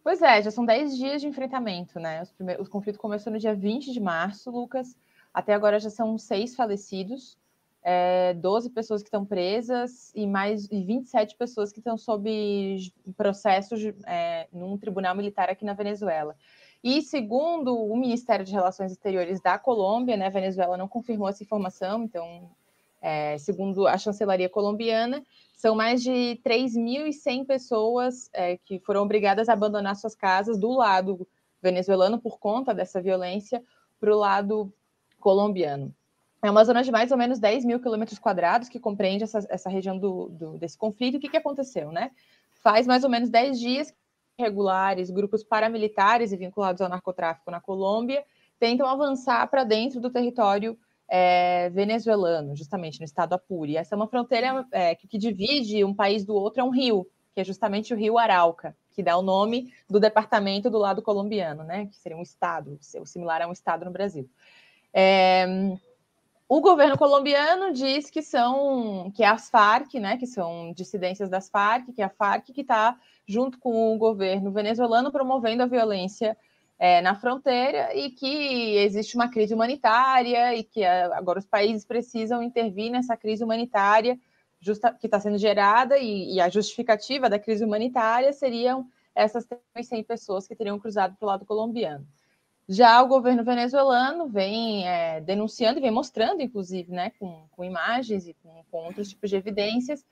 Pois 0.03 0.21
é, 0.21 0.41
já 0.41 0.51
são 0.51 0.65
10 0.65 0.97
dias 0.97 1.21
de 1.21 1.27
enfrentamento, 1.27 1.99
né? 1.99 2.23
o 2.57 2.69
conflito 2.69 2.97
começou 2.97 3.31
no 3.31 3.39
dia 3.39 3.53
20 3.53 3.91
de 3.91 3.99
março, 3.99 4.49
Lucas. 4.49 4.95
Até 5.33 5.53
agora 5.53 5.79
já 5.79 5.89
são 5.89 6.17
seis 6.17 6.55
falecidos 6.55 7.37
é, 7.81 8.33
12 8.35 8.69
pessoas 8.71 9.01
que 9.01 9.07
estão 9.07 9.25
presas 9.25 10.11
e 10.13 10.27
mais 10.27 10.65
e 10.71 10.83
27 10.83 11.35
pessoas 11.35 11.71
que 11.71 11.79
estão 11.79 11.97
sob 11.97 12.77
processos 13.15 13.81
é, 14.05 14.47
num 14.51 14.77
tribunal 14.77 15.15
militar 15.15 15.49
aqui 15.49 15.63
na 15.63 15.73
Venezuela. 15.73 16.35
E 16.83 17.01
segundo 17.01 17.75
o 17.75 17.95
Ministério 17.97 18.45
de 18.45 18.53
Relações 18.53 18.91
Exteriores 18.91 19.41
da 19.41 19.57
Colômbia, 19.57 20.15
né, 20.15 20.27
a 20.27 20.31
Venezuela 20.31 20.77
não 20.77 20.87
confirmou 20.87 21.27
essa 21.27 21.43
informação, 21.43 22.03
então, 22.03 22.49
é, 23.01 23.37
segundo 23.37 23.87
a 23.87 23.97
chancelaria 23.97 24.49
colombiana, 24.49 25.23
são 25.55 25.75
mais 25.75 26.01
de 26.01 26.39
3.100 26.43 27.45
pessoas 27.45 28.29
é, 28.33 28.57
que 28.57 28.79
foram 28.79 29.03
obrigadas 29.03 29.49
a 29.49 29.53
abandonar 29.53 29.95
suas 29.95 30.15
casas 30.15 30.57
do 30.57 30.71
lado 30.71 31.27
venezuelano 31.61 32.19
por 32.19 32.39
conta 32.39 32.73
dessa 32.73 33.01
violência 33.01 33.61
para 33.99 34.13
o 34.13 34.17
lado 34.17 34.73
colombiano. 35.19 35.93
É 36.41 36.49
uma 36.49 36.63
zona 36.63 36.81
de 36.81 36.91
mais 36.91 37.11
ou 37.11 37.17
menos 37.17 37.37
10 37.39 37.65
mil 37.65 37.81
quilômetros 37.81 38.17
quadrados 38.17 38.69
que 38.69 38.79
compreende 38.79 39.25
essa, 39.25 39.45
essa 39.49 39.69
região 39.69 39.97
do, 39.97 40.29
do, 40.29 40.57
desse 40.57 40.77
conflito. 40.77 41.17
O 41.17 41.19
que, 41.19 41.27
que 41.27 41.37
aconteceu, 41.37 41.91
né? 41.91 42.11
Faz 42.63 42.87
mais 42.87 43.03
ou 43.03 43.09
menos 43.09 43.29
10 43.29 43.59
dias 43.59 43.93
regulares, 44.37 45.09
grupos 45.09 45.43
paramilitares 45.43 46.31
e 46.31 46.37
vinculados 46.37 46.81
ao 46.81 46.87
narcotráfico 46.87 47.51
na 47.51 47.59
Colômbia 47.59 48.23
tentam 48.57 48.87
avançar 48.87 49.45
para 49.47 49.63
dentro 49.63 49.99
do 49.99 50.09
território 50.09 50.77
é, 51.09 51.69
venezuelano, 51.69 52.55
justamente 52.55 52.99
no 52.99 53.05
estado 53.05 53.33
Apure. 53.33 53.75
Essa 53.75 53.95
é 53.95 53.97
uma 53.97 54.07
fronteira 54.07 54.65
é, 54.71 54.93
que, 54.95 55.07
que 55.07 55.17
divide 55.17 55.83
um 55.83 55.93
país 55.93 56.23
do 56.23 56.35
outro, 56.35 56.61
é 56.61 56.63
um 56.63 56.69
rio, 56.69 57.07
que 57.33 57.41
é 57.41 57.43
justamente 57.43 57.93
o 57.93 57.97
rio 57.97 58.17
Arauca, 58.17 58.75
que 58.91 59.01
dá 59.01 59.17
o 59.17 59.21
nome 59.21 59.73
do 59.89 59.99
departamento 59.99 60.69
do 60.69 60.77
lado 60.77 61.01
colombiano, 61.01 61.63
né? 61.63 61.87
Que 61.87 61.97
seria 61.97 62.17
um 62.17 62.21
estado, 62.21 62.77
similar 62.81 63.41
a 63.41 63.47
um 63.47 63.51
estado 63.51 63.85
no 63.85 63.91
Brasil. 63.91 64.29
É, 64.93 65.45
o 66.47 66.61
governo 66.61 66.97
colombiano 66.97 67.71
diz 67.71 68.09
que 68.09 68.23
são 68.23 69.11
que 69.15 69.23
é 69.23 69.27
as 69.27 69.51
Farc, 69.51 69.93
né, 69.99 70.17
que 70.17 70.25
são 70.25 70.73
dissidências 70.73 71.29
das 71.29 71.47
Farc, 71.47 71.93
que 71.93 72.01
é 72.01 72.05
a 72.05 72.09
Farc 72.09 72.51
que 72.51 72.61
está 72.61 72.97
junto 73.27 73.59
com 73.59 73.93
o 73.93 73.97
governo 73.99 74.51
venezuelano 74.51 75.11
promovendo 75.11 75.61
a 75.61 75.67
violência 75.67 76.35
é, 76.79 77.01
na 77.01 77.13
fronteira 77.13 77.93
e 77.93 78.09
que 78.09 78.77
existe 78.77 79.15
uma 79.15 79.29
crise 79.29 79.53
humanitária 79.53 80.55
e 80.55 80.63
que 80.63 80.81
é, 80.81 81.03
agora 81.13 81.37
os 81.37 81.45
países 81.45 81.85
precisam 81.85 82.41
intervir 82.41 82.89
nessa 82.89 83.17
crise 83.17 83.43
humanitária 83.43 84.17
justa, 84.61 84.93
que 84.93 85.07
está 85.07 85.19
sendo 85.19 85.37
gerada 85.37 85.97
e, 85.97 86.35
e, 86.35 86.41
a 86.41 86.49
justificativa 86.49 87.29
da 87.29 87.37
crise 87.37 87.65
humanitária 87.65 88.31
seriam 88.31 88.87
essas 89.13 89.45
100 89.81 90.03
pessoas 90.03 90.47
que 90.47 90.55
teriam 90.55 90.79
cruzado 90.79 91.15
para 91.17 91.25
o 91.25 91.29
lado 91.29 91.45
colombiano. 91.45 92.07
Já 92.67 93.01
o 93.01 93.07
governo 93.07 93.43
venezuelano 93.43 94.27
vem 94.27 94.87
é, 94.87 95.19
denunciando 95.21 95.79
e 95.79 95.81
vem 95.81 95.91
mostrando, 95.91 96.41
inclusive, 96.41 96.91
né, 96.91 97.11
com, 97.19 97.45
com 97.51 97.63
imagens 97.63 98.27
e 98.27 98.35
com, 98.35 98.63
com, 98.69 98.85
outros 98.85 99.09
tipos 99.09 99.29
de 99.29 99.35
evidências, 99.35 100.05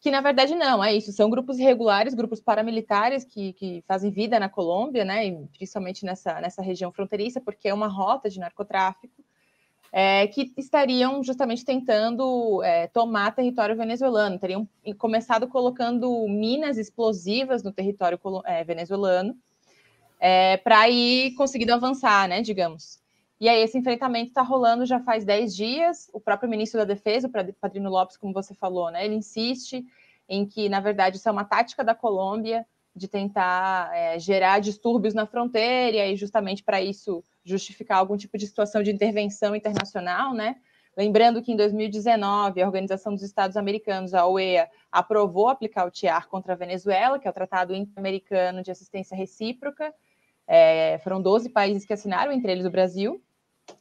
que 0.00 0.10
na 0.10 0.20
verdade 0.20 0.54
não, 0.54 0.82
é 0.82 0.94
isso, 0.94 1.12
são 1.12 1.28
grupos 1.28 1.58
irregulares, 1.58 2.14
grupos 2.14 2.40
paramilitares 2.40 3.24
que, 3.24 3.52
que 3.54 3.82
fazem 3.86 4.10
vida 4.10 4.38
na 4.38 4.48
Colômbia, 4.48 5.04
né, 5.04 5.26
e 5.26 5.46
principalmente 5.56 6.04
nessa, 6.04 6.40
nessa 6.40 6.62
região 6.62 6.92
fronteiriça, 6.92 7.40
porque 7.40 7.68
é 7.68 7.74
uma 7.74 7.88
rota 7.88 8.30
de 8.30 8.38
narcotráfico, 8.38 9.14
é, 9.90 10.26
que 10.26 10.52
estariam 10.56 11.22
justamente 11.24 11.64
tentando 11.64 12.62
é, 12.62 12.86
tomar 12.88 13.34
território 13.34 13.76
venezuelano, 13.76 14.38
teriam 14.38 14.68
começado 14.98 15.48
colocando 15.48 16.26
minas 16.28 16.76
explosivas 16.76 17.62
no 17.62 17.72
território 17.72 18.20
é, 18.44 18.62
venezuelano, 18.64 19.34
é, 20.20 20.58
para 20.58 20.88
ir 20.88 21.34
conseguindo 21.34 21.72
avançar, 21.72 22.28
né, 22.28 22.42
digamos. 22.42 23.00
E 23.40 23.48
aí 23.48 23.62
esse 23.62 23.78
enfrentamento 23.78 24.28
está 24.28 24.42
rolando 24.42 24.84
já 24.84 25.00
faz 25.00 25.24
10 25.24 25.54
dias. 25.54 26.10
O 26.12 26.20
próprio 26.20 26.50
ministro 26.50 26.78
da 26.78 26.84
Defesa, 26.84 27.28
o 27.28 27.54
Padrino 27.54 27.88
Lopes, 27.88 28.16
como 28.16 28.32
você 28.32 28.54
falou, 28.54 28.90
né, 28.90 29.04
ele 29.04 29.14
insiste 29.14 29.84
em 30.28 30.44
que, 30.44 30.68
na 30.68 30.80
verdade, 30.80 31.16
isso 31.16 31.28
é 31.28 31.32
uma 31.32 31.44
tática 31.44 31.84
da 31.84 31.94
Colômbia 31.94 32.66
de 32.94 33.06
tentar 33.06 33.90
é, 33.94 34.18
gerar 34.18 34.58
distúrbios 34.58 35.14
na 35.14 35.24
fronteira 35.24 36.06
e 36.06 36.16
justamente 36.16 36.64
para 36.64 36.82
isso 36.82 37.22
justificar 37.44 37.98
algum 37.98 38.16
tipo 38.16 38.36
de 38.36 38.46
situação 38.46 38.82
de 38.82 38.90
intervenção 38.90 39.54
internacional, 39.54 40.34
né? 40.34 40.56
Lembrando 40.96 41.40
que 41.40 41.52
em 41.52 41.56
2019 41.56 42.60
a 42.60 42.66
Organização 42.66 43.14
dos 43.14 43.22
Estados 43.22 43.56
Americanos, 43.56 44.14
a 44.14 44.26
OEA, 44.26 44.68
aprovou 44.90 45.48
aplicar 45.48 45.86
o 45.86 45.90
TIAR 45.92 46.28
contra 46.28 46.54
a 46.54 46.56
Venezuela, 46.56 47.20
que 47.20 47.28
é 47.28 47.30
o 47.30 47.34
Tratado 47.34 47.72
Interamericano 47.72 48.64
de 48.64 48.72
Assistência 48.72 49.16
Recíproca, 49.16 49.94
é, 50.44 50.98
foram 51.04 51.20
12 51.20 51.50
países 51.50 51.84
que 51.84 51.92
assinaram, 51.92 52.32
entre 52.32 52.50
eles 52.50 52.64
o 52.64 52.70
Brasil. 52.70 53.22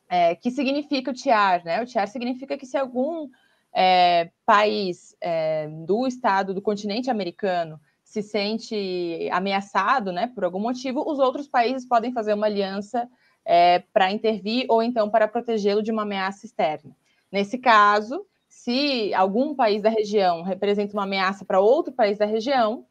É, 0.10 0.36
que 0.36 0.50
significa 0.52 1.12
o 1.12 1.14
TIAR? 1.14 1.64
Né? 1.66 1.82
O 1.82 1.86
TIAR 1.86 2.08
significa 2.08 2.58
que 2.58 2.66
se 2.66 2.78
algum 2.78 3.30
é, 3.74 4.32
país 4.46 5.16
é, 5.22 5.68
do 5.86 6.08
estado 6.08 6.54
do 6.54 6.62
continente 6.62 7.10
americano 7.10 7.80
se 8.04 8.22
sente 8.22 9.30
ameaçado 9.32 10.14
né, 10.14 10.28
por 10.34 10.46
algum 10.46 10.60
motivo, 10.60 11.04
os 11.06 11.20
outros 11.20 11.48
países 11.48 11.86
podem 11.86 12.14
fazer 12.14 12.34
uma 12.34 12.48
aliança 12.48 13.08
é, 13.44 13.80
para 13.94 14.12
intervir 14.12 14.66
ou 14.70 14.82
então 14.82 15.10
para 15.10 15.28
protegê-lo 15.28 15.84
de 15.84 15.92
uma 15.92 16.04
ameaça 16.04 16.46
externa. 16.46 16.96
Nesse 17.32 17.58
caso, 17.58 18.26
se 18.48 19.14
algum 19.14 19.54
país 19.54 19.82
da 19.82 19.90
região 19.90 20.42
representa 20.42 20.94
uma 20.94 21.04
ameaça 21.04 21.44
para 21.44 21.60
outro 21.60 21.94
país 21.94 22.18
da 22.18 22.26
região, 22.26 22.86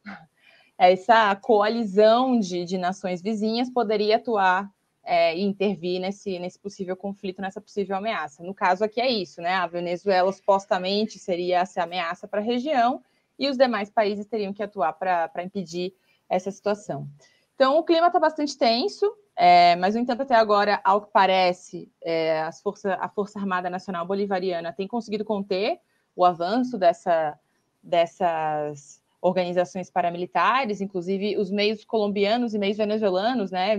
essa 0.79 1.35
coalizão 1.37 2.39
de, 2.39 2.65
de 2.65 2.77
nações 2.77 3.23
vizinhas 3.23 3.71
poderia 3.71 4.17
atuar 4.17 4.71
é, 5.07 5.39
intervir 5.39 6.01
nesse, 6.01 6.37
nesse 6.41 6.59
possível 6.59 6.97
conflito, 6.97 7.41
nessa 7.41 7.61
possível 7.61 7.97
ameaça. 7.97 8.43
No 8.43 8.53
caso 8.53 8.83
aqui 8.83 9.01
é 9.01 9.09
isso, 9.09 9.41
né? 9.41 9.55
A 9.55 9.67
Venezuela 9.69 10.31
supostamente 10.33 11.17
seria 11.19 11.61
essa 11.61 11.85
ameaça 11.85 12.27
para 12.27 12.41
a 12.41 12.45
região 12.45 13.01
e 13.39 13.49
os 13.49 13.57
demais 13.57 13.89
países 13.89 14.27
teriam 14.27 14.53
que 14.53 14.63
atuar 14.63 14.93
para 14.95 15.45
impedir 15.45 15.95
essa 16.29 16.51
situação. 16.51 17.09
Então, 17.55 17.79
o 17.79 17.85
clima 17.85 18.09
está 18.09 18.19
bastante 18.19 18.59
tenso, 18.59 19.07
é, 19.37 19.77
mas, 19.77 19.95
no 19.95 20.01
entanto, 20.01 20.23
até 20.23 20.35
agora, 20.35 20.81
ao 20.83 21.03
que 21.03 21.13
parece, 21.13 21.91
é, 22.03 22.41
a 22.41 23.09
Força 23.09 23.39
Armada 23.39 23.71
Nacional 23.71 24.05
Bolivariana 24.07 24.73
tem 24.73 24.89
conseguido 24.89 25.25
conter 25.25 25.79
o 26.17 26.25
avanço 26.25 26.77
dessa, 26.77 27.39
dessas 27.83 29.01
organizações 29.21 29.89
paramilitares, 29.89 30.81
inclusive 30.81 31.37
os 31.39 31.51
meios 31.51 31.85
colombianos 31.85 32.55
e 32.55 32.59
meios 32.59 32.77
venezuelanos, 32.77 33.51
né, 33.51 33.77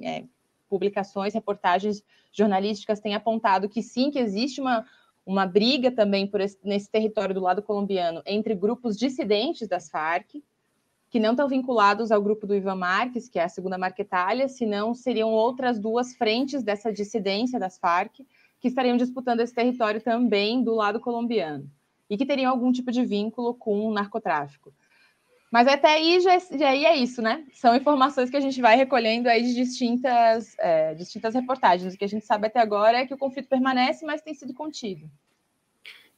é, 0.00 0.24
publicações, 0.70 1.34
reportagens 1.34 2.02
jornalísticas 2.32 3.00
têm 3.00 3.14
apontado 3.14 3.68
que 3.68 3.82
sim, 3.82 4.10
que 4.10 4.18
existe 4.20 4.60
uma, 4.60 4.86
uma 5.26 5.44
briga 5.44 5.90
também 5.90 6.26
por 6.26 6.40
esse, 6.40 6.56
nesse 6.64 6.88
território 6.88 7.34
do 7.34 7.40
lado 7.40 7.60
colombiano 7.60 8.22
entre 8.24 8.54
grupos 8.54 8.96
dissidentes 8.96 9.66
das 9.66 9.90
Farc, 9.90 10.42
que 11.10 11.18
não 11.18 11.32
estão 11.32 11.48
vinculados 11.48 12.12
ao 12.12 12.22
grupo 12.22 12.46
do 12.46 12.54
Ivan 12.54 12.76
Marques, 12.76 13.28
que 13.28 13.40
é 13.40 13.42
a 13.42 13.48
segunda 13.48 13.76
Marquetalha, 13.76 14.48
senão 14.48 14.94
seriam 14.94 15.30
outras 15.32 15.80
duas 15.80 16.14
frentes 16.14 16.62
dessa 16.62 16.92
dissidência 16.92 17.58
das 17.58 17.76
Farc, 17.76 18.20
que 18.60 18.68
estariam 18.68 18.96
disputando 18.96 19.40
esse 19.40 19.52
território 19.52 20.00
também 20.00 20.62
do 20.62 20.72
lado 20.72 21.00
colombiano, 21.00 21.68
e 22.08 22.16
que 22.16 22.24
teriam 22.24 22.52
algum 22.52 22.70
tipo 22.70 22.92
de 22.92 23.04
vínculo 23.04 23.54
com 23.54 23.88
o 23.88 23.92
narcotráfico. 23.92 24.72
Mas 25.50 25.66
até 25.66 25.94
aí 25.94 26.20
já, 26.20 26.38
já 26.38 26.72
é 26.72 26.96
isso, 26.96 27.20
né? 27.20 27.44
São 27.52 27.74
informações 27.74 28.30
que 28.30 28.36
a 28.36 28.40
gente 28.40 28.60
vai 28.60 28.76
recolhendo 28.76 29.28
aí 29.28 29.42
de 29.42 29.54
distintas, 29.54 30.56
é, 30.58 30.94
distintas 30.94 31.34
reportagens. 31.34 31.92
O 31.92 31.98
que 31.98 32.04
a 32.04 32.08
gente 32.08 32.24
sabe 32.24 32.46
até 32.46 32.60
agora 32.60 32.98
é 32.98 33.06
que 33.06 33.14
o 33.14 33.18
conflito 33.18 33.48
permanece, 33.48 34.06
mas 34.06 34.22
tem 34.22 34.32
sido 34.32 34.54
contido. 34.54 35.10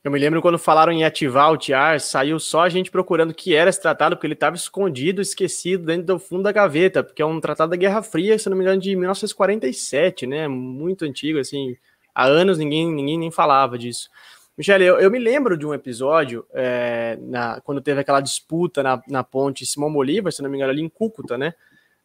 Eu 0.04 0.10
me 0.10 0.18
lembro 0.18 0.42
quando 0.42 0.58
falaram 0.58 0.92
em 0.92 1.04
ativar 1.04 1.52
o 1.52 1.56
TIAR, 1.56 2.00
saiu 2.00 2.38
só 2.40 2.62
a 2.62 2.68
gente 2.68 2.90
procurando 2.90 3.30
o 3.30 3.34
que 3.34 3.54
era 3.54 3.70
esse 3.70 3.80
tratado, 3.80 4.16
porque 4.16 4.26
ele 4.26 4.34
estava 4.34 4.56
escondido, 4.56 5.22
esquecido 5.22 5.86
dentro 5.86 6.06
do 6.06 6.18
fundo 6.18 6.42
da 6.42 6.50
gaveta, 6.50 7.04
porque 7.04 7.22
é 7.22 7.26
um 7.26 7.40
tratado 7.40 7.70
da 7.70 7.76
Guerra 7.76 8.02
Fria, 8.02 8.36
se 8.36 8.50
não 8.50 8.56
me 8.56 8.64
engano, 8.64 8.80
de 8.80 8.96
1947, 8.96 10.26
né? 10.26 10.48
Muito 10.48 11.04
antigo, 11.04 11.38
assim. 11.38 11.76
Há 12.12 12.24
anos 12.24 12.58
ninguém, 12.58 12.92
ninguém 12.92 13.16
nem 13.16 13.30
falava 13.30 13.78
disso. 13.78 14.10
Michele, 14.56 14.84
eu, 14.84 15.00
eu, 15.00 15.10
me 15.10 15.18
lembro 15.18 15.56
de 15.56 15.66
um 15.66 15.72
episódio 15.72 16.44
é, 16.52 17.18
na, 17.22 17.60
quando 17.62 17.80
teve 17.80 18.00
aquela 18.00 18.20
disputa 18.20 18.82
na, 18.82 19.02
na 19.08 19.24
ponte 19.24 19.64
Simão 19.64 19.92
Bolívar, 19.92 20.30
se 20.30 20.42
não 20.42 20.50
me 20.50 20.56
engano, 20.56 20.72
ali 20.72 20.82
em 20.82 20.88
Cúcuta, 20.88 21.38
né? 21.38 21.54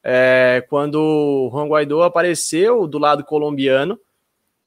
É, 0.02 0.66
quando 0.70 0.96
o 0.96 1.50
Juan 1.52 1.68
Guaidó 1.68 2.04
apareceu 2.04 2.88
do 2.88 2.98
lado 2.98 3.26
colombiano 3.26 4.00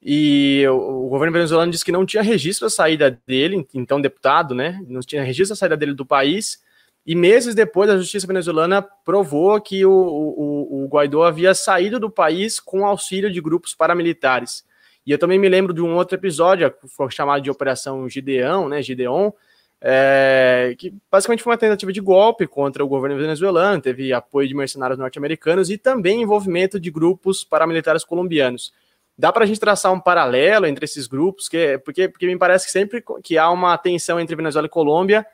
e 0.02 0.64
o, 0.68 1.06
o, 1.06 1.08
governo 1.08 1.32
venezuelano 1.32 1.72
disse 1.72 1.84
que 1.84 1.92
não 1.92 2.04
tinha 2.04 2.22
registro 2.22 2.66
da 2.66 2.70
saída 2.70 3.18
dele, 3.26 3.66
então 3.72 4.00
deputado, 4.00 4.54
né? 4.54 4.78
Não 4.86 5.00
tinha 5.00 5.22
registro 5.22 5.54
da 5.54 5.58
saída 5.58 5.76
dele 5.76 5.94
do 5.94 6.04
país. 6.04 6.62
E 7.06 7.14
meses 7.14 7.54
depois, 7.54 7.88
a 7.88 7.96
justiça 7.96 8.26
venezuelana 8.26 8.82
provou 8.82 9.58
que 9.60 9.86
o, 9.86 9.90
o, 9.90 10.84
o 10.84 10.88
Guaidó 10.88 11.24
havia 11.24 11.54
saído 11.54 11.98
do 11.98 12.10
país 12.10 12.60
com 12.60 12.84
auxílio 12.84 13.30
de 13.30 13.40
grupos 13.40 13.74
paramilitares. 13.74 14.64
E 15.10 15.12
eu 15.12 15.18
também 15.18 15.40
me 15.40 15.48
lembro 15.48 15.74
de 15.74 15.82
um 15.82 15.96
outro 15.96 16.16
episódio, 16.16 16.72
foi 16.86 17.10
chamado 17.10 17.42
de 17.42 17.50
Operação 17.50 18.08
Gideão, 18.08 18.68
né, 18.68 18.80
Gideon, 18.80 19.32
é, 19.80 20.76
que 20.78 20.94
basicamente 21.10 21.42
foi 21.42 21.50
uma 21.50 21.58
tentativa 21.58 21.92
de 21.92 22.00
golpe 22.00 22.46
contra 22.46 22.84
o 22.84 22.86
governo 22.86 23.18
venezuelano, 23.18 23.82
teve 23.82 24.12
apoio 24.12 24.46
de 24.46 24.54
mercenários 24.54 24.96
norte-americanos 24.96 25.68
e 25.68 25.76
também 25.76 26.22
envolvimento 26.22 26.78
de 26.78 26.92
grupos 26.92 27.42
paramilitares 27.42 28.04
colombianos. 28.04 28.72
Dá 29.18 29.32
para 29.32 29.42
a 29.42 29.46
gente 29.48 29.58
traçar 29.58 29.92
um 29.92 29.98
paralelo 29.98 30.64
entre 30.64 30.84
esses 30.84 31.08
grupos, 31.08 31.48
que, 31.48 31.76
porque, 31.78 32.08
porque 32.08 32.28
me 32.28 32.38
parece 32.38 32.66
que 32.66 32.70
sempre 32.70 33.02
que 33.24 33.36
há 33.36 33.50
uma 33.50 33.76
tensão 33.76 34.20
entre 34.20 34.36
Venezuela 34.36 34.68
e 34.68 34.70
Colômbia, 34.70 35.26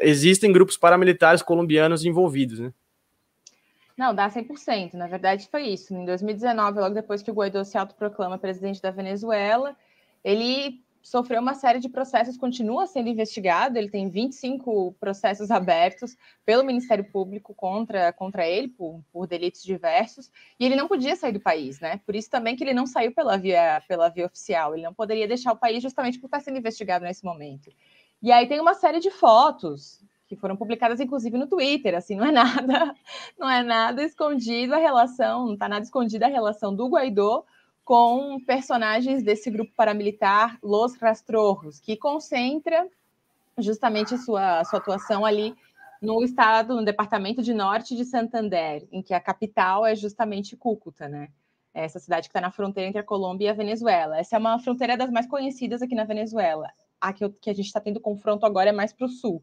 existem 0.00 0.50
grupos 0.50 0.78
paramilitares 0.78 1.42
colombianos 1.42 2.02
envolvidos, 2.02 2.60
né? 2.60 2.72
Não, 3.98 4.14
dá 4.14 4.30
100%. 4.30 4.94
Na 4.94 5.08
verdade, 5.08 5.48
foi 5.50 5.64
isso. 5.64 5.92
Em 5.92 6.04
2019, 6.04 6.78
logo 6.78 6.94
depois 6.94 7.20
que 7.20 7.32
o 7.32 7.34
Guaidó 7.34 7.64
se 7.64 7.76
autoproclama 7.76 8.38
presidente 8.38 8.80
da 8.80 8.92
Venezuela, 8.92 9.76
ele 10.22 10.80
sofreu 11.02 11.40
uma 11.40 11.54
série 11.54 11.80
de 11.80 11.88
processos, 11.88 12.36
continua 12.36 12.86
sendo 12.86 13.08
investigado. 13.08 13.76
Ele 13.76 13.90
tem 13.90 14.08
25 14.08 14.94
processos 15.00 15.50
abertos 15.50 16.16
pelo 16.46 16.62
Ministério 16.62 17.10
Público 17.10 17.52
contra, 17.52 18.12
contra 18.12 18.46
ele 18.46 18.68
por, 18.68 19.02
por 19.12 19.26
delitos 19.26 19.64
diversos. 19.64 20.30
E 20.60 20.64
ele 20.64 20.76
não 20.76 20.86
podia 20.86 21.16
sair 21.16 21.32
do 21.32 21.40
país, 21.40 21.80
né? 21.80 22.00
Por 22.06 22.14
isso 22.14 22.30
também 22.30 22.54
que 22.54 22.62
ele 22.62 22.74
não 22.74 22.86
saiu 22.86 23.12
pela 23.12 23.36
via, 23.36 23.82
pela 23.88 24.08
via 24.08 24.26
oficial. 24.26 24.74
Ele 24.74 24.84
não 24.84 24.94
poderia 24.94 25.26
deixar 25.26 25.52
o 25.52 25.56
país 25.56 25.82
justamente 25.82 26.20
por 26.20 26.26
estar 26.26 26.38
sendo 26.38 26.58
investigado 26.58 27.04
nesse 27.04 27.24
momento. 27.24 27.72
E 28.22 28.30
aí 28.30 28.46
tem 28.46 28.60
uma 28.60 28.74
série 28.74 29.00
de 29.00 29.10
fotos 29.10 30.04
que 30.28 30.36
foram 30.36 30.56
publicadas 30.56 31.00
inclusive 31.00 31.38
no 31.38 31.46
Twitter, 31.46 31.96
assim, 31.96 32.14
não 32.14 32.26
é 32.26 32.30
nada, 32.30 32.94
não 33.38 33.48
é 33.48 33.62
nada 33.62 34.02
escondido 34.02 34.74
a 34.74 34.78
relação, 34.78 35.46
não 35.46 35.54
está 35.54 35.68
nada 35.68 35.84
escondida 35.84 36.26
a 36.26 36.30
relação 36.30 36.74
do 36.74 36.86
Guaidó 36.86 37.44
com 37.82 38.38
personagens 38.44 39.22
desse 39.22 39.50
grupo 39.50 39.72
paramilitar 39.74 40.58
Los 40.62 40.94
Rastrojos, 40.96 41.80
que 41.80 41.96
concentra 41.96 42.86
justamente 43.56 44.18
sua, 44.18 44.62
sua 44.64 44.78
atuação 44.78 45.24
ali 45.24 45.56
no 46.00 46.22
estado, 46.22 46.76
no 46.76 46.84
departamento 46.84 47.42
de 47.42 47.54
norte 47.54 47.96
de 47.96 48.04
Santander, 48.04 48.86
em 48.92 49.02
que 49.02 49.14
a 49.14 49.20
capital 49.20 49.86
é 49.86 49.96
justamente 49.96 50.54
Cúcuta, 50.54 51.08
né? 51.08 51.28
Essa 51.72 51.98
cidade 51.98 52.28
que 52.28 52.30
está 52.30 52.40
na 52.40 52.50
fronteira 52.50 52.88
entre 52.88 53.00
a 53.00 53.04
Colômbia 53.04 53.46
e 53.46 53.48
a 53.48 53.54
Venezuela. 53.54 54.18
Essa 54.18 54.36
é 54.36 54.38
uma 54.38 54.58
fronteira 54.58 54.96
das 54.96 55.10
mais 55.10 55.26
conhecidas 55.26 55.80
aqui 55.80 55.94
na 55.94 56.04
Venezuela. 56.04 56.68
A 57.00 57.12
que, 57.12 57.28
que 57.28 57.50
a 57.50 57.54
gente 57.54 57.66
está 57.66 57.80
tendo 57.80 58.00
confronto 58.00 58.44
agora 58.44 58.70
é 58.70 58.72
mais 58.72 58.92
para 58.92 59.06
o 59.06 59.08
sul. 59.08 59.42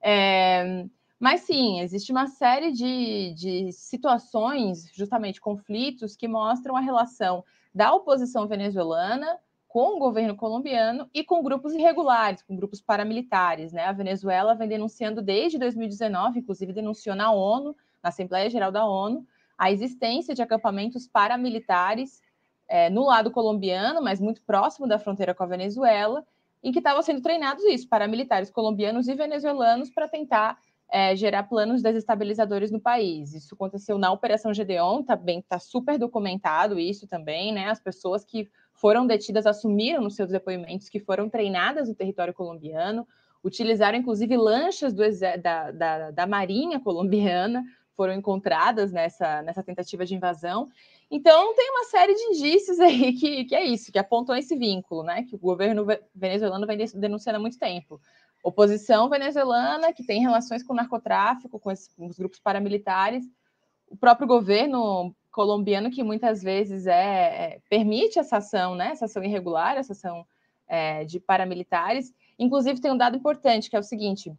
É, 0.00 0.84
mas 1.18 1.40
sim, 1.40 1.80
existe 1.80 2.12
uma 2.12 2.28
série 2.28 2.70
de, 2.70 3.32
de 3.34 3.72
situações, 3.72 4.88
justamente 4.94 5.40
conflitos, 5.40 6.14
que 6.14 6.28
mostram 6.28 6.76
a 6.76 6.80
relação 6.80 7.44
da 7.74 7.92
oposição 7.92 8.46
venezuelana 8.46 9.38
com 9.66 9.96
o 9.96 9.98
governo 9.98 10.34
colombiano 10.34 11.08
e 11.12 11.22
com 11.22 11.42
grupos 11.42 11.74
irregulares, 11.74 12.42
com 12.42 12.56
grupos 12.56 12.80
paramilitares. 12.80 13.72
Né? 13.72 13.84
A 13.84 13.92
Venezuela 13.92 14.54
vem 14.54 14.68
denunciando 14.68 15.20
desde 15.20 15.58
2019, 15.58 16.38
inclusive 16.38 16.72
denunciou 16.72 17.14
na 17.14 17.32
ONU, 17.32 17.76
na 18.02 18.08
Assembleia 18.08 18.48
Geral 18.48 18.72
da 18.72 18.86
ONU, 18.86 19.26
a 19.58 19.70
existência 19.70 20.34
de 20.34 20.40
acampamentos 20.40 21.06
paramilitares 21.06 22.22
é, 22.68 22.88
no 22.88 23.04
lado 23.04 23.30
colombiano, 23.30 24.00
mas 24.00 24.20
muito 24.20 24.40
próximo 24.42 24.86
da 24.86 24.98
fronteira 24.98 25.34
com 25.34 25.42
a 25.42 25.46
Venezuela, 25.46 26.24
em 26.62 26.72
que 26.72 26.78
estavam 26.78 27.02
sendo 27.02 27.20
treinados 27.20 27.64
isso, 27.64 27.88
paramilitares 27.88 28.50
colombianos 28.50 29.08
e 29.08 29.14
venezuelanos 29.14 29.90
para 29.90 30.08
tentar 30.08 30.58
é, 30.90 31.14
gerar 31.14 31.44
planos 31.44 31.82
desestabilizadores 31.82 32.70
no 32.70 32.80
país. 32.80 33.34
Isso 33.34 33.54
aconteceu 33.54 33.98
na 33.98 34.10
Operação 34.10 34.54
Gedeon, 34.54 35.02
tá 35.02 35.14
bem, 35.14 35.42
tá 35.42 35.58
super 35.58 35.98
documentado 35.98 36.78
isso 36.78 37.06
também, 37.06 37.52
né? 37.52 37.68
As 37.68 37.80
pessoas 37.80 38.24
que 38.24 38.48
foram 38.72 39.06
detidas 39.06 39.46
assumiram 39.46 40.02
nos 40.02 40.14
seus 40.14 40.30
depoimentos 40.30 40.88
que 40.88 41.00
foram 41.00 41.28
treinadas 41.28 41.88
no 41.88 41.94
território 41.94 42.32
colombiano, 42.32 43.06
utilizaram 43.44 43.98
inclusive 43.98 44.36
lanchas 44.36 44.94
do, 44.94 45.02
da, 45.42 45.70
da, 45.70 46.10
da 46.10 46.26
Marinha 46.26 46.80
colombiana, 46.80 47.64
foram 47.94 48.14
encontradas 48.14 48.92
nessa, 48.92 49.42
nessa 49.42 49.62
tentativa 49.62 50.06
de 50.06 50.14
invasão. 50.14 50.68
Então, 51.10 51.54
tem 51.54 51.70
uma 51.70 51.84
série 51.84 52.14
de 52.14 52.22
indícios 52.22 52.78
aí 52.78 53.12
que, 53.18 53.44
que 53.46 53.54
é 53.54 53.64
isso, 53.64 53.90
que 53.90 53.98
apontam 53.98 54.36
esse 54.36 54.56
vínculo, 54.56 55.02
né? 55.02 55.22
Que 55.24 55.34
o 55.34 55.38
governo 55.38 55.86
venezuelano 56.14 56.66
vem 56.66 56.78
denunciando 56.94 57.38
há 57.38 57.40
muito 57.40 57.58
tempo. 57.58 58.00
Oposição 58.42 59.08
venezuelana 59.08 59.92
que 59.92 60.04
tem 60.04 60.20
relações 60.20 60.62
com 60.62 60.72
o 60.72 60.76
narcotráfico, 60.76 61.58
com, 61.58 61.72
com 61.96 62.06
os 62.06 62.18
grupos 62.18 62.38
paramilitares, 62.38 63.24
o 63.90 63.96
próprio 63.96 64.28
governo 64.28 65.14
colombiano 65.32 65.90
que 65.90 66.02
muitas 66.02 66.42
vezes 66.42 66.86
é, 66.86 66.92
é 67.54 67.60
permite 67.70 68.18
essa 68.18 68.36
ação, 68.36 68.74
né? 68.74 68.90
Essa 68.90 69.06
ação 69.06 69.24
irregular, 69.24 69.76
essa 69.76 69.92
ação 69.92 70.26
é, 70.66 71.04
de 71.04 71.18
paramilitares. 71.18 72.12
Inclusive, 72.38 72.80
tem 72.80 72.92
um 72.92 72.96
dado 72.96 73.16
importante 73.16 73.70
que 73.70 73.76
é 73.76 73.78
o 73.78 73.82
seguinte: 73.84 74.32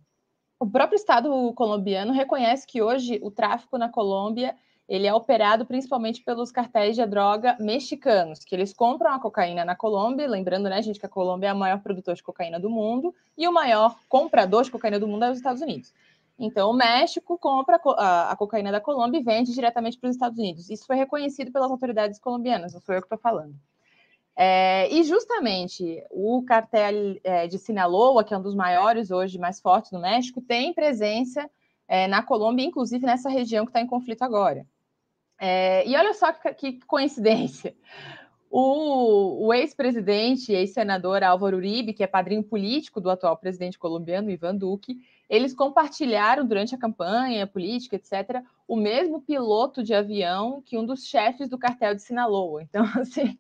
o 0.60 0.70
próprio 0.70 0.98
Estado 0.98 1.54
colombiano 1.54 2.14
reconhece 2.14 2.68
que 2.68 2.82
hoje 2.82 3.20
o 3.24 3.32
tráfico 3.32 3.78
na 3.78 3.90
Colômbia 3.90 4.56
ele 4.90 5.06
é 5.06 5.14
operado 5.14 5.68
principalmente 5.68 6.24
pelos 6.24 6.52
cartéis 6.52 6.96
de 6.96 7.06
droga 7.06 7.56
mexicanos, 7.60 8.40
que 8.40 8.56
eles 8.56 8.74
compram 8.74 9.14
a 9.14 9.20
cocaína 9.20 9.64
na 9.64 9.76
Colômbia, 9.76 10.28
lembrando, 10.28 10.68
né, 10.68 10.82
gente, 10.82 11.00
que 11.00 11.06
a 11.06 11.10
Colômbia 11.10 11.50
é 11.50 11.54
o 11.54 11.58
maior 11.58 11.80
produtor 11.80 12.16
de 12.16 12.24
cocaína 12.24 12.60
do 12.60 12.72
mundo 12.72 13.14
e 13.38 13.48
o 13.48 13.54
maior 13.54 13.96
comprador 14.10 14.64
de 14.64 14.72
cocaína 14.72 15.00
do 15.00 15.08
mundo 15.08 15.26
é 15.26 15.30
os 15.30 15.38
Estados 15.38 15.62
Unidos. 15.62 15.94
Então, 16.40 16.72
o 16.72 16.74
México 16.74 17.38
compra 17.38 17.80
a, 17.98 18.32
a 18.32 18.36
cocaína 18.36 18.72
da 18.72 18.82
Colômbia 18.82 19.20
e 19.20 19.24
vende 19.24 19.54
diretamente 19.54 20.00
para 20.00 20.10
os 20.10 20.16
Estados 20.16 20.40
Unidos. 20.40 20.72
Isso 20.72 20.88
foi 20.88 20.96
reconhecido 20.96 21.52
pelas 21.52 21.70
autoridades 21.70 22.18
colombianas, 22.18 22.74
não 22.74 22.82
sou 22.82 22.96
eu 22.96 23.02
que 23.02 23.06
estou 23.06 23.20
falando. 23.20 23.54
É, 24.36 24.92
e 24.92 25.04
justamente 25.04 26.04
o 26.10 26.42
cartel 26.44 27.20
é, 27.24 27.46
de 27.46 27.60
Sinaloa, 27.60 28.24
que 28.24 28.34
é 28.34 28.38
um 28.38 28.42
dos 28.42 28.56
maiores 28.56 29.12
hoje, 29.12 29.38
mais 29.38 29.60
fortes 29.60 29.92
no 29.92 30.00
México, 30.00 30.42
tem 30.42 30.74
presença 30.74 31.48
é, 31.88 32.08
na 32.08 32.24
Colômbia, 32.24 32.66
inclusive 32.66 33.06
nessa 33.06 33.30
região 33.30 33.66
que 33.66 33.70
está 33.70 33.82
em 33.82 33.88
conflito 33.88 34.24
agora. 34.24 34.66
É, 35.40 35.88
e 35.88 35.96
olha 35.96 36.14
só 36.14 36.32
que, 36.34 36.54
que 36.54 36.80
coincidência. 36.86 37.76
O, 38.52 39.46
o 39.46 39.54
ex-presidente, 39.54 40.52
ex-senador 40.52 41.24
Álvaro 41.24 41.58
Uribe, 41.58 41.94
que 41.94 42.04
é 42.04 42.08
padrinho 42.08 42.44
político 42.44 43.00
do 43.00 43.10
atual 43.10 43.38
presidente 43.38 43.78
colombiano, 43.78 44.32
Ivan 44.32 44.56
Duque, 44.56 44.98
eles 45.30 45.54
compartilharam 45.54 46.44
durante 46.44 46.74
a 46.74 46.78
campanha 46.78 47.46
política, 47.46 47.96
etc., 47.96 48.44
o 48.68 48.76
mesmo 48.76 49.22
piloto 49.22 49.84
de 49.84 49.94
avião 49.94 50.64
que 50.66 50.76
um 50.76 50.86
dos 50.86 51.06
chefes 51.06 51.48
do 51.48 51.60
cartel 51.60 51.94
de 51.94 52.02
Sinaloa. 52.02 52.64
Então, 52.64 52.84
assim, 53.00 53.38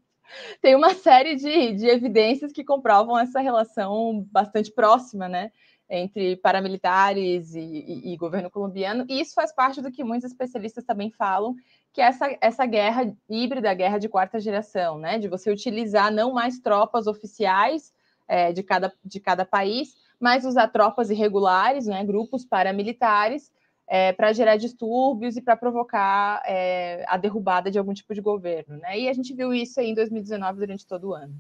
tem 0.62 0.76
uma 0.76 0.94
série 0.94 1.36
de, 1.36 1.74
de 1.74 1.88
evidências 1.88 2.52
que 2.52 2.64
comprovam 2.64 3.18
essa 3.18 3.40
relação 3.40 4.28
bastante 4.32 4.72
próxima, 4.72 5.28
né? 5.28 5.52
Entre 5.90 6.36
paramilitares 6.36 7.56
e, 7.56 7.60
e, 7.60 8.14
e, 8.14 8.18
governo 8.18 8.52
colombiano, 8.52 9.06
e 9.10 9.20
isso 9.20 9.34
faz 9.34 9.52
parte 9.52 9.82
do 9.82 9.92
que 9.92 10.04
muitos 10.04 10.30
especialistas 10.30 10.86
também 10.86 11.10
falam, 11.10 11.56
que 11.92 12.02
é 12.02 12.06
essa, 12.06 12.38
essa 12.42 12.66
guerra 12.66 13.14
híbrida, 13.30 13.74
guerra 13.74 13.98
de 13.98 14.10
quarta 14.10 14.40
geração, 14.40 14.98
né? 14.98 15.18
De 15.18 15.28
você 15.28 15.52
utilizar 15.52 16.12
não 16.12 16.34
mais 16.34 16.60
tropas 16.60 17.08
oficiais 17.08 17.94
é, 18.28 18.54
de, 18.54 18.64
cada, 18.64 18.94
de 19.04 19.20
cada 19.20 19.46
país, 19.46 19.96
mas 20.20 20.46
usar 20.46 20.68
tropas 20.68 21.10
irregulares, 21.10 21.88
né? 21.88 22.04
Grupos 22.04 22.46
paramilitares 22.46 23.52
é, 23.90 24.14
para 24.14 24.32
gerar 24.32 24.56
distúrbios 24.56 25.36
e 25.36 25.42
para 25.42 25.58
provocar 25.58 26.44
é, 26.46 27.04
a 27.08 27.18
derrubada 27.18 27.72
de 27.72 27.80
algum 27.80 27.94
tipo 27.94 28.14
de 28.14 28.22
governo. 28.22 28.78
Né? 28.78 29.00
E 29.00 29.10
a 29.10 29.14
gente 29.14 29.34
viu 29.34 29.52
isso 29.52 29.80
aí 29.80 29.90
em 29.90 29.96
2019 29.96 30.60
durante 30.60 30.86
todo 30.86 31.10
o 31.10 31.14
ano. 31.16 31.34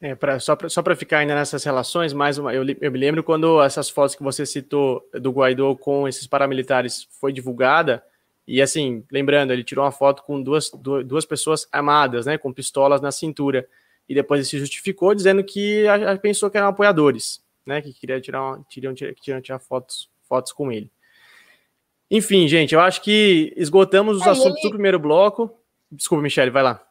É, 0.00 0.14
pra, 0.14 0.38
só 0.40 0.56
para 0.56 0.96
ficar 0.96 1.18
ainda 1.18 1.34
nessas 1.34 1.62
relações, 1.62 2.12
mais 2.12 2.36
uma, 2.36 2.52
eu, 2.52 2.64
eu, 2.80 2.90
me 2.90 2.98
lembro 2.98 3.22
quando 3.22 3.62
essas 3.62 3.88
fotos 3.88 4.16
que 4.16 4.22
você 4.22 4.44
citou 4.44 5.08
do 5.12 5.30
Guaidó 5.30 5.76
com 5.76 6.08
esses 6.08 6.26
paramilitares 6.26 7.06
foi 7.20 7.32
divulgada, 7.32 8.02
e 8.46 8.60
assim, 8.60 9.04
lembrando, 9.10 9.52
ele 9.52 9.64
tirou 9.64 9.84
uma 9.84 9.92
foto 9.92 10.22
com 10.22 10.42
duas, 10.42 10.70
duas 11.04 11.24
pessoas 11.24 11.66
armadas, 11.70 12.26
né, 12.26 12.36
com 12.36 12.52
pistolas 12.52 13.00
na 13.00 13.12
cintura, 13.12 13.68
e 14.08 14.14
depois 14.14 14.40
ele 14.40 14.48
se 14.48 14.58
justificou 14.58 15.14
dizendo 15.14 15.42
que 15.44 15.86
a, 15.86 16.12
a 16.12 16.18
pensou 16.18 16.50
que 16.50 16.56
eram 16.56 16.68
apoiadores, 16.68 17.42
né, 17.64 17.80
que 17.80 17.92
queria 17.92 18.20
tirar, 18.20 18.42
uma, 18.42 18.64
queriam, 18.68 18.94
queriam 18.94 19.40
tirar 19.40 19.58
fotos 19.58 20.10
fotos 20.32 20.52
com 20.52 20.72
ele. 20.72 20.90
Enfim, 22.10 22.48
gente, 22.48 22.74
eu 22.74 22.80
acho 22.80 23.02
que 23.02 23.52
esgotamos 23.56 24.16
os 24.16 24.26
é, 24.26 24.30
assuntos 24.30 24.58
ele... 24.58 24.68
do 24.68 24.70
primeiro 24.70 24.98
bloco. 24.98 25.50
Desculpa, 25.90 26.22
Michele, 26.22 26.50
vai 26.50 26.62
lá. 26.62 26.82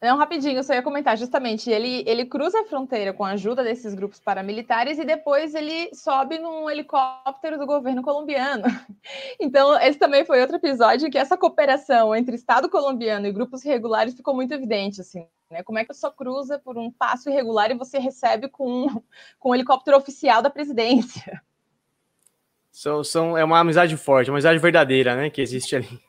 Não, 0.00 0.16
rapidinho, 0.16 0.56
eu 0.56 0.62
só 0.62 0.74
ia 0.74 0.82
comentar, 0.82 1.18
justamente, 1.18 1.68
ele, 1.68 2.04
ele 2.06 2.24
cruza 2.24 2.60
a 2.60 2.64
fronteira 2.64 3.12
com 3.12 3.24
a 3.24 3.30
ajuda 3.30 3.64
desses 3.64 3.94
grupos 3.94 4.20
paramilitares 4.20 4.96
e 4.96 5.04
depois 5.04 5.56
ele 5.56 5.92
sobe 5.92 6.38
num 6.38 6.70
helicóptero 6.70 7.58
do 7.58 7.66
governo 7.66 8.02
colombiano. 8.02 8.64
Então, 9.40 9.78
esse 9.80 9.98
também 9.98 10.24
foi 10.24 10.40
outro 10.40 10.56
episódio 10.56 11.06
em 11.06 11.10
que 11.10 11.16
essa 11.16 11.36
cooperação 11.36 12.14
entre 12.14 12.34
Estado 12.34 12.68
colombiano 12.68 13.26
e 13.26 13.32
grupos 13.32 13.64
irregulares 13.64 14.14
ficou 14.14 14.34
muito 14.34 14.52
evidente, 14.52 15.00
assim, 15.00 15.26
né? 15.50 15.62
Como 15.62 15.78
é 15.78 15.84
que 15.84 15.94
só 15.94 16.10
cruza 16.10 16.58
por 16.58 16.76
um 16.76 16.90
passo 16.90 17.30
irregular 17.30 17.70
e 17.70 17.74
você 17.74 17.98
recebe 17.98 18.48
com, 18.48 19.02
com 19.38 19.50
um 19.50 19.54
helicóptero 19.54 19.96
oficial 19.96 20.42
da 20.42 20.50
presidência? 20.50 21.40
São, 22.70 23.02
são, 23.02 23.38
é 23.38 23.44
uma 23.44 23.60
amizade 23.60 23.96
forte, 23.96 24.30
uma 24.30 24.36
amizade 24.36 24.58
verdadeira, 24.58 25.16
né, 25.16 25.30
que 25.30 25.40
existe 25.40 25.74
ali. 25.74 26.07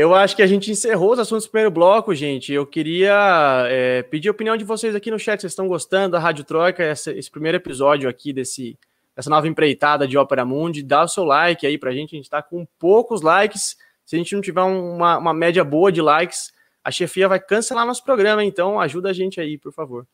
Eu 0.00 0.14
acho 0.14 0.36
que 0.36 0.42
a 0.42 0.46
gente 0.46 0.70
encerrou 0.70 1.10
os 1.10 1.18
assuntos 1.18 1.46
do 1.46 1.50
primeiro 1.50 1.72
bloco, 1.72 2.14
gente. 2.14 2.52
Eu 2.52 2.64
queria 2.64 3.64
é, 3.68 4.00
pedir 4.04 4.28
a 4.28 4.30
opinião 4.30 4.56
de 4.56 4.62
vocês 4.62 4.94
aqui 4.94 5.10
no 5.10 5.18
chat. 5.18 5.40
Vocês 5.40 5.50
estão 5.50 5.66
gostando 5.66 6.12
da 6.12 6.20
Rádio 6.20 6.44
Troika, 6.44 6.84
esse, 6.84 7.28
primeiro 7.28 7.56
episódio 7.56 8.08
aqui 8.08 8.32
desse, 8.32 8.78
dessa 9.16 9.28
nova 9.28 9.48
empreitada 9.48 10.06
de 10.06 10.16
Ópera 10.16 10.44
Mundi? 10.44 10.84
Dá 10.84 11.02
o 11.02 11.08
seu 11.08 11.24
like 11.24 11.66
aí 11.66 11.76
pra 11.76 11.90
gente. 11.90 12.14
A 12.14 12.16
gente 12.16 12.30
tá 12.30 12.40
com 12.40 12.64
poucos 12.78 13.22
likes. 13.22 13.76
Se 14.06 14.14
a 14.14 14.18
gente 14.20 14.36
não 14.36 14.40
tiver 14.40 14.62
uma, 14.62 15.18
uma 15.18 15.34
média 15.34 15.64
boa 15.64 15.90
de 15.90 16.00
likes, 16.00 16.52
a 16.84 16.92
chefia 16.92 17.26
vai 17.26 17.40
cancelar 17.40 17.84
nosso 17.84 18.04
programa. 18.04 18.44
Então, 18.44 18.78
ajuda 18.78 19.10
a 19.10 19.12
gente 19.12 19.40
aí, 19.40 19.58
por 19.58 19.72
favor. 19.72 20.06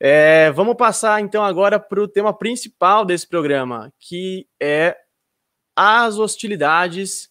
É, 0.00 0.50
vamos 0.50 0.74
passar 0.74 1.20
então 1.20 1.44
agora 1.44 1.78
para 1.78 2.02
o 2.02 2.08
tema 2.08 2.36
principal 2.36 3.04
desse 3.04 3.28
programa, 3.28 3.92
que 4.00 4.48
é 4.58 4.96
as 5.76 6.18
hostilidades 6.18 7.29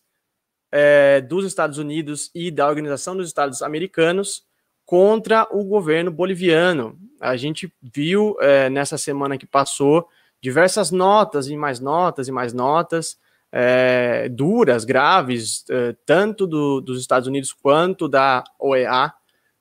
é, 0.71 1.21
dos 1.21 1.45
Estados 1.45 1.77
Unidos 1.77 2.29
e 2.34 2.51
da 2.51 2.67
Organização 2.67 3.15
dos 3.15 3.27
Estados 3.27 3.62
Americanos 3.62 4.43
contra 4.86 5.47
o 5.51 5.63
governo 5.63 6.12
boliviano. 6.12 6.97
A 7.19 7.36
gente 7.38 7.71
viu 7.82 8.36
é, 8.39 8.69
nessa 8.69 8.97
semana 8.97 9.38
que 9.38 9.45
passou 9.45 10.08
diversas 10.41 10.91
notas 10.91 11.47
e 11.47 11.55
mais 11.55 11.79
notas 11.79 12.27
e 12.27 12.32
mais 12.32 12.53
notas 12.53 13.17
é, 13.51 14.29
duras, 14.29 14.86
graves, 14.86 15.65
é, 15.69 15.95
tanto 16.05 16.45
do, 16.45 16.82
dos 16.82 16.99
Estados 16.99 17.27
Unidos 17.27 17.51
quanto 17.51 18.08
da 18.08 18.43
OEA, 18.60 19.13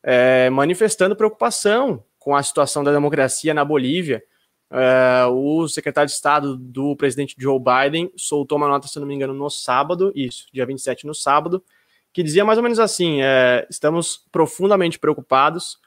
é, 0.03 0.51
manifestando 0.51 1.17
preocupação 1.17 2.05
com 2.19 2.37
a 2.37 2.43
situação 2.43 2.85
da 2.85 2.93
democracia 2.93 3.55
na 3.55 3.65
Bolívia 3.65 4.23
Uh, 4.71 5.33
o 5.33 5.69
secretário 5.69 6.09
de 6.09 6.15
Estado 6.15 6.55
do 6.57 6.95
presidente 6.95 7.35
Joe 7.39 7.59
Biden 7.59 8.13
soltou 8.17 8.59
uma 8.59 8.69
nota, 8.69 8.87
se 8.87 8.99
não 9.01 9.07
me 9.07 9.15
engano, 9.15 9.33
no 9.33 9.49
sábado, 9.49 10.13
isso, 10.15 10.47
dia 10.53 10.67
27 10.67 11.07
no 11.07 11.15
sábado, 11.15 11.65
que 12.13 12.23
dizia 12.23 12.45
mais 12.45 12.59
ou 12.59 12.63
menos 12.63 12.79
assim: 12.79 13.23
é, 13.23 13.67
estamos 13.71 14.27
profundamente 14.31 14.99
preocupados 14.99 15.79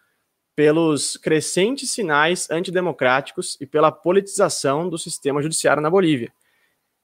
pelos 0.55 1.15
crescentes 1.17 1.91
sinais 1.91 2.49
antidemocráticos 2.49 3.57
e 3.61 3.65
pela 3.65 3.91
politização 3.91 4.89
do 4.89 4.97
sistema 4.97 5.41
judiciário 5.41 5.81
na 5.81 5.89
Bolívia. 5.89 6.33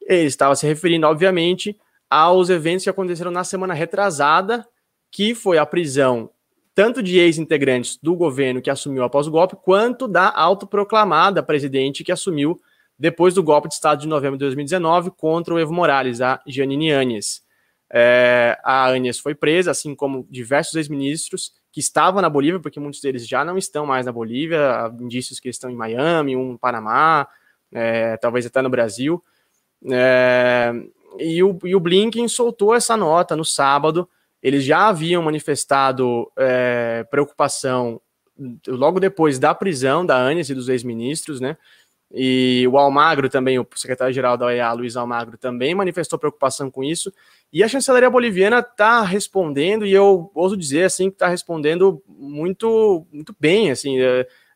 Ele 0.01 0.27
estava 0.27 0.55
se 0.55 0.65
referindo, 0.65 1.05
obviamente, 1.07 1.77
aos 2.09 2.49
eventos 2.49 2.83
que 2.83 2.89
aconteceram 2.89 3.31
na 3.31 3.43
semana 3.43 3.73
retrasada, 3.73 4.67
que 5.11 5.35
foi 5.35 5.57
a 5.57 5.65
prisão 5.65 6.29
tanto 6.77 7.01
de 7.01 7.17
ex-integrantes 7.17 7.97
do 8.03 8.15
governo 8.15 8.61
que 8.61 8.69
assumiu 8.69 9.03
após 9.03 9.25
o 9.25 9.31
golpe, 9.31 9.55
quanto 9.55 10.07
da 10.07 10.31
autoproclamada 10.31 11.41
presidente 11.41 12.03
que 12.03 12.11
assumiu 12.11 12.61
depois 12.99 13.33
do 13.33 13.41
golpe 13.41 13.67
de 13.67 13.73
Estado 13.73 14.01
de 14.01 14.07
novembro 14.07 14.37
de 14.37 14.45
2019 14.45 15.09
contra 15.17 15.55
o 15.55 15.59
Evo 15.59 15.73
Morales, 15.73 16.21
a 16.21 16.39
Janine 16.45 16.93
Áñez. 16.93 17.41
É, 17.91 18.59
a 18.63 18.85
Áñez 18.85 19.17
foi 19.17 19.33
presa, 19.33 19.71
assim 19.71 19.95
como 19.95 20.27
diversos 20.29 20.75
ex-ministros 20.75 21.51
que 21.71 21.79
estavam 21.79 22.21
na 22.21 22.29
Bolívia, 22.29 22.59
porque 22.59 22.79
muitos 22.79 23.01
deles 23.01 23.27
já 23.27 23.43
não 23.43 23.57
estão 23.57 23.83
mais 23.83 24.05
na 24.05 24.11
Bolívia, 24.11 24.59
há 24.69 24.93
indícios 25.01 25.39
que 25.39 25.49
estão 25.49 25.71
em 25.71 25.75
Miami, 25.75 26.35
um 26.35 26.51
no 26.51 26.59
Panamá, 26.59 27.27
é, 27.73 28.17
talvez 28.17 28.45
até 28.45 28.61
no 28.61 28.69
Brasil. 28.69 29.23
É, 29.91 30.71
e, 31.17 31.41
o, 31.41 31.57
e 31.63 31.75
o 31.75 31.79
Blinken 31.79 32.27
soltou 32.27 32.75
essa 32.75 32.95
nota 32.95 33.35
no 33.35 33.43
sábado, 33.43 34.07
eles 34.41 34.63
já 34.63 34.87
haviam 34.87 35.23
manifestado 35.23 36.31
é, 36.37 37.05
preocupação 37.09 38.01
logo 38.67 38.99
depois 38.99 39.39
da 39.39 39.53
prisão 39.55 40.05
da 40.05 40.15
Anis 40.15 40.49
e 40.49 40.53
dos 40.53 40.69
ex-ministros, 40.69 41.41
né? 41.41 41.57
E 42.13 42.65
o 42.71 42.77
Almagro 42.77 43.29
também, 43.29 43.59
o 43.59 43.67
secretário-geral 43.75 44.37
da 44.37 44.45
OEA, 44.45 44.71
Luiz 44.71 44.95
Almagro, 44.95 45.37
também 45.37 45.75
manifestou 45.75 46.17
preocupação 46.17 46.71
com 46.71 46.83
isso. 46.83 47.11
E 47.51 47.63
a 47.63 47.67
chancelaria 47.67 48.09
boliviana 48.09 48.59
está 48.59 49.01
respondendo, 49.01 49.85
e 49.85 49.91
eu 49.91 50.31
ouso 50.33 50.55
dizer 50.55 50.83
assim 50.83 51.09
que 51.09 51.15
está 51.15 51.27
respondendo 51.27 52.01
muito, 52.07 53.05
muito 53.11 53.35
bem, 53.37 53.71
assim, 53.71 53.97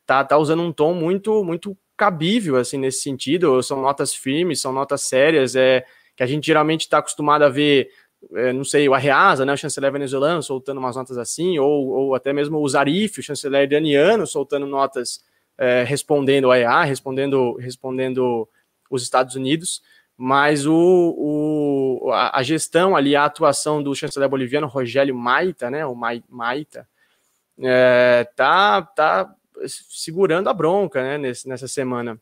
está 0.01 0.23
tá 0.23 0.37
usando 0.37 0.61
um 0.61 0.71
tom 0.71 0.93
muito, 0.93 1.43
muito 1.43 1.77
cabível 1.97 2.55
assim 2.55 2.77
nesse 2.77 3.01
sentido. 3.01 3.61
São 3.61 3.81
notas 3.81 4.13
firmes, 4.13 4.61
são 4.61 4.71
notas 4.71 5.01
sérias, 5.01 5.55
é 5.55 5.83
que 6.15 6.23
a 6.23 6.27
gente 6.27 6.45
geralmente 6.45 6.81
está 6.81 6.99
acostumado 6.99 7.43
a 7.43 7.49
ver 7.49 7.89
é, 8.33 8.53
não 8.53 8.63
sei, 8.63 8.87
o 8.87 8.93
Arreasa, 8.93 9.45
né, 9.45 9.53
o 9.53 9.57
chanceler 9.57 9.91
venezuelano, 9.91 10.43
soltando 10.43 10.77
umas 10.77 10.95
notas 10.95 11.17
assim, 11.17 11.57
ou, 11.59 11.87
ou 11.87 12.15
até 12.15 12.31
mesmo 12.31 12.59
o 12.59 12.69
Zarif, 12.69 13.19
o 13.19 13.23
chanceler 13.23 13.63
iraniano, 13.63 14.27
soltando 14.27 14.65
notas 14.65 15.23
é, 15.57 15.83
respondendo 15.83 16.51
a 16.51 16.57
EA, 16.57 16.83
respondendo, 16.83 17.55
respondendo 17.55 18.47
os 18.89 19.03
Estados 19.03 19.35
Unidos, 19.35 19.81
mas 20.15 20.67
o, 20.67 20.73
o, 20.75 22.11
a, 22.11 22.43
gestão 22.43 22.95
ali, 22.95 23.15
a 23.15 23.25
atuação 23.25 23.81
do 23.81 23.95
chanceler 23.95 24.29
boliviano, 24.29 24.67
Rogério 24.67 25.15
Maita, 25.15 25.69
né, 25.69 25.85
o 25.85 25.95
Maita, 25.95 26.87
é, 27.59 28.27
tá, 28.35 28.81
tá 28.81 29.35
segurando 29.65 30.47
a 30.47 30.53
bronca, 30.53 31.01
né, 31.01 31.17
nesse, 31.17 31.47
nessa 31.47 31.67
semana. 31.67 32.19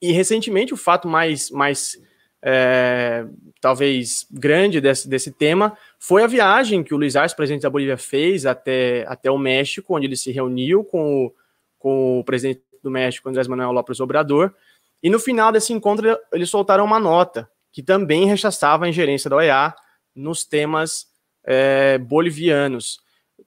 E 0.00 0.12
recentemente 0.12 0.72
o 0.72 0.76
fato 0.76 1.08
mais, 1.08 1.50
mais 1.50 2.00
é, 2.42 3.26
talvez 3.60 4.26
grande 4.30 4.80
desse, 4.80 5.08
desse 5.08 5.32
tema 5.32 5.76
foi 5.98 6.22
a 6.22 6.26
viagem 6.26 6.82
que 6.82 6.94
o 6.94 6.96
Luiz 6.96 7.16
Arce, 7.16 7.34
presidente 7.34 7.62
da 7.62 7.70
Bolívia, 7.70 7.96
fez 7.96 8.46
até, 8.46 9.04
até 9.08 9.30
o 9.30 9.38
México, 9.38 9.96
onde 9.96 10.06
ele 10.06 10.16
se 10.16 10.30
reuniu 10.30 10.84
com 10.84 11.26
o, 11.26 11.34
com 11.78 12.20
o 12.20 12.24
presidente 12.24 12.62
do 12.82 12.90
México, 12.90 13.28
Andrés 13.28 13.48
Manuel 13.48 13.72
López 13.72 14.00
Obrador. 14.00 14.54
E 15.02 15.10
no 15.10 15.18
final 15.18 15.52
desse 15.52 15.72
encontro, 15.72 16.16
eles 16.32 16.50
soltaram 16.50 16.84
uma 16.84 17.00
nota 17.00 17.48
que 17.72 17.82
também 17.82 18.26
rechaçava 18.26 18.84
a 18.84 18.88
ingerência 18.88 19.28
da 19.28 19.36
OEA 19.36 19.74
nos 20.14 20.44
temas 20.44 21.06
é, 21.44 21.98
bolivianos. 21.98 23.00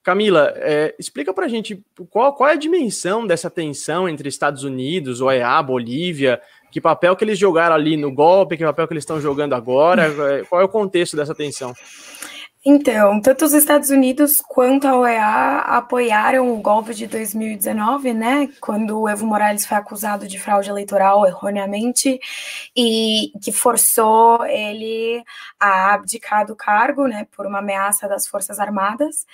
Camila, 0.04 0.54
é, 0.56 0.95
explica 0.97 1.34
para 1.34 1.45
a 1.45 1.49
gente 1.49 1.84
qual, 2.10 2.34
qual 2.34 2.49
é 2.49 2.54
a 2.54 2.58
dimensão 2.58 3.27
dessa 3.27 3.49
tensão 3.49 4.08
entre 4.08 4.30
Estados 4.30 4.63
Unidos, 4.63 5.21
OEA, 5.21 5.62
Bolívia, 5.62 6.41
que 6.71 6.79
papel 6.79 7.15
que 7.15 7.23
eles 7.25 7.38
jogaram 7.38 7.75
ali 7.75 7.97
no 7.97 8.12
golpe, 8.12 8.57
que 8.57 8.63
papel 8.63 8.88
que 8.88 8.93
eles 8.93 9.03
estão 9.03 9.19
jogando 9.19 9.53
agora, 9.53 10.10
qual 10.49 10.62
é 10.62 10.63
o 10.63 10.69
contexto 10.69 11.17
dessa 11.17 11.36
tensão? 11.36 11.73
Então, 12.63 13.19
tanto 13.19 13.43
os 13.43 13.54
Estados 13.54 13.89
Unidos 13.89 14.39
quanto 14.39 14.88
a 14.88 14.95
OEA 14.95 15.58
apoiaram 15.62 16.54
o 16.54 16.62
golpe 16.62 16.93
de 16.93 17.08
2019, 17.08 18.13
né, 18.13 18.50
quando 18.60 19.00
o 19.02 19.10
Evo 19.10 19.26
Morales 19.26 19.65
foi 19.65 19.78
acusado 19.78 20.28
de 20.28 20.39
fraude 20.39 20.69
eleitoral 20.69 21.26
erroneamente 21.26 22.19
e 22.78 23.32
que 23.41 23.52
forçou 23.52 24.45
ele 24.45 25.24
a 25.60 25.95
abdicar 25.95 26.45
do 26.45 26.56
cargo, 26.56 27.08
né, 27.08 27.26
por 27.36 27.47
uma 27.47 27.60
ameaça 27.60 28.08
das 28.08 28.28
Forças 28.28 28.60
Armadas. 28.60 29.26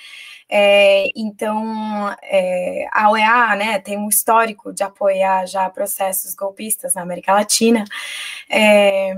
É, 0.50 1.10
então, 1.14 2.16
é, 2.24 2.88
a 2.94 3.12
OEA, 3.12 3.56
né, 3.58 3.80
tem 3.80 3.98
um 3.98 4.08
histórico 4.08 4.74
de 4.74 4.84
apoiar 4.84 5.46
já 5.46 5.70
processos 5.70 6.34
golpistas 6.34 6.96
na 6.96 7.02
América 7.02 7.34
Latina. 7.34 7.84
É, 8.50 9.14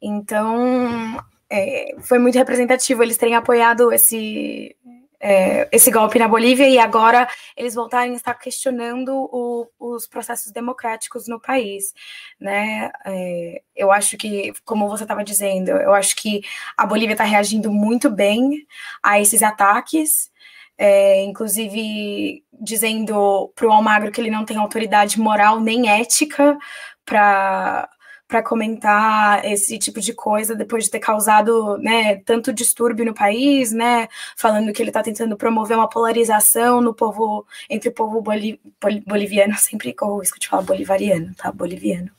então, 0.00 1.22
é, 1.52 1.94
foi 2.00 2.18
muito 2.18 2.38
representativo 2.38 3.02
eles 3.02 3.18
terem 3.18 3.34
apoiado 3.34 3.92
esse, 3.92 4.74
é, 5.20 5.68
esse 5.70 5.90
golpe 5.90 6.18
na 6.18 6.26
Bolívia 6.26 6.66
e 6.66 6.78
agora 6.78 7.28
eles 7.54 7.74
voltarem 7.74 8.14
a 8.14 8.16
estar 8.16 8.32
questionando 8.34 9.14
o, 9.14 9.68
os 9.78 10.06
processos 10.06 10.50
democráticos 10.50 11.28
no 11.28 11.38
país, 11.38 11.92
né? 12.40 12.90
É, 13.04 13.62
eu 13.76 13.92
acho 13.92 14.16
que, 14.16 14.54
como 14.64 14.88
você 14.88 15.04
estava 15.04 15.22
dizendo, 15.22 15.72
eu 15.72 15.92
acho 15.92 16.16
que 16.16 16.40
a 16.74 16.86
Bolívia 16.86 17.12
está 17.12 17.24
reagindo 17.24 17.70
muito 17.70 18.08
bem 18.08 18.66
a 19.02 19.20
esses 19.20 19.42
ataques, 19.42 20.32
é, 20.78 21.22
inclusive 21.22 22.42
dizendo 22.50 23.52
para 23.54 23.66
o 23.66 23.72
Almagro 23.72 24.10
que 24.10 24.22
ele 24.22 24.30
não 24.30 24.46
tem 24.46 24.56
autoridade 24.56 25.20
moral 25.20 25.60
nem 25.60 25.90
ética 25.90 26.56
para 27.04 27.90
para 28.32 28.42
comentar 28.42 29.44
esse 29.44 29.78
tipo 29.78 30.00
de 30.00 30.14
coisa 30.14 30.56
depois 30.56 30.84
de 30.84 30.90
ter 30.90 31.00
causado 31.00 31.76
né, 31.76 32.16
tanto 32.24 32.50
distúrbio 32.50 33.04
no 33.04 33.12
país, 33.12 33.72
né, 33.72 34.08
falando 34.38 34.72
que 34.72 34.82
ele 34.82 34.88
está 34.88 35.02
tentando 35.02 35.36
promover 35.36 35.76
uma 35.76 35.86
polarização 35.86 36.80
no 36.80 36.94
povo 36.94 37.46
entre 37.68 37.90
o 37.90 37.92
povo 37.92 38.22
boli, 38.22 38.58
boliviano, 39.06 39.54
sempre 39.60 39.92
corro 39.92 40.14
o 40.14 40.20
risco 40.20 40.38
de 40.38 40.48
falar 40.48 40.62
bolivariano, 40.62 41.34
tá? 41.34 41.52
Boliviano. 41.52 42.10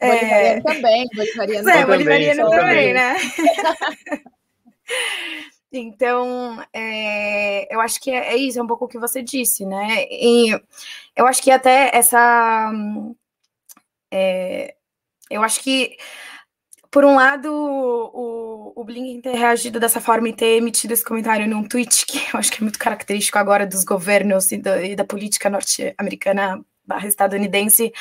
Bolivariano 0.00 0.58
é... 0.58 0.60
também, 0.62 1.06
bolivariano, 1.14 1.68
é, 1.68 1.84
bolivariano 1.84 2.50
também, 2.50 2.60
também, 2.60 2.94
né? 2.94 3.16
Então, 5.74 6.62
é, 6.72 7.74
eu 7.74 7.80
acho 7.80 7.98
que 7.98 8.10
é, 8.10 8.34
é, 8.34 8.36
isso, 8.36 8.58
é 8.58 8.62
um 8.62 8.66
pouco 8.66 8.84
o 8.84 8.88
que 8.88 8.98
você 8.98 9.22
disse, 9.22 9.64
né? 9.64 10.04
E 10.10 10.50
eu 11.16 11.26
acho 11.26 11.42
que 11.42 11.50
até 11.50 11.90
essa 11.94 12.70
é, 14.12 14.74
eu 15.30 15.42
acho 15.42 15.60
que, 15.62 15.96
por 16.90 17.04
um 17.04 17.14
lado, 17.16 17.48
o, 17.50 18.72
o 18.76 18.84
Blinken 18.84 19.22
ter 19.22 19.34
reagido 19.34 19.80
dessa 19.80 20.00
forma 20.00 20.28
e 20.28 20.34
ter 20.34 20.58
emitido 20.58 20.92
esse 20.92 21.04
comentário 21.04 21.48
num 21.48 21.66
tweet, 21.66 22.04
que 22.06 22.18
eu 22.18 22.38
acho 22.38 22.52
que 22.52 22.58
é 22.58 22.62
muito 22.62 22.78
característico 22.78 23.38
agora 23.38 23.66
dos 23.66 23.84
governos 23.84 24.52
e 24.52 24.58
da, 24.58 24.82
e 24.82 24.94
da 24.94 25.04
política 25.04 25.48
norte-americana 25.48 26.62
barra 26.92 27.08
estadunidense, 27.08 27.92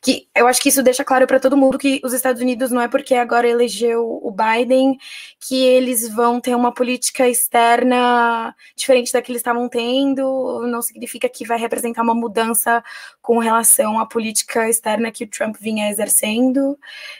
que 0.00 0.28
eu 0.34 0.46
acho 0.46 0.60
que 0.60 0.68
isso 0.68 0.82
deixa 0.82 1.02
claro 1.02 1.26
para 1.26 1.40
todo 1.40 1.56
mundo 1.56 1.78
que 1.78 2.00
os 2.04 2.12
Estados 2.12 2.42
Unidos 2.42 2.70
não 2.70 2.80
é 2.80 2.88
porque 2.88 3.14
agora 3.14 3.48
elegeu 3.48 4.20
o 4.22 4.30
Biden 4.30 4.98
que 5.40 5.64
eles 5.64 6.08
vão 6.08 6.40
ter 6.40 6.54
uma 6.54 6.72
política 6.72 7.26
externa 7.28 8.54
diferente 8.76 9.12
da 9.12 9.22
que 9.22 9.32
eles 9.32 9.40
estavam 9.40 9.68
tendo, 9.68 10.66
não 10.66 10.82
significa 10.82 11.28
que 11.28 11.46
vai 11.46 11.58
representar 11.58 12.02
uma 12.02 12.14
mudança 12.14 12.84
com 13.22 13.38
relação 13.38 13.98
à 13.98 14.06
política 14.06 14.68
externa 14.68 15.10
que 15.10 15.24
o 15.24 15.28
Trump 15.28 15.56
vinha 15.58 15.90
exercendo, 15.90 16.78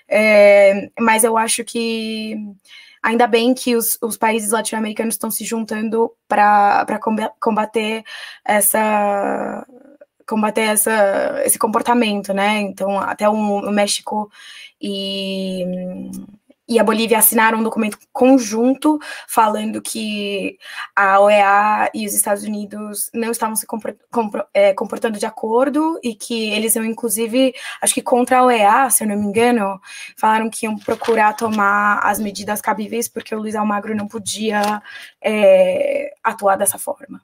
é, 0.08 0.90
mas 0.98 1.24
eu 1.24 1.36
acho 1.38 1.64
que 1.64 2.36
ainda 3.02 3.26
bem 3.26 3.54
que 3.54 3.76
os, 3.76 3.98
os 4.02 4.16
países 4.16 4.50
latino-americanos 4.50 5.14
estão 5.14 5.30
se 5.30 5.44
juntando 5.44 6.10
para 6.28 6.98
combater 7.40 8.02
essa 8.44 9.66
combater 10.26 10.62
essa, 10.62 11.42
esse 11.44 11.58
comportamento, 11.58 12.32
né? 12.32 12.60
Então, 12.60 12.98
até 12.98 13.28
o, 13.28 13.70
México 13.70 14.30
e, 14.80 15.64
e 16.68 16.78
a 16.78 16.84
Bolívia 16.84 17.18
assinaram 17.18 17.58
um 17.58 17.62
documento 17.62 17.98
conjunto 18.12 18.98
falando 19.28 19.82
que 19.82 20.58
a 20.96 21.20
OEA 21.20 21.90
e 21.94 22.06
os 22.06 22.14
Estados 22.14 22.42
Unidos 22.42 23.10
não 23.12 23.30
estavam 23.30 23.54
se 23.54 23.66
é, 24.54 24.72
comportando 24.72 25.18
de 25.18 25.26
acordo 25.26 25.98
e 26.02 26.14
que 26.14 26.50
eles 26.52 26.74
iam, 26.74 26.84
inclusive, 26.84 27.54
acho 27.82 27.92
que 27.92 28.02
contra 28.02 28.38
a 28.38 28.44
OEA, 28.44 28.90
se 28.90 29.04
eu 29.04 29.08
não 29.08 29.16
me 29.16 29.26
engano, 29.26 29.80
falaram 30.16 30.48
que 30.48 30.64
iam 30.64 30.76
procurar 30.78 31.34
tomar 31.34 31.98
as 32.02 32.18
medidas 32.18 32.60
cabíveis 32.62 33.08
porque 33.08 33.34
o 33.34 33.38
Luiz 33.38 33.54
Almagro 33.54 33.94
não 33.94 34.08
podia 34.08 34.82
é, 35.22 36.14
atuar 36.22 36.56
dessa 36.56 36.78
forma. 36.78 37.20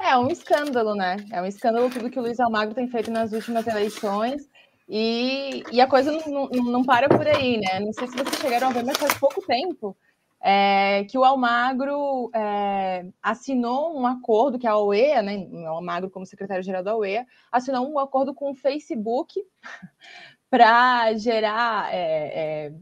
É 0.00 0.16
um 0.16 0.28
escândalo, 0.28 0.94
né? 0.94 1.16
É 1.30 1.40
um 1.40 1.46
escândalo 1.46 1.90
tudo 1.90 2.10
que 2.10 2.18
o 2.18 2.22
Luiz 2.22 2.40
Almagro 2.40 2.74
tem 2.74 2.88
feito 2.88 3.10
nas 3.10 3.32
últimas 3.32 3.66
eleições. 3.66 4.48
E, 4.88 5.62
e 5.72 5.80
a 5.80 5.86
coisa 5.86 6.12
não, 6.12 6.48
não, 6.48 6.64
não, 6.64 6.84
para 6.84 7.08
por 7.08 7.26
aí, 7.26 7.58
né? 7.58 7.80
Não 7.80 7.92
sei 7.92 8.06
se 8.08 8.16
vocês 8.16 8.40
chegaram 8.40 8.68
a 8.68 8.72
ver, 8.72 8.84
mas 8.84 8.98
faz 8.98 9.14
pouco 9.14 9.40
tempo 9.46 9.96
é, 10.42 11.04
que 11.04 11.16
o 11.16 11.24
Almagro 11.24 12.30
é, 12.34 13.06
assinou 13.22 13.98
um 13.98 14.06
acordo, 14.06 14.58
que 14.58 14.66
a 14.66 14.76
OEA, 14.76 15.22
né? 15.22 15.48
O 15.50 15.66
Almagro, 15.68 16.10
como 16.10 16.26
secretário-geral 16.26 16.82
da 16.82 16.94
OEA, 16.94 17.26
assinou 17.50 17.90
um 17.90 17.98
acordo 17.98 18.34
com 18.34 18.50
o 18.50 18.54
Facebook 18.54 19.42
para 20.50 21.14
gerar 21.14 21.92
é, 21.94 22.66
é 22.66 22.72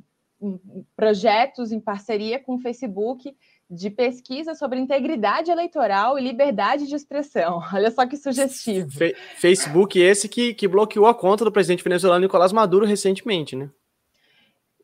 projetos 0.96 1.71
em 1.71 1.79
parceria 1.79 2.40
com 2.40 2.56
o 2.56 2.58
Facebook 2.58 3.33
de 3.73 3.88
pesquisa 3.88 4.54
sobre 4.54 4.79
integridade 4.79 5.50
eleitoral 5.50 6.18
e 6.18 6.23
liberdade 6.23 6.87
de 6.87 6.94
expressão. 6.94 7.62
Olha 7.73 7.90
só 7.90 8.06
que 8.06 8.16
sugestivo. 8.16 8.90
Fe 8.90 9.14
Facebook 9.37 9.98
esse 9.98 10.29
que, 10.29 10.52
que 10.52 10.68
bloqueou 10.68 11.06
a 11.06 11.14
conta 11.14 11.44
do 11.44 11.52
presidente 11.52 11.83
venezuelano 11.83 12.23
Nicolás 12.23 12.52
Maduro 12.52 12.85
recentemente, 12.85 13.56
né? 13.56 13.70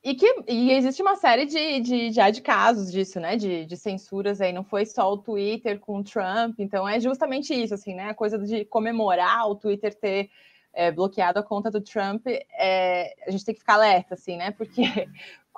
E 0.02 0.14
que 0.14 0.26
e 0.46 0.72
existe 0.72 1.02
uma 1.02 1.16
série 1.16 1.44
de, 1.44 1.80
de, 1.80 2.12
já 2.12 2.30
de 2.30 2.40
casos 2.40 2.90
disso, 2.90 3.20
né? 3.20 3.36
De, 3.36 3.66
de 3.66 3.76
censuras 3.76 4.40
aí, 4.40 4.52
não 4.52 4.64
foi 4.64 4.86
só 4.86 5.12
o 5.12 5.18
Twitter 5.18 5.78
com 5.80 5.98
o 5.98 6.04
Trump, 6.04 6.58
então 6.58 6.88
é 6.88 6.98
justamente 6.98 7.52
isso, 7.52 7.74
assim, 7.74 7.94
né? 7.94 8.10
A 8.10 8.14
coisa 8.14 8.38
de 8.38 8.64
comemorar 8.64 9.48
o 9.50 9.56
Twitter 9.56 9.94
ter 9.94 10.30
é, 10.72 10.90
bloqueado 10.92 11.40
a 11.40 11.42
conta 11.42 11.70
do 11.70 11.80
Trump, 11.80 12.26
é, 12.26 13.12
a 13.26 13.30
gente 13.30 13.44
tem 13.44 13.54
que 13.54 13.60
ficar 13.60 13.74
alerta, 13.74 14.14
assim, 14.14 14.36
né? 14.36 14.52
Porque 14.52 14.82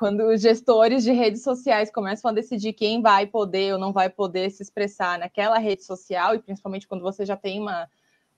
quando 0.00 0.22
os 0.28 0.40
gestores 0.40 1.04
de 1.04 1.12
redes 1.12 1.42
sociais 1.42 1.90
começam 1.92 2.30
a 2.30 2.32
decidir 2.32 2.72
quem 2.72 3.02
vai 3.02 3.26
poder 3.26 3.74
ou 3.74 3.78
não 3.78 3.92
vai 3.92 4.08
poder 4.08 4.50
se 4.50 4.62
expressar 4.62 5.18
naquela 5.18 5.58
rede 5.58 5.84
social, 5.84 6.34
e 6.34 6.38
principalmente 6.38 6.88
quando 6.88 7.02
você 7.02 7.26
já 7.26 7.36
tem 7.36 7.60
uma, 7.60 7.86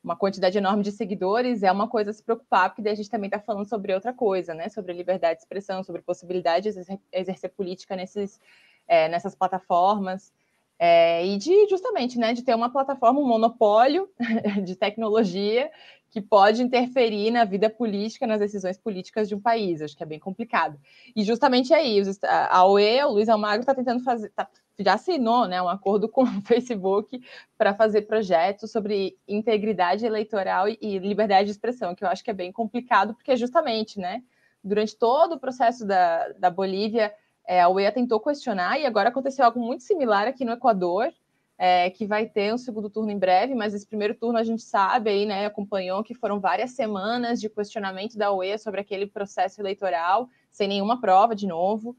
uma 0.02 0.16
quantidade 0.16 0.58
enorme 0.58 0.82
de 0.82 0.90
seguidores, 0.90 1.62
é 1.62 1.70
uma 1.70 1.86
coisa 1.86 2.10
a 2.10 2.12
se 2.12 2.20
preocupar, 2.20 2.70
porque 2.70 2.82
daí 2.82 2.94
a 2.94 2.96
gente 2.96 3.08
também 3.08 3.28
está 3.28 3.38
falando 3.38 3.68
sobre 3.68 3.94
outra 3.94 4.12
coisa, 4.12 4.52
né? 4.52 4.68
Sobre 4.70 4.92
liberdade 4.92 5.36
de 5.36 5.42
expressão, 5.44 5.84
sobre 5.84 6.02
possibilidade 6.02 6.72
de 6.72 7.00
exercer, 7.12 7.50
política 7.50 7.94
nesses, 7.94 8.40
é, 8.88 9.08
nessas 9.08 9.36
plataformas. 9.36 10.32
É, 10.80 11.24
e 11.24 11.36
de 11.36 11.68
justamente 11.68 12.18
né, 12.18 12.32
de 12.32 12.42
ter 12.42 12.56
uma 12.56 12.72
plataforma, 12.72 13.20
um 13.20 13.24
monopólio 13.24 14.10
de 14.64 14.74
tecnologia 14.74 15.70
que 16.12 16.20
pode 16.20 16.62
interferir 16.62 17.30
na 17.30 17.42
vida 17.42 17.70
política, 17.70 18.26
nas 18.26 18.38
decisões 18.38 18.76
políticas 18.76 19.30
de 19.30 19.34
um 19.34 19.40
país. 19.40 19.80
Acho 19.80 19.96
que 19.96 20.02
é 20.02 20.06
bem 20.06 20.18
complicado. 20.18 20.78
E 21.16 21.24
justamente 21.24 21.72
aí, 21.72 22.02
a 22.28 22.66
OE, 22.66 23.02
o 23.04 23.12
Luiz 23.12 23.30
Almagro, 23.30 23.60
está 23.60 23.74
tentando 23.74 24.04
fazer, 24.04 24.28
tá, 24.28 24.46
já 24.78 24.92
assinou 24.92 25.48
né, 25.48 25.62
um 25.62 25.70
acordo 25.70 26.10
com 26.10 26.24
o 26.24 26.26
Facebook 26.44 27.18
para 27.56 27.72
fazer 27.72 28.02
projetos 28.02 28.70
sobre 28.70 29.16
integridade 29.26 30.04
eleitoral 30.04 30.68
e, 30.68 30.76
e, 30.82 30.98
liberdade 30.98 31.46
de 31.46 31.52
expressão, 31.52 31.94
que 31.94 32.04
eu 32.04 32.08
acho 32.08 32.22
que 32.22 32.30
é 32.30 32.34
bem 32.34 32.52
complicado, 32.52 33.14
porque 33.14 33.34
justamente, 33.34 33.98
né, 33.98 34.22
durante 34.62 34.94
todo 34.94 35.36
o 35.36 35.40
processo 35.40 35.86
da, 35.86 36.28
da 36.38 36.50
Bolívia, 36.50 37.10
é, 37.48 37.62
a 37.62 37.70
OEA 37.70 37.90
tentou 37.90 38.20
questionar 38.20 38.78
e 38.78 38.84
agora 38.84 39.08
aconteceu 39.08 39.46
algo 39.46 39.58
muito 39.58 39.82
similar 39.82 40.28
aqui 40.28 40.44
no 40.44 40.52
Equador, 40.52 41.10
é, 41.58 41.90
que 41.90 42.06
vai 42.06 42.26
ter 42.26 42.52
um 42.52 42.58
segundo 42.58 42.90
turno 42.90 43.10
em 43.10 43.18
breve, 43.18 43.54
mas 43.54 43.74
esse 43.74 43.86
primeiro 43.86 44.14
turno 44.14 44.38
a 44.38 44.42
gente 44.42 44.62
sabe 44.62 45.10
aí, 45.10 45.26
né, 45.26 45.46
acompanhou 45.46 46.02
que 46.02 46.14
foram 46.14 46.40
várias 46.40 46.72
semanas 46.72 47.40
de 47.40 47.48
questionamento 47.48 48.16
da 48.16 48.32
OEA 48.32 48.58
sobre 48.58 48.80
aquele 48.80 49.06
processo 49.06 49.60
eleitoral, 49.60 50.28
sem 50.50 50.66
nenhuma 50.66 51.00
prova 51.00 51.34
de 51.34 51.46
novo. 51.46 51.96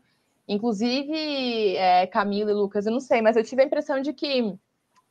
Inclusive, 0.48 1.78
é, 1.78 2.06
Camila 2.08 2.52
e 2.52 2.54
Lucas, 2.54 2.86
eu 2.86 2.92
não 2.92 3.00
sei, 3.00 3.22
mas 3.22 3.38
eu 3.38 3.44
tive 3.44 3.62
a 3.62 3.66
impressão 3.66 4.02
de 4.02 4.12
que 4.12 4.54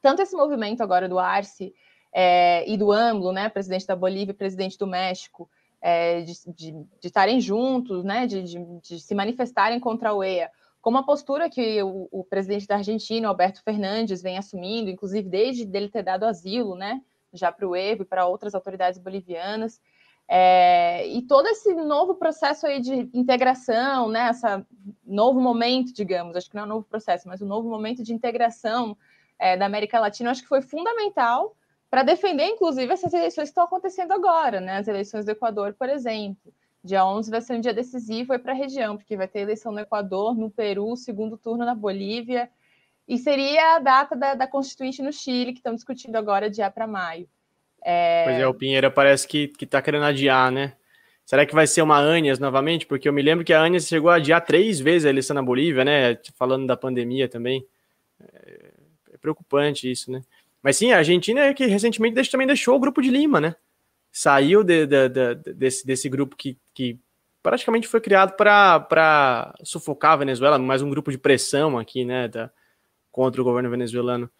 tanto 0.02 0.20
esse 0.20 0.36
movimento 0.36 0.82
agora 0.82 1.08
do 1.08 1.18
Arce 1.18 1.72
é, 2.12 2.68
e 2.70 2.76
do 2.76 2.92
AMLO, 2.92 3.32
né, 3.32 3.48
presidente 3.48 3.86
da 3.86 3.96
Bolívia, 3.96 4.34
presidente 4.34 4.76
do 4.76 4.86
México, 4.86 5.48
é, 5.80 6.20
de, 6.20 6.86
estarem 7.02 7.40
juntos, 7.40 8.04
né, 8.04 8.26
de, 8.26 8.42
de, 8.42 8.80
de, 8.80 9.00
se 9.00 9.14
manifestarem 9.14 9.80
contra 9.80 10.12
o 10.12 10.22
EA, 10.22 10.50
como 10.82 10.98
a 10.98 11.02
postura 11.04 11.48
que 11.48 11.80
o, 11.82 12.08
o, 12.10 12.24
presidente 12.24 12.66
da 12.66 12.76
Argentina, 12.76 13.28
Alberto 13.28 13.62
Fernandes, 13.62 14.20
vem 14.20 14.36
assumindo, 14.36 14.90
inclusive 14.90 15.28
desde 15.28 15.64
dele 15.64 15.88
ter 15.88 16.02
dado 16.02 16.24
asilo, 16.24 16.74
né, 16.74 17.00
já 17.32 17.52
para 17.52 17.66
o 17.66 17.74
Evo 17.74 18.02
e 18.02 18.04
para 18.04 18.26
outras 18.26 18.54
autoridades 18.54 18.98
bolivianas, 18.98 19.80
é, 20.28 21.06
e 21.06 21.22
todo 21.22 21.46
esse 21.46 21.72
novo 21.72 22.16
processo 22.16 22.66
aí 22.66 22.80
de 22.80 23.08
integração, 23.14 24.08
né, 24.08 24.28
esse 24.30 24.46
novo 25.06 25.40
momento, 25.40 25.94
digamos, 25.94 26.36
acho 26.36 26.50
que 26.50 26.56
não 26.56 26.64
é 26.64 26.66
um 26.66 26.68
novo 26.68 26.86
processo, 26.86 27.28
mas 27.28 27.40
um 27.40 27.46
novo 27.46 27.68
momento 27.68 28.02
de 28.02 28.12
integração 28.12 28.96
é, 29.38 29.56
da 29.56 29.66
América 29.66 30.00
Latina, 30.00 30.30
acho 30.30 30.42
que 30.42 30.48
foi 30.48 30.62
fundamental 30.62 31.56
para 31.88 32.02
defender, 32.02 32.46
inclusive, 32.46 32.92
essas 32.92 33.12
eleições 33.12 33.44
que 33.44 33.50
estão 33.50 33.64
acontecendo 33.64 34.12
agora, 34.12 34.60
né? 34.62 34.78
As 34.78 34.88
eleições 34.88 35.26
do 35.26 35.30
Equador, 35.30 35.74
por 35.74 35.90
exemplo. 35.90 36.50
Dia 36.84 37.06
11 37.06 37.30
vai 37.30 37.40
ser 37.40 37.54
um 37.54 37.60
dia 37.60 37.72
decisivo 37.72 38.36
para 38.38 38.52
a 38.52 38.56
região, 38.56 38.96
porque 38.96 39.16
vai 39.16 39.28
ter 39.28 39.40
eleição 39.40 39.70
no 39.70 39.78
Equador, 39.78 40.36
no 40.36 40.50
Peru, 40.50 40.96
segundo 40.96 41.36
turno 41.36 41.64
na 41.64 41.74
Bolívia, 41.74 42.50
e 43.06 43.18
seria 43.18 43.76
a 43.76 43.78
data 43.78 44.16
da, 44.16 44.34
da 44.34 44.46
Constituinte 44.46 45.02
no 45.02 45.12
Chile, 45.12 45.52
que 45.52 45.58
estão 45.58 45.74
discutindo 45.74 46.16
agora, 46.16 46.50
dia 46.50 46.70
para 46.70 46.86
maio. 46.86 47.28
É... 47.84 48.24
Pois 48.24 48.36
é, 48.38 48.46
o 48.46 48.54
Pinheira 48.54 48.90
parece 48.90 49.26
que 49.28 49.52
está 49.60 49.80
querendo 49.80 50.04
adiar, 50.04 50.50
né? 50.50 50.74
Será 51.24 51.46
que 51.46 51.54
vai 51.54 51.66
ser 51.66 51.82
uma 51.82 51.98
Anias 51.98 52.38
novamente? 52.38 52.84
Porque 52.84 53.08
eu 53.08 53.12
me 53.12 53.22
lembro 53.22 53.44
que 53.44 53.52
a 53.52 53.62
Anias 53.62 53.86
chegou 53.86 54.10
a 54.10 54.16
adiar 54.16 54.44
três 54.44 54.80
vezes 54.80 55.06
a 55.06 55.10
eleição 55.10 55.34
na 55.34 55.42
Bolívia, 55.42 55.84
né? 55.84 56.18
Falando 56.34 56.66
da 56.66 56.76
pandemia 56.76 57.28
também. 57.28 57.64
É, 58.20 58.72
é 59.14 59.16
preocupante 59.18 59.90
isso, 59.90 60.10
né? 60.10 60.22
Mas 60.62 60.76
sim, 60.76 60.92
a 60.92 60.98
Argentina 60.98 61.40
é 61.40 61.54
que 61.54 61.66
recentemente 61.66 62.30
também 62.30 62.46
deixou 62.46 62.76
o 62.76 62.80
grupo 62.80 63.00
de 63.00 63.10
Lima, 63.10 63.40
né? 63.40 63.54
Saiu 64.12 64.62
de, 64.62 64.86
de, 64.86 65.08
de, 65.08 65.34
desse, 65.54 65.86
desse 65.86 66.08
grupo 66.08 66.36
que, 66.36 66.58
que 66.74 67.00
praticamente 67.42 67.88
foi 67.88 68.00
criado 68.00 68.36
para 68.36 69.54
sufocar 69.64 70.12
a 70.12 70.16
Venezuela, 70.16 70.58
mais 70.58 70.82
um 70.82 70.90
grupo 70.90 71.10
de 71.10 71.18
pressão 71.18 71.78
aqui, 71.78 72.04
né, 72.04 72.28
da, 72.28 72.50
contra 73.10 73.40
o 73.40 73.44
governo 73.44 73.70
venezuelano. 73.70 74.30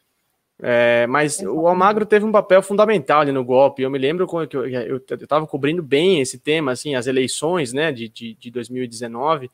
É, 0.61 1.07
mas 1.09 1.41
o 1.41 1.67
Almagro 1.67 2.07
teve 2.07 2.25
um 2.25 2.31
papel 2.31 2.63
fundamental 2.63 3.21
ali 3.21 3.33
no 3.33 3.45
golpe. 3.45 3.83
Eu 3.83 3.91
me 3.91 3.99
lembro 3.99 4.29
que 4.47 4.57
eu 4.57 4.97
estava 4.99 5.47
cobrindo 5.47 5.83
bem 5.83 6.21
esse 6.21 6.39
tema, 6.39 6.73
assim, 6.73 6.95
as 6.95 7.07
eleições, 7.07 7.73
né, 7.73 7.91
de, 7.91 8.09
de, 8.09 8.35
de 8.35 8.51
2019, 8.51 9.51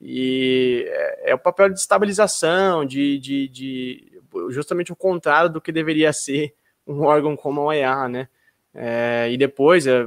e 0.00 0.84
é, 0.88 1.30
é, 1.30 1.34
o 1.34 1.38
papel 1.38 1.68
de 1.68 1.78
estabilização, 1.78 2.84
de, 2.84 3.18
de, 3.18 3.48
de 3.48 4.20
justamente 4.50 4.92
o 4.92 4.96
contrário 4.96 5.50
do 5.50 5.60
que 5.60 5.72
deveria 5.72 6.12
ser 6.12 6.54
um 6.86 7.02
órgão 7.02 7.36
como 7.36 7.60
a 7.60 7.64
OEA, 7.66 8.08
né? 8.08 8.28
É, 8.74 9.28
e 9.30 9.36
depois, 9.36 9.86
é, 9.86 10.02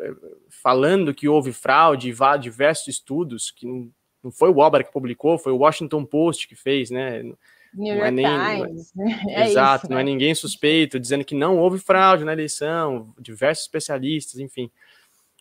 é, 0.00 0.12
falando 0.50 1.14
que 1.14 1.28
houve 1.28 1.52
fraude, 1.52 2.12
diversos 2.40 2.88
estudos, 2.88 3.50
que 3.50 3.66
não, 3.66 3.90
não 4.22 4.30
foi 4.30 4.50
o 4.50 4.60
Albert 4.60 4.86
que 4.86 4.92
publicou, 4.92 5.38
foi 5.38 5.52
o 5.52 5.58
Washington 5.58 6.04
Post 6.04 6.48
que 6.48 6.56
fez, 6.56 6.90
né? 6.90 7.22
New 7.22 7.34
não 7.74 7.86
é 7.86 7.96
York 7.96 8.08
é 8.08 8.10
nem, 8.10 8.66
Times. 8.66 8.92
É 9.28 9.46
exato, 9.46 9.84
isso, 9.84 9.90
né? 9.90 9.94
não 9.94 10.00
é 10.00 10.04
ninguém 10.04 10.34
suspeito, 10.34 10.98
dizendo 10.98 11.24
que 11.24 11.34
não 11.34 11.58
houve 11.58 11.78
fraude 11.78 12.24
na 12.24 12.32
eleição, 12.32 13.14
diversos 13.20 13.64
especialistas, 13.64 14.40
enfim. 14.40 14.70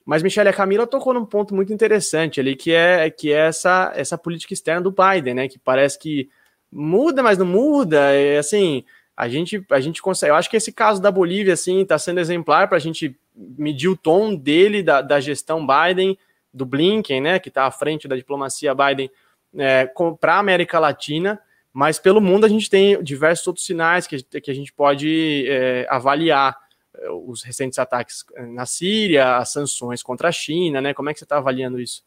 Mas, 0.05 0.23
Michele, 0.23 0.47
a 0.47 0.53
Camila 0.53 0.87
tocou 0.87 1.13
num 1.13 1.25
ponto 1.25 1.53
muito 1.53 1.73
interessante 1.73 2.39
ali, 2.39 2.55
que 2.55 2.71
é, 2.71 3.09
que 3.09 3.33
é 3.33 3.47
essa, 3.47 3.91
essa 3.93 4.17
política 4.17 4.53
externa 4.53 4.81
do 4.81 4.93
Biden, 4.93 5.33
né? 5.33 5.47
Que 5.49 5.59
parece 5.59 5.99
que 5.99 6.29
muda, 6.71 7.21
mas 7.21 7.37
não 7.37 7.45
muda. 7.45 8.13
É, 8.13 8.37
assim, 8.37 8.85
a 9.17 9.27
gente, 9.27 9.65
a 9.71 9.79
gente 9.79 9.99
consegue. 9.99 10.31
Eu 10.31 10.35
acho 10.35 10.49
que 10.49 10.55
esse 10.55 10.71
caso 10.71 11.01
da 11.01 11.11
Bolívia, 11.11 11.55
assim, 11.55 11.81
está 11.81 11.97
sendo 11.97 12.19
exemplar 12.19 12.67
para 12.67 12.77
a 12.77 12.79
gente 12.79 13.17
medir 13.35 13.87
o 13.87 13.97
tom 13.97 14.35
dele, 14.35 14.83
da, 14.83 15.01
da 15.01 15.19
gestão 15.19 15.65
Biden, 15.65 16.15
do 16.53 16.65
Blinken, 16.65 17.21
né, 17.21 17.39
que 17.39 17.49
está 17.49 17.65
à 17.65 17.71
frente 17.71 18.07
da 18.07 18.15
diplomacia 18.15 18.75
Biden 18.75 19.09
é, 19.57 19.91
para 20.19 20.35
a 20.35 20.39
América 20.39 20.79
Latina, 20.79 21.39
mas 21.73 21.99
pelo 21.99 22.21
mundo 22.21 22.45
a 22.45 22.49
gente 22.49 22.69
tem 22.69 23.01
diversos 23.03 23.45
outros 23.47 23.65
sinais 23.65 24.05
que, 24.05 24.21
que 24.23 24.51
a 24.51 24.53
gente 24.53 24.71
pode 24.71 25.45
é, 25.47 25.87
avaliar 25.89 26.55
os 27.25 27.43
recentes 27.43 27.77
ataques 27.77 28.23
na 28.37 28.65
Síria, 28.65 29.37
as 29.37 29.49
sanções 29.49 30.01
contra 30.01 30.29
a 30.29 30.31
China, 30.31 30.81
né? 30.81 30.95
Como 30.95 31.09
é 31.09 31.13
que 31.13 31.19
você 31.19 31.25
está 31.25 31.37
avaliando 31.37 31.79
isso? 31.79 32.03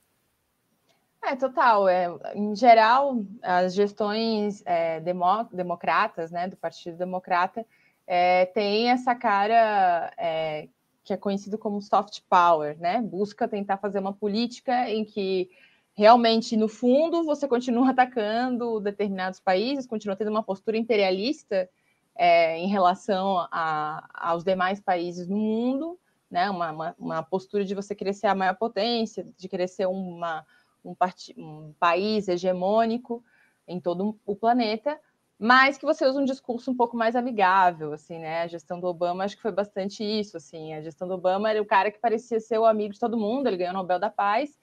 É, 1.22 1.36
total. 1.36 1.88
É, 1.88 2.08
em 2.34 2.56
geral, 2.56 3.24
as 3.42 3.74
gestões 3.74 4.62
é, 4.64 5.00
demo, 5.00 5.44
democratas, 5.52 6.30
né, 6.30 6.48
do 6.48 6.56
Partido 6.56 6.96
Democrata, 6.96 7.64
é, 8.06 8.46
tem 8.46 8.90
essa 8.90 9.14
cara 9.14 10.12
é, 10.16 10.68
que 11.04 11.12
é 11.12 11.16
conhecido 11.16 11.58
como 11.58 11.80
soft 11.80 12.20
power, 12.28 12.78
né? 12.78 13.00
Busca 13.00 13.46
tentar 13.46 13.76
fazer 13.76 13.98
uma 13.98 14.12
política 14.12 14.90
em 14.90 15.04
que 15.04 15.50
realmente, 15.94 16.56
no 16.56 16.68
fundo, 16.68 17.24
você 17.24 17.46
continua 17.46 17.90
atacando 17.90 18.80
determinados 18.80 19.38
países, 19.38 19.86
continua 19.86 20.16
tendo 20.16 20.30
uma 20.30 20.42
postura 20.42 20.76
imperialista 20.76 21.68
é, 22.16 22.58
em 22.58 22.66
relação 22.66 23.46
a, 23.50 24.08
aos 24.14 24.42
demais 24.42 24.80
países 24.80 25.28
no 25.28 25.36
mundo, 25.36 25.98
né? 26.30 26.50
Uma, 26.50 26.72
uma, 26.72 26.96
uma 26.98 27.22
postura 27.22 27.64
de 27.64 27.74
você 27.74 27.94
querer 27.94 28.14
ser 28.14 28.26
a 28.26 28.34
maior 28.34 28.56
potência, 28.56 29.26
de 29.36 29.48
querer 29.48 29.68
ser 29.68 29.86
uma 29.86 30.44
um, 30.84 30.96
um 31.36 31.74
país 31.78 32.28
hegemônico 32.28 33.22
em 33.66 33.80
todo 33.80 34.18
o 34.26 34.34
planeta, 34.34 34.98
mas 35.38 35.78
que 35.78 35.86
você 35.86 36.04
usa 36.06 36.20
um 36.20 36.24
discurso 36.24 36.70
um 36.70 36.76
pouco 36.76 36.96
mais 36.96 37.16
amigável, 37.16 37.94
assim, 37.94 38.18
né? 38.18 38.42
A 38.42 38.46
gestão 38.46 38.78
do 38.78 38.86
Obama 38.86 39.24
acho 39.24 39.36
que 39.36 39.42
foi 39.42 39.52
bastante 39.52 40.04
isso, 40.04 40.36
assim. 40.36 40.74
A 40.74 40.82
gestão 40.82 41.08
do 41.08 41.14
Obama 41.14 41.48
era 41.48 41.62
o 41.62 41.64
cara 41.64 41.90
que 41.90 41.98
parecia 41.98 42.38
ser 42.38 42.58
o 42.58 42.66
amigo 42.66 42.92
de 42.92 43.00
todo 43.00 43.16
mundo, 43.16 43.46
ele 43.46 43.56
ganhou 43.56 43.72
o 43.72 43.76
Nobel 43.78 43.98
da 43.98 44.10
Paz, 44.10 44.58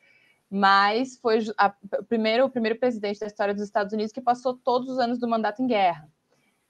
mas 0.49 1.18
foi 1.18 1.39
a, 1.57 1.74
primeiro, 2.07 2.45
o 2.45 2.49
primeiro 2.49 2.78
presidente 2.78 3.20
da 3.20 3.26
história 3.26 3.55
dos 3.55 3.63
Estados 3.63 3.91
Unidos 3.91 4.13
que 4.13 4.22
passou 4.22 4.53
todos 4.53 4.89
os 4.89 4.99
anos 4.99 5.18
do 5.18 5.28
mandato 5.28 5.63
em 5.63 5.68
guerra. 5.68 6.07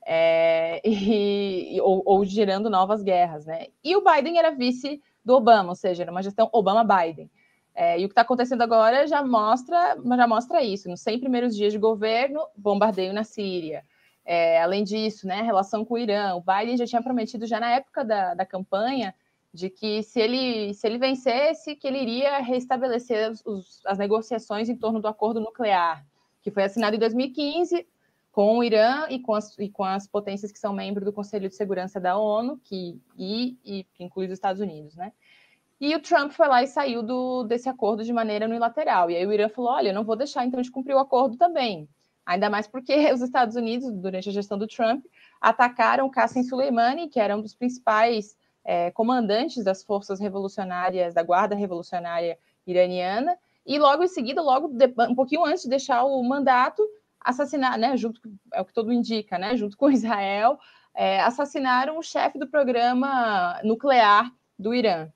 É, 0.05 0.79
e, 0.87 1.77
ou, 1.81 2.01
ou 2.05 2.23
gerando 2.23 2.69
novas 2.69 3.03
guerras, 3.03 3.45
né? 3.45 3.67
E 3.83 3.93
o 3.93 4.01
Biden 4.01 4.39
era 4.39 4.51
vice 4.51 5.01
do 5.23 5.35
Obama, 5.35 5.69
ou 5.69 5.75
seja, 5.75 6.03
era 6.03 6.11
uma 6.11 6.23
gestão 6.23 6.49
Obama-Biden. 6.53 7.29
É, 7.79 7.99
e 7.99 8.05
o 8.05 8.07
que 8.07 8.13
está 8.13 8.23
acontecendo 8.23 8.63
agora 8.63 9.05
já 9.05 9.23
mostra, 9.23 9.95
já 10.03 10.27
mostra 10.27 10.63
isso. 10.63 10.89
Nos 10.89 10.99
100 11.01 11.19
primeiros 11.19 11.55
dias 11.55 11.71
de 11.71 11.77
governo, 11.77 12.41
bombardeio 12.57 13.13
na 13.13 13.23
Síria. 13.23 13.85
É, 14.25 14.59
além 14.59 14.83
disso, 14.83 15.27
né, 15.27 15.43
relação 15.43 15.85
com 15.85 15.93
o 15.93 15.97
Irã. 15.99 16.33
O 16.33 16.41
Biden 16.41 16.75
já 16.75 16.87
tinha 16.87 17.03
prometido, 17.03 17.45
já 17.45 17.59
na 17.59 17.69
época 17.69 18.03
da, 18.03 18.33
da 18.33 18.43
campanha, 18.47 19.13
de 19.53 19.69
que 19.69 20.01
se 20.01 20.19
ele, 20.19 20.73
se 20.73 20.87
ele 20.87 20.97
vencesse, 20.97 21.75
que 21.75 21.87
ele 21.87 21.99
iria 21.99 22.39
restabelecer 22.39 23.31
os, 23.45 23.79
as 23.85 23.99
negociações 23.99 24.69
em 24.69 24.75
torno 24.75 24.99
do 24.99 25.07
acordo 25.07 25.39
nuclear, 25.39 26.03
que 26.41 26.49
foi 26.49 26.63
assinado 26.63 26.95
em 26.95 26.99
2015 26.99 27.85
com 28.31 28.57
o 28.57 28.63
Irã 28.63 29.05
e 29.07 29.19
com 29.19 29.35
as, 29.35 29.55
e 29.59 29.69
com 29.69 29.83
as 29.83 30.07
potências 30.07 30.51
que 30.51 30.57
são 30.57 30.73
membros 30.73 31.05
do 31.05 31.13
Conselho 31.13 31.47
de 31.47 31.55
Segurança 31.55 31.99
da 31.99 32.17
ONU, 32.17 32.59
que, 32.63 32.99
e, 33.15 33.55
e 33.63 33.83
que 33.93 34.03
inclui 34.03 34.25
os 34.25 34.31
Estados 34.31 34.61
Unidos, 34.61 34.95
né? 34.95 35.13
E 35.79 35.95
o 35.95 36.01
Trump 36.01 36.31
foi 36.31 36.47
lá 36.47 36.63
e 36.63 36.67
saiu 36.67 37.03
do, 37.03 37.43
desse 37.43 37.69
acordo 37.69 38.03
de 38.03 38.11
maneira 38.11 38.45
unilateral. 38.45 39.11
E 39.11 39.15
aí 39.15 39.25
o 39.25 39.31
Irã 39.31 39.47
falou: 39.47 39.71
olha, 39.71 39.89
eu 39.89 39.93
não 39.93 40.03
vou 40.03 40.15
deixar 40.15 40.45
então 40.45 40.61
de 40.61 40.71
cumprir 40.71 40.95
o 40.95 40.99
acordo 40.99 41.37
também. 41.37 41.87
Ainda 42.25 42.49
mais 42.49 42.67
porque 42.67 42.93
os 43.13 43.21
Estados 43.21 43.55
Unidos, 43.55 43.91
durante 43.93 44.29
a 44.29 44.31
gestão 44.31 44.57
do 44.57 44.67
Trump, 44.67 45.05
atacaram 45.39 46.09
Qasem 46.09 46.43
Soleimani, 46.43 47.07
que 47.07 47.19
era 47.19 47.37
um 47.37 47.41
dos 47.41 47.55
principais 47.55 48.35
é, 48.65 48.91
comandantes 48.91 49.63
das 49.63 49.83
forças 49.83 50.19
revolucionárias, 50.19 51.13
da 51.13 51.23
Guarda 51.23 51.55
Revolucionária 51.55 52.37
Iraniana, 52.65 53.37
e 53.65 53.79
logo 53.79 54.03
em 54.03 54.07
seguida, 54.07 54.41
logo 54.41 54.67
de, 54.67 54.87
um 55.09 55.15
pouquinho 55.15 55.45
antes 55.45 55.63
de 55.63 55.69
deixar 55.69 56.03
o 56.03 56.21
mandato, 56.21 56.85
assassinar, 57.19 57.77
né, 57.77 57.95
junto 57.95 58.19
é 58.53 58.61
o 58.61 58.65
que 58.65 58.73
todo 58.73 58.91
indica, 58.91 59.37
né, 59.37 59.55
junto 59.55 59.77
com 59.77 59.89
Israel, 59.91 60.59
é, 60.93 61.21
assassinaram 61.21 61.97
o 61.97 62.03
chefe 62.03 62.37
do 62.37 62.47
programa 62.47 63.59
nuclear 63.63 64.29
do 64.59 64.73
Irã. 64.73 65.09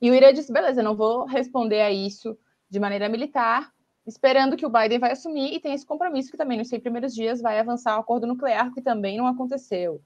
E 0.00 0.10
o 0.10 0.14
Irã 0.14 0.32
disse: 0.32 0.52
beleza, 0.52 0.82
não 0.82 0.96
vou 0.96 1.24
responder 1.24 1.80
a 1.80 1.90
isso 1.90 2.36
de 2.68 2.78
maneira 2.78 3.08
militar, 3.08 3.72
esperando 4.06 4.56
que 4.56 4.66
o 4.66 4.70
Biden 4.70 4.98
vai 4.98 5.12
assumir 5.12 5.54
e 5.54 5.60
tem 5.60 5.72
esse 5.72 5.86
compromisso 5.86 6.30
que 6.30 6.36
também 6.36 6.58
nos 6.58 6.68
100 6.68 6.80
primeiros 6.80 7.14
dias 7.14 7.40
vai 7.40 7.58
avançar 7.58 7.96
o 7.96 8.00
acordo 8.00 8.26
nuclear, 8.26 8.72
que 8.72 8.80
também 8.80 9.16
não 9.16 9.26
aconteceu. 9.26 10.00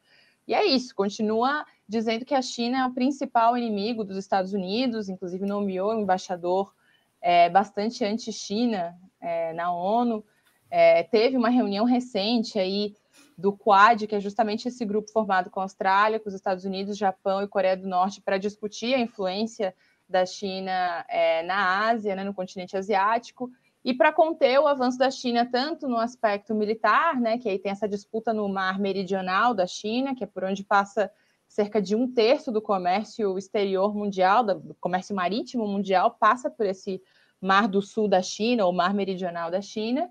E 0.47 0.55
é 0.55 0.64
isso, 0.64 0.95
continua 0.95 1.64
dizendo 1.88 2.24
que 2.24 2.34
a 2.34 2.43
China 2.43 2.78
é 2.78 2.86
o 2.86 2.95
principal 2.95 3.57
inimigo 3.57 4.05
dos 4.05 4.16
Estados 4.16 4.53
Unidos, 4.53 5.09
inclusive 5.09 5.45
nomeou 5.47 5.93
um 5.93 6.01
embaixador 6.01 6.72
é, 7.20 7.49
bastante 7.51 8.05
anti-China 8.05 8.97
é, 9.20 9.53
na 9.53 9.72
ONU. 9.72 10.24
É, 10.70 11.03
teve 11.03 11.36
uma 11.36 11.51
reunião 11.51 11.84
recente 11.84 12.59
aí 12.59 12.95
do 13.41 13.53
Quad, 13.53 14.07
que 14.07 14.14
é 14.14 14.20
justamente 14.20 14.68
esse 14.68 14.84
grupo 14.84 15.11
formado 15.11 15.51
com 15.51 15.61
a 15.61 15.62
Austrália, 15.64 16.20
com 16.20 16.28
os 16.28 16.34
Estados 16.34 16.64
Unidos, 16.64 16.99
Japão 16.99 17.43
e 17.43 17.49
Coreia 17.49 17.76
do 17.76 17.88
Norte, 17.88 18.20
para 18.20 18.38
discutir 18.38 18.95
a 18.95 19.01
influência 19.01 19.74
da 20.09 20.26
China 20.26 21.05
é, 21.09 21.43
na 21.45 21.88
Ásia, 21.88 22.14
né, 22.14 22.24
no 22.24 22.34
continente 22.34 22.76
asiático. 22.76 23.51
e 23.82 23.95
para 23.95 24.12
conter 24.12 24.61
o 24.61 24.66
avanço 24.66 24.99
da 24.99 25.11
China 25.11 25.49
tanto 25.51 25.88
no 25.88 25.97
aspecto 25.97 26.55
militar, 26.55 27.18
né, 27.18 27.38
que 27.38 27.49
aí 27.49 27.59
tem 27.59 27.72
essa 27.72 27.88
disputa 27.88 28.30
no 28.34 28.47
mar 28.47 28.78
meridional 28.78 29.55
da 29.55 29.66
China, 29.66 30.14
que 30.14 30.22
é 30.22 30.26
por 30.26 30.45
onde 30.45 30.62
passa 30.62 31.11
cerca 31.49 31.80
de 31.80 31.97
um 31.97 32.07
terço 32.07 32.53
do 32.53 32.61
comércio 32.61 33.38
exterior 33.38 33.95
mundial, 33.95 34.45
do 34.45 34.76
comércio 34.78 35.16
marítimo 35.16 35.66
mundial, 35.66 36.11
passa 36.11 36.51
por 36.51 36.66
esse 36.66 37.03
mar 37.41 37.66
do 37.66 37.80
sul 37.80 38.07
da 38.07 38.20
China 38.20 38.66
ou 38.66 38.72
mar 38.72 38.93
meridional 38.93 39.51
da 39.51 39.62
China. 39.62 40.11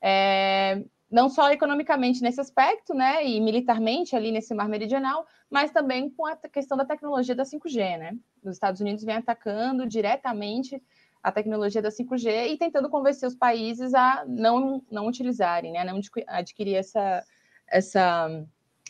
É, 0.00 0.82
não 1.10 1.28
só 1.28 1.50
economicamente 1.50 2.22
nesse 2.22 2.40
aspecto, 2.40 2.94
né, 2.94 3.26
e 3.26 3.40
militarmente 3.40 4.14
ali 4.14 4.30
nesse 4.30 4.54
mar 4.54 4.68
meridional, 4.68 5.26
mas 5.50 5.72
também 5.72 6.08
com 6.08 6.24
a 6.24 6.36
questão 6.36 6.76
da 6.76 6.84
tecnologia 6.84 7.34
da 7.34 7.42
5G, 7.42 7.98
né? 7.98 8.16
Os 8.44 8.52
Estados 8.52 8.80
Unidos 8.80 9.04
vem 9.04 9.16
atacando 9.16 9.86
diretamente 9.86 10.80
a 11.22 11.32
tecnologia 11.32 11.82
da 11.82 11.90
5G 11.90 12.52
e 12.52 12.56
tentando 12.56 12.88
convencer 12.88 13.28
os 13.28 13.34
países 13.34 13.92
a 13.92 14.24
não, 14.26 14.82
não 14.90 15.06
utilizarem, 15.06 15.72
né, 15.72 15.84
não 15.84 16.00
adquirir 16.28 16.76
essa, 16.76 17.24
essa, 17.66 18.44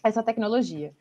essa 0.04 0.22
tecnologia. 0.22 0.92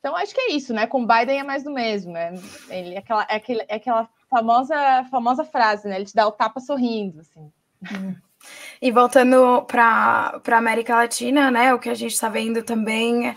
Então, 0.00 0.16
acho 0.16 0.34
que 0.34 0.40
é 0.40 0.52
isso, 0.52 0.74
né? 0.74 0.84
Com 0.84 1.06
Biden 1.06 1.38
é 1.38 1.44
mais 1.44 1.62
do 1.62 1.70
mesmo, 1.70 2.12
né? 2.12 2.32
Ele, 2.68 2.94
é, 2.94 2.98
aquela, 2.98 3.22
é, 3.30 3.36
aquele, 3.36 3.64
é 3.68 3.76
aquela 3.76 4.08
famosa, 4.28 5.04
famosa 5.04 5.44
frase, 5.44 5.86
né? 5.86 5.94
Ele 5.94 6.06
te 6.06 6.14
dá 6.14 6.26
o 6.26 6.32
tapa 6.32 6.58
sorrindo, 6.58 7.20
assim. 7.20 7.52
E 8.80 8.90
voltando 8.90 9.62
para 9.62 10.40
a 10.46 10.56
América 10.56 10.96
Latina, 10.96 11.50
né? 11.50 11.72
O 11.74 11.78
que 11.78 11.88
a 11.88 11.94
gente 11.94 12.12
está 12.12 12.28
vendo 12.28 12.62
também 12.62 13.34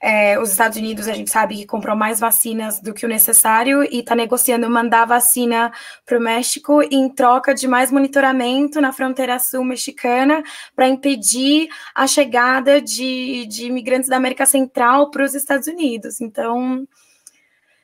é, 0.00 0.38
os 0.38 0.50
Estados 0.50 0.78
Unidos, 0.78 1.08
a 1.08 1.12
gente 1.12 1.30
sabe 1.30 1.56
que 1.56 1.66
comprou 1.66 1.96
mais 1.96 2.20
vacinas 2.20 2.80
do 2.80 2.94
que 2.94 3.04
o 3.04 3.08
necessário 3.08 3.82
e 3.82 3.98
está 4.00 4.14
negociando 4.14 4.70
mandar 4.70 5.04
vacina 5.06 5.72
para 6.06 6.18
o 6.18 6.20
México 6.20 6.82
em 6.82 7.08
troca 7.08 7.54
de 7.54 7.66
mais 7.66 7.90
monitoramento 7.90 8.80
na 8.80 8.92
fronteira 8.92 9.38
sul 9.38 9.64
mexicana 9.64 10.42
para 10.74 10.88
impedir 10.88 11.68
a 11.94 12.06
chegada 12.06 12.80
de, 12.80 13.46
de 13.46 13.66
imigrantes 13.66 14.08
da 14.08 14.16
América 14.16 14.46
Central 14.46 15.10
para 15.10 15.24
os 15.24 15.34
Estados 15.34 15.66
Unidos. 15.66 16.20
Então, 16.20 16.86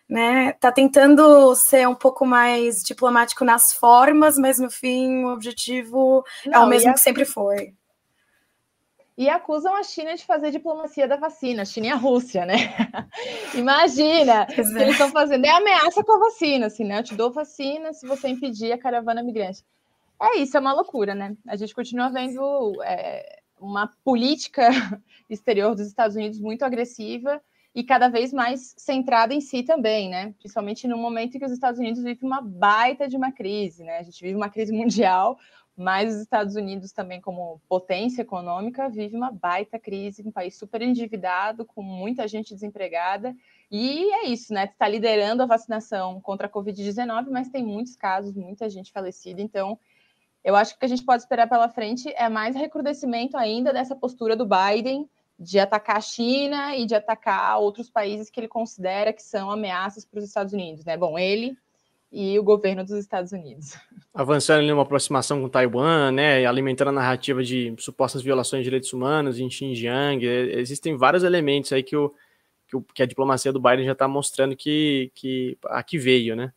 né, 0.09 0.53
tá 0.55 0.71
tentando 0.71 1.55
ser 1.55 1.89
um 1.89 1.95
pouco 1.95 2.27
mais 2.27 2.83
diplomático 2.83 3.45
nas 3.45 3.73
formas, 3.73 4.37
mas 4.39 4.59
no 4.59 4.71
fim 4.71 5.25
o 5.25 5.33
objetivo 5.33 6.25
Não, 6.47 6.63
é 6.63 6.65
o 6.67 6.69
mesmo 6.69 6.93
que 6.93 7.01
sempre 7.01 7.25
foi 7.25 7.75
e 9.17 9.29
acusam 9.29 9.75
a 9.77 9.83
China 9.83 10.15
de 10.15 10.25
fazer 10.25 10.51
diplomacia 10.51 11.07
da 11.07 11.17
vacina, 11.17 11.63
a 11.63 11.65
China 11.65 11.87
e 11.87 11.91
a 11.91 11.97
Rússia, 11.97 12.45
né? 12.45 12.55
Imagina, 13.55 14.43
o 14.43 14.47
que 14.47 14.61
eles 14.61 14.93
estão 14.93 15.11
fazendo 15.11 15.45
é 15.45 15.51
ameaça 15.51 16.03
com 16.03 16.13
a 16.13 16.19
vacina, 16.19 16.67
assim, 16.67 16.85
né? 16.85 16.99
Eu 16.99 17.05
te 17.05 17.15
dou 17.15 17.31
vacina 17.31 17.93
se 17.93 18.07
você 18.07 18.29
impedir 18.29 18.73
a 18.73 18.79
caravana 18.79 19.23
migrante. 19.23 19.65
É 20.21 20.39
isso, 20.39 20.57
é 20.57 20.61
uma 20.61 20.73
loucura, 20.73 21.15
né? 21.15 21.37
A 21.47 21.55
gente 21.55 21.75
continua 21.75 22.09
vendo 22.09 22.83
é, 22.83 23.41
uma 23.61 23.93
política 24.05 24.69
exterior 25.31 25.77
dos 25.77 25.87
Estados 25.87 26.17
Unidos 26.17 26.41
muito 26.41 26.65
agressiva 26.65 27.41
e 27.75 27.83
cada 27.83 28.09
vez 28.09 28.33
mais 28.33 28.75
centrada 28.79 29.35
em 29.35 29.41
si 29.41 29.65
também, 29.65 30.09
né? 30.09 30.33
Principalmente 30.39 30.87
no 30.87 30.97
momento 30.97 31.35
em 31.35 31.39
que 31.41 31.45
os 31.45 31.51
Estados 31.51 31.81
Unidos 31.81 32.03
vivem 32.03 32.23
uma 32.23 32.41
baita 32.41 33.09
de 33.09 33.17
uma 33.17 33.33
crise, 33.33 33.83
né? 33.83 33.99
A 33.99 34.03
gente 34.03 34.23
vive 34.23 34.37
uma 34.37 34.49
crise 34.49 34.71
mundial, 34.73 35.37
mas 35.77 36.15
os 36.15 36.21
Estados 36.21 36.55
Unidos 36.55 36.93
também 36.93 37.21
como 37.21 37.61
potência 37.69 38.23
econômica 38.23 38.89
vive 38.89 39.17
uma 39.17 39.33
baita 39.33 39.77
crise, 39.77 40.23
um 40.25 40.31
país 40.31 40.57
super 40.57 40.81
endividado, 40.83 41.65
com 41.65 41.83
muita 41.83 42.29
gente 42.29 42.55
desempregada, 42.55 43.35
e 43.69 44.05
é 44.15 44.27
isso, 44.27 44.55
né? 44.55 44.67
Está 44.67 44.87
liderando 44.87 45.43
a 45.43 45.47
vacinação 45.47 46.21
contra 46.21 46.47
a 46.47 46.51
Covid-19, 46.51 47.29
mas 47.29 47.49
tem 47.49 47.65
muitos 47.65 47.97
casos, 47.97 48.37
muita 48.37 48.71
gente 48.71 48.93
falecida, 48.93 49.43
então 49.43 49.77
eu 50.45 50.55
acho 50.55 50.73
que 50.73 50.77
o 50.77 50.79
que 50.81 50.85
a 50.85 50.89
gente 50.89 51.05
pode 51.05 51.23
esperar 51.23 51.49
pela 51.49 51.69
frente 51.69 52.13
é 52.15 52.29
mais 52.29 52.55
recrudescimento 52.55 53.37
ainda 53.37 53.73
dessa 53.73 53.97
postura 53.97 54.37
do 54.37 54.47
Biden 54.47 55.09
de 55.39 55.59
atacar 55.59 55.97
a 55.97 56.01
China 56.01 56.77
e 56.77 56.87
de 56.87 56.95
atacar 56.95 57.59
outros 57.59 57.91
países 57.91 58.31
que 58.31 58.39
ele 58.39 58.49
considera 58.49 59.13
que 59.13 59.23
são 59.23 59.51
ameaças 59.51 60.05
para 60.05 60.19
os 60.19 60.25
Estados 60.25 60.53
Unidos, 60.53 60.85
né? 60.85 60.97
Bom, 60.97 61.19
ele 61.19 61.57
e 62.15 62.39
o 62.39 62.45
governo 62.45 62.85
dos 62.85 62.97
Estados 62.97 63.33
Unidos. 63.33 63.77
Avançando 64.15 64.63
em 64.63 64.73
uma 64.73 64.83
aproximação 64.83 65.43
com 65.43 65.49
Taiwan, 65.49 66.13
né, 66.13 66.47
alimentando 66.47 66.89
a 66.89 66.93
narrativa 66.93 67.43
de 67.43 67.75
supostas 67.79 68.23
violações 68.23 68.61
de 68.61 68.65
direitos 68.65 68.93
humanos 68.93 69.41
em 69.41 69.51
Xinjiang, 69.51 70.25
existem 70.25 70.97
vários 70.97 71.25
elementos 71.25 71.73
aí 71.73 71.83
que, 71.83 71.97
o, 71.97 72.15
que, 72.69 72.77
o, 72.77 72.83
que 72.95 73.03
a 73.03 73.07
diplomacia 73.07 73.53
do 73.53 73.61
Biden 73.61 73.85
já 73.85 73.93
está 73.93 74.07
mostrando 74.07 74.55
que, 74.55 75.11
que 75.17 75.59
aqui 75.65 75.99
veio, 75.99 76.37
né. 76.37 76.53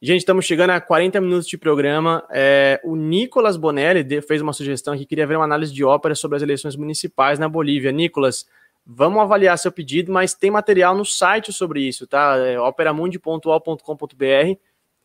Gente, 0.00 0.20
estamos 0.20 0.44
chegando 0.44 0.70
a 0.70 0.80
40 0.80 1.20
minutos 1.20 1.48
de 1.48 1.58
programa. 1.58 2.24
É, 2.30 2.80
o 2.84 2.94
Nicolas 2.94 3.56
Bonelli 3.56 4.22
fez 4.22 4.40
uma 4.40 4.52
sugestão 4.52 4.96
que 4.96 5.04
queria 5.04 5.26
ver 5.26 5.36
uma 5.36 5.44
análise 5.44 5.72
de 5.72 5.82
ópera 5.84 6.14
sobre 6.14 6.36
as 6.36 6.42
eleições 6.42 6.76
municipais 6.76 7.38
na 7.38 7.48
Bolívia. 7.48 7.90
Nicolas, 7.90 8.46
vamos 8.86 9.20
avaliar 9.20 9.58
seu 9.58 9.72
pedido, 9.72 10.12
mas 10.12 10.34
tem 10.34 10.50
material 10.50 10.96
no 10.96 11.04
site 11.04 11.52
sobre 11.52 11.82
isso, 11.82 12.06
tá? 12.06 12.36
É 12.36 12.60
operamundi.ol.com.br 12.60 14.58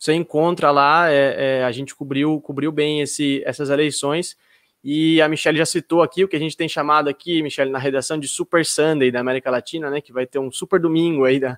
você 0.04 0.14
encontra 0.14 0.70
lá, 0.70 1.10
é, 1.10 1.60
é, 1.60 1.64
a 1.64 1.72
gente 1.72 1.96
cobriu, 1.96 2.42
cobriu 2.42 2.74
bem 2.74 3.00
esse, 3.00 3.42
essas 3.46 3.70
eleições, 3.70 4.36
e 4.84 5.22
a 5.22 5.30
Michelle 5.30 5.58
já 5.58 5.66
citou 5.66 6.02
aqui 6.02 6.26
o 6.26 6.28
que 6.28 6.36
a 6.36 6.40
gente 6.40 6.58
tem 6.58 6.68
chamado 6.68 7.08
aqui, 7.08 7.42
Michelle, 7.42 7.72
na 7.72 7.80
redação 7.80 8.20
de 8.20 8.28
Super 8.28 8.66
Sunday 8.66 9.12
da 9.12 9.22
América 9.22 9.50
Latina, 9.50 9.90
né, 9.90 10.02
que 10.02 10.12
vai 10.12 10.26
ter 10.26 10.40
um 10.40 10.52
super 10.52 10.78
domingo 10.78 11.24
aí 11.24 11.40
da 11.40 11.58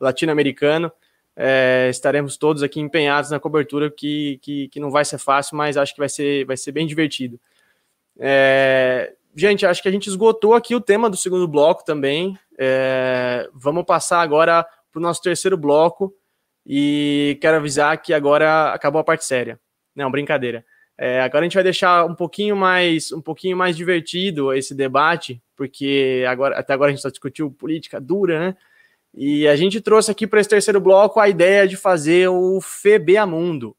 latino-americano, 0.00 0.90
é, 1.36 1.88
estaremos 1.90 2.36
todos 2.36 2.62
aqui 2.62 2.80
empenhados 2.80 3.30
na 3.30 3.40
cobertura, 3.40 3.90
que, 3.90 4.38
que, 4.42 4.68
que, 4.68 4.80
não 4.80 4.90
vai 4.90 5.04
ser 5.04 5.18
fácil, 5.18 5.56
mas 5.56 5.76
acho 5.76 5.94
que 5.94 6.00
vai 6.00 6.08
ser, 6.08 6.44
vai 6.44 6.56
ser 6.56 6.72
bem 6.72 6.86
divertido. 6.86 7.40
É, 8.18 9.14
gente, 9.34 9.64
acho 9.64 9.82
que 9.82 9.88
a 9.88 9.92
gente 9.92 10.08
esgotou 10.08 10.54
aqui 10.54 10.74
o 10.74 10.80
tema 10.80 11.08
do 11.08 11.16
segundo 11.16 11.48
bloco 11.48 11.84
também. 11.84 12.38
É, 12.58 13.48
vamos 13.54 13.84
passar 13.84 14.20
agora 14.20 14.66
para 14.90 14.98
o 14.98 15.02
nosso 15.02 15.22
terceiro 15.22 15.56
bloco, 15.56 16.14
e 16.66 17.38
quero 17.40 17.56
avisar 17.56 18.00
que 18.00 18.14
agora 18.14 18.72
acabou 18.72 19.00
a 19.00 19.04
parte 19.04 19.24
séria. 19.24 19.58
Não, 19.94 20.10
brincadeira. 20.10 20.64
É, 20.96 21.20
agora 21.20 21.40
a 21.40 21.44
gente 21.44 21.54
vai 21.54 21.64
deixar 21.64 22.04
um 22.04 22.14
pouquinho 22.14 22.54
mais 22.54 23.10
um 23.12 23.20
pouquinho 23.20 23.56
mais 23.56 23.76
divertido 23.76 24.52
esse 24.52 24.74
debate, 24.74 25.42
porque 25.56 26.24
agora 26.28 26.56
até 26.58 26.72
agora 26.72 26.90
a 26.90 26.92
gente 26.92 27.02
só 27.02 27.08
discutiu 27.08 27.50
política 27.50 28.00
dura, 28.00 28.38
né? 28.38 28.56
E 29.14 29.46
a 29.46 29.56
gente 29.56 29.80
trouxe 29.80 30.10
aqui 30.10 30.26
para 30.26 30.40
esse 30.40 30.48
terceiro 30.48 30.80
bloco 30.80 31.20
a 31.20 31.28
ideia 31.28 31.68
de 31.68 31.76
fazer 31.76 32.28
o 32.28 32.60
FEBA 32.60 33.26
Mundo, 33.26 33.76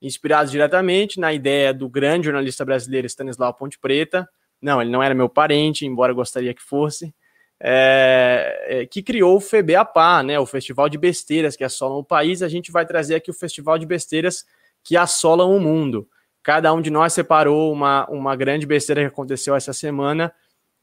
inspirado 0.00 0.50
diretamente 0.50 1.18
na 1.18 1.32
ideia 1.32 1.72
do 1.72 1.88
grande 1.88 2.26
jornalista 2.26 2.64
brasileiro 2.64 3.06
Stanislau 3.06 3.54
Ponte 3.54 3.78
Preta. 3.78 4.28
Não, 4.60 4.80
ele 4.80 4.90
não 4.90 5.02
era 5.02 5.14
meu 5.14 5.28
parente, 5.28 5.86
embora 5.86 6.12
gostaria 6.12 6.52
que 6.52 6.62
fosse 6.62 7.14
é, 7.60 8.86
que 8.90 9.02
criou 9.02 9.36
o 9.36 9.40
FEBEAPA, 9.40 10.22
né, 10.22 10.38
o 10.38 10.46
Festival 10.46 10.88
de 10.88 10.98
Besteiras 10.98 11.56
que 11.56 11.64
assolam 11.64 11.98
o 11.98 12.04
país. 12.04 12.42
A 12.42 12.48
gente 12.48 12.70
vai 12.70 12.84
trazer 12.84 13.14
aqui 13.14 13.30
o 13.30 13.34
Festival 13.34 13.78
de 13.78 13.86
Besteiras 13.86 14.44
que 14.82 14.96
assolam 14.96 15.56
o 15.56 15.60
mundo. 15.60 16.06
Cada 16.42 16.72
um 16.74 16.82
de 16.82 16.90
nós 16.90 17.14
separou 17.14 17.72
uma, 17.72 18.06
uma 18.10 18.36
grande 18.36 18.66
besteira 18.66 19.00
que 19.00 19.06
aconteceu 19.06 19.56
essa 19.56 19.72
semana. 19.72 20.30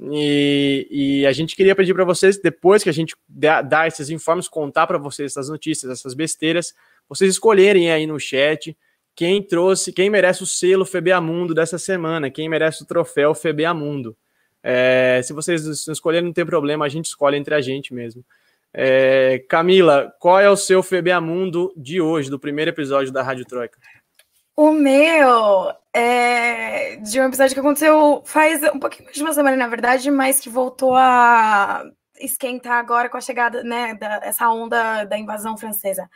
E, 0.10 0.88
e 0.90 1.26
a 1.28 1.32
gente 1.32 1.56
queria 1.56 1.76
pedir 1.76 1.94
para 1.94 2.04
vocês, 2.04 2.40
depois 2.40 2.84
que 2.84 2.90
a 2.90 2.94
gente 2.94 3.16
dar 3.30 3.88
esses 3.88 4.10
informes, 4.10 4.48
contar 4.48 4.88
para 4.88 4.98
vocês 4.98 5.32
essas 5.32 5.50
notícias, 5.50 5.92
essas 5.92 6.14
besteiras, 6.14 6.74
vocês 7.08 7.30
escolherem 7.30 7.92
aí 7.92 8.08
no 8.08 8.20
chat 8.20 8.76
quem 9.14 9.44
trouxe, 9.44 9.92
quem 9.92 10.10
merece 10.10 10.42
o 10.42 10.46
selo 10.46 10.86
FEBEAMundo 10.86 11.54
dessa 11.54 11.78
semana, 11.78 12.32
quem 12.32 12.50
merece 12.50 12.82
o 12.82 12.86
troféu 12.86 13.36
FEBEAMundo. 13.36 14.16
É, 14.64 15.22
se 15.24 15.34
vocês 15.34 15.86
não 15.86 15.94
escolherem, 15.94 16.26
não 16.26 16.34
tem 16.34 16.46
problema, 16.46 16.86
a 16.86 16.90
gente 16.90 17.06
escolhe 17.06 17.38
entre 17.38 17.54
a 17.54 17.62
gente 17.62 17.94
mesmo. 17.94 18.24
É, 18.74 19.44
Camila, 19.50 20.14
qual 20.20 20.40
é 20.40 20.50
o 20.50 20.56
seu 20.56 20.82
FBA 20.82 21.20
Mundo 21.20 21.74
de 21.76 22.00
hoje, 22.00 22.30
do 22.30 22.40
primeiro 22.40 22.72
episódio 22.72 23.12
da 23.12 23.22
Rádio 23.22 23.46
Troika? 23.46 23.78
O 24.56 24.72
meu 24.72 25.74
é 25.94 26.98
de 26.98 27.20
um 27.20 27.26
episódio 27.26 27.54
que 27.54 27.60
aconteceu 27.60 28.22
faz 28.26 28.62
um 28.64 28.80
pouquinho 28.80 29.06
mais 29.06 29.16
de 29.16 29.24
uma 29.24 29.34
semana, 29.34 29.58
na 29.58 29.68
verdade, 29.68 30.12
mas 30.12 30.40
que 30.40 30.50
voltou 30.50 30.96
a 30.96 31.84
esquentar 32.20 32.78
agora 32.78 33.10
com 33.10 33.18
a 33.18 33.22
chegada, 33.22 33.64
né, 33.64 33.96
dessa 33.96 34.50
onda 34.50 35.04
da 35.06 35.18
invasão 35.18 35.58
francesa. 35.58 36.10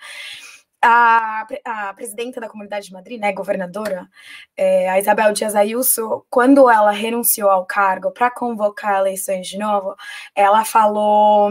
A, 0.83 1.47
a 1.65 1.93
presidenta 1.95 2.39
da 2.39 2.47
Comunidade 2.49 2.87
de 2.87 2.93
Madrid, 2.93 3.19
né, 3.19 3.33
governadora, 3.33 4.07
é, 4.55 4.87
a 4.89 4.99
Isabel 4.99 5.33
Dias 5.33 5.55
Ayuso, 5.55 6.25
quando 6.29 6.69
ela 6.69 6.91
renunciou 6.91 7.49
ao 7.49 7.65
cargo 7.65 8.11
para 8.11 8.29
convocar 8.29 8.99
eleições 8.99 9.47
de 9.47 9.57
novo, 9.57 9.95
ela 10.35 10.63
falou 10.63 11.49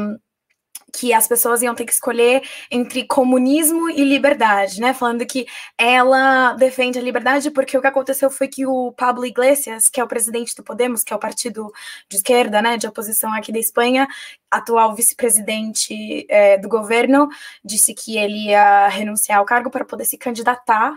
que 0.95 1.12
as 1.12 1.26
pessoas 1.26 1.61
iam 1.61 1.74
ter 1.74 1.84
que 1.84 1.92
escolher 1.92 2.42
entre 2.70 3.05
comunismo 3.05 3.90
e 3.90 4.05
liberdade, 4.05 4.80
né? 4.80 4.95
Falando 4.95 5.26
que 5.26 5.47
ela 5.76 6.53
defende 6.53 6.99
a 6.99 7.03
liberdade 7.03 7.51
porque 7.51 7.76
o 7.76 7.80
que 7.80 7.86
aconteceu 7.86 8.30
foi 8.30 8.47
que 8.47 8.64
o 8.64 8.92
Pablo 8.92 9.26
Iglesias, 9.26 9.88
que 9.88 10.01
é 10.01 10.05
o 10.05 10.09
presidente 10.09 10.55
do 10.55 10.62
Podemos, 10.62 11.03
que 11.03 11.12
é 11.12 11.16
o 11.16 11.18
partido 11.18 11.72
de 12.09 12.16
esquerda, 12.16 12.62
né, 12.62 12.76
de 12.76 12.86
oposição 12.86 13.32
aqui 13.34 13.51
da 13.51 13.59
Espanha, 13.59 14.07
atual 14.51 14.95
vice-presidente 14.95 16.26
é, 16.28 16.59
do 16.59 16.68
governo, 16.68 17.28
disse 17.64 17.92
que 17.92 18.16
ele 18.16 18.49
ia 18.49 18.88
renunciar 18.88 19.38
ao 19.38 19.45
cargo 19.45 19.70
para 19.70 19.84
poder 19.84 20.05
se 20.05 20.16
candidatar 20.16 20.92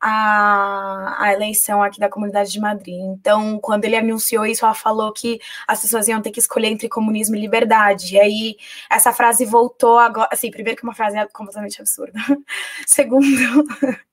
a, 0.00 1.16
a 1.18 1.32
eleição 1.32 1.82
aqui 1.82 2.00
da 2.00 2.08
Comunidade 2.08 2.50
de 2.50 2.58
Madrid. 2.58 2.96
Então, 2.96 3.58
quando 3.58 3.84
ele 3.84 3.96
anunciou 3.96 4.46
isso, 4.46 4.64
ela 4.64 4.74
falou 4.74 5.12
que 5.12 5.38
as 5.68 5.80
pessoas 5.82 6.08
iam 6.08 6.22
ter 6.22 6.30
que 6.30 6.40
escolher 6.40 6.68
entre 6.68 6.88
comunismo 6.88 7.36
e 7.36 7.40
liberdade. 7.40 8.14
E 8.14 8.20
aí, 8.20 8.56
essa 8.90 9.12
frase 9.12 9.44
voltou 9.44 9.98
agora. 9.98 10.28
Assim, 10.32 10.50
primeiro, 10.50 10.78
que 10.78 10.84
uma 10.84 10.94
frase 10.94 11.18
é 11.18 11.26
completamente 11.26 11.80
absurda. 11.80 12.18
Segundo. 12.86 13.26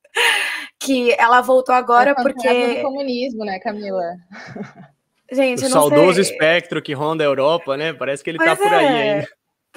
que 0.80 1.14
ela 1.14 1.42
voltou 1.42 1.74
agora 1.74 2.12
é 2.12 2.16
porque. 2.16 2.76
do 2.76 2.82
comunismo, 2.82 3.46
né, 3.46 3.60
Camila? 3.60 4.16
Gente, 5.30 5.66
o 5.66 5.70
saudoso 5.70 6.24
sei. 6.24 6.24
espectro 6.24 6.82
que 6.82 6.94
ronda 6.94 7.22
a 7.22 7.28
Europa, 7.28 7.76
né? 7.76 7.92
Parece 7.92 8.24
que 8.24 8.30
ele 8.30 8.38
pois 8.38 8.50
tá 8.50 8.56
por 8.56 8.72
é. 8.72 8.76
aí 8.76 8.88
ainda. 8.88 9.28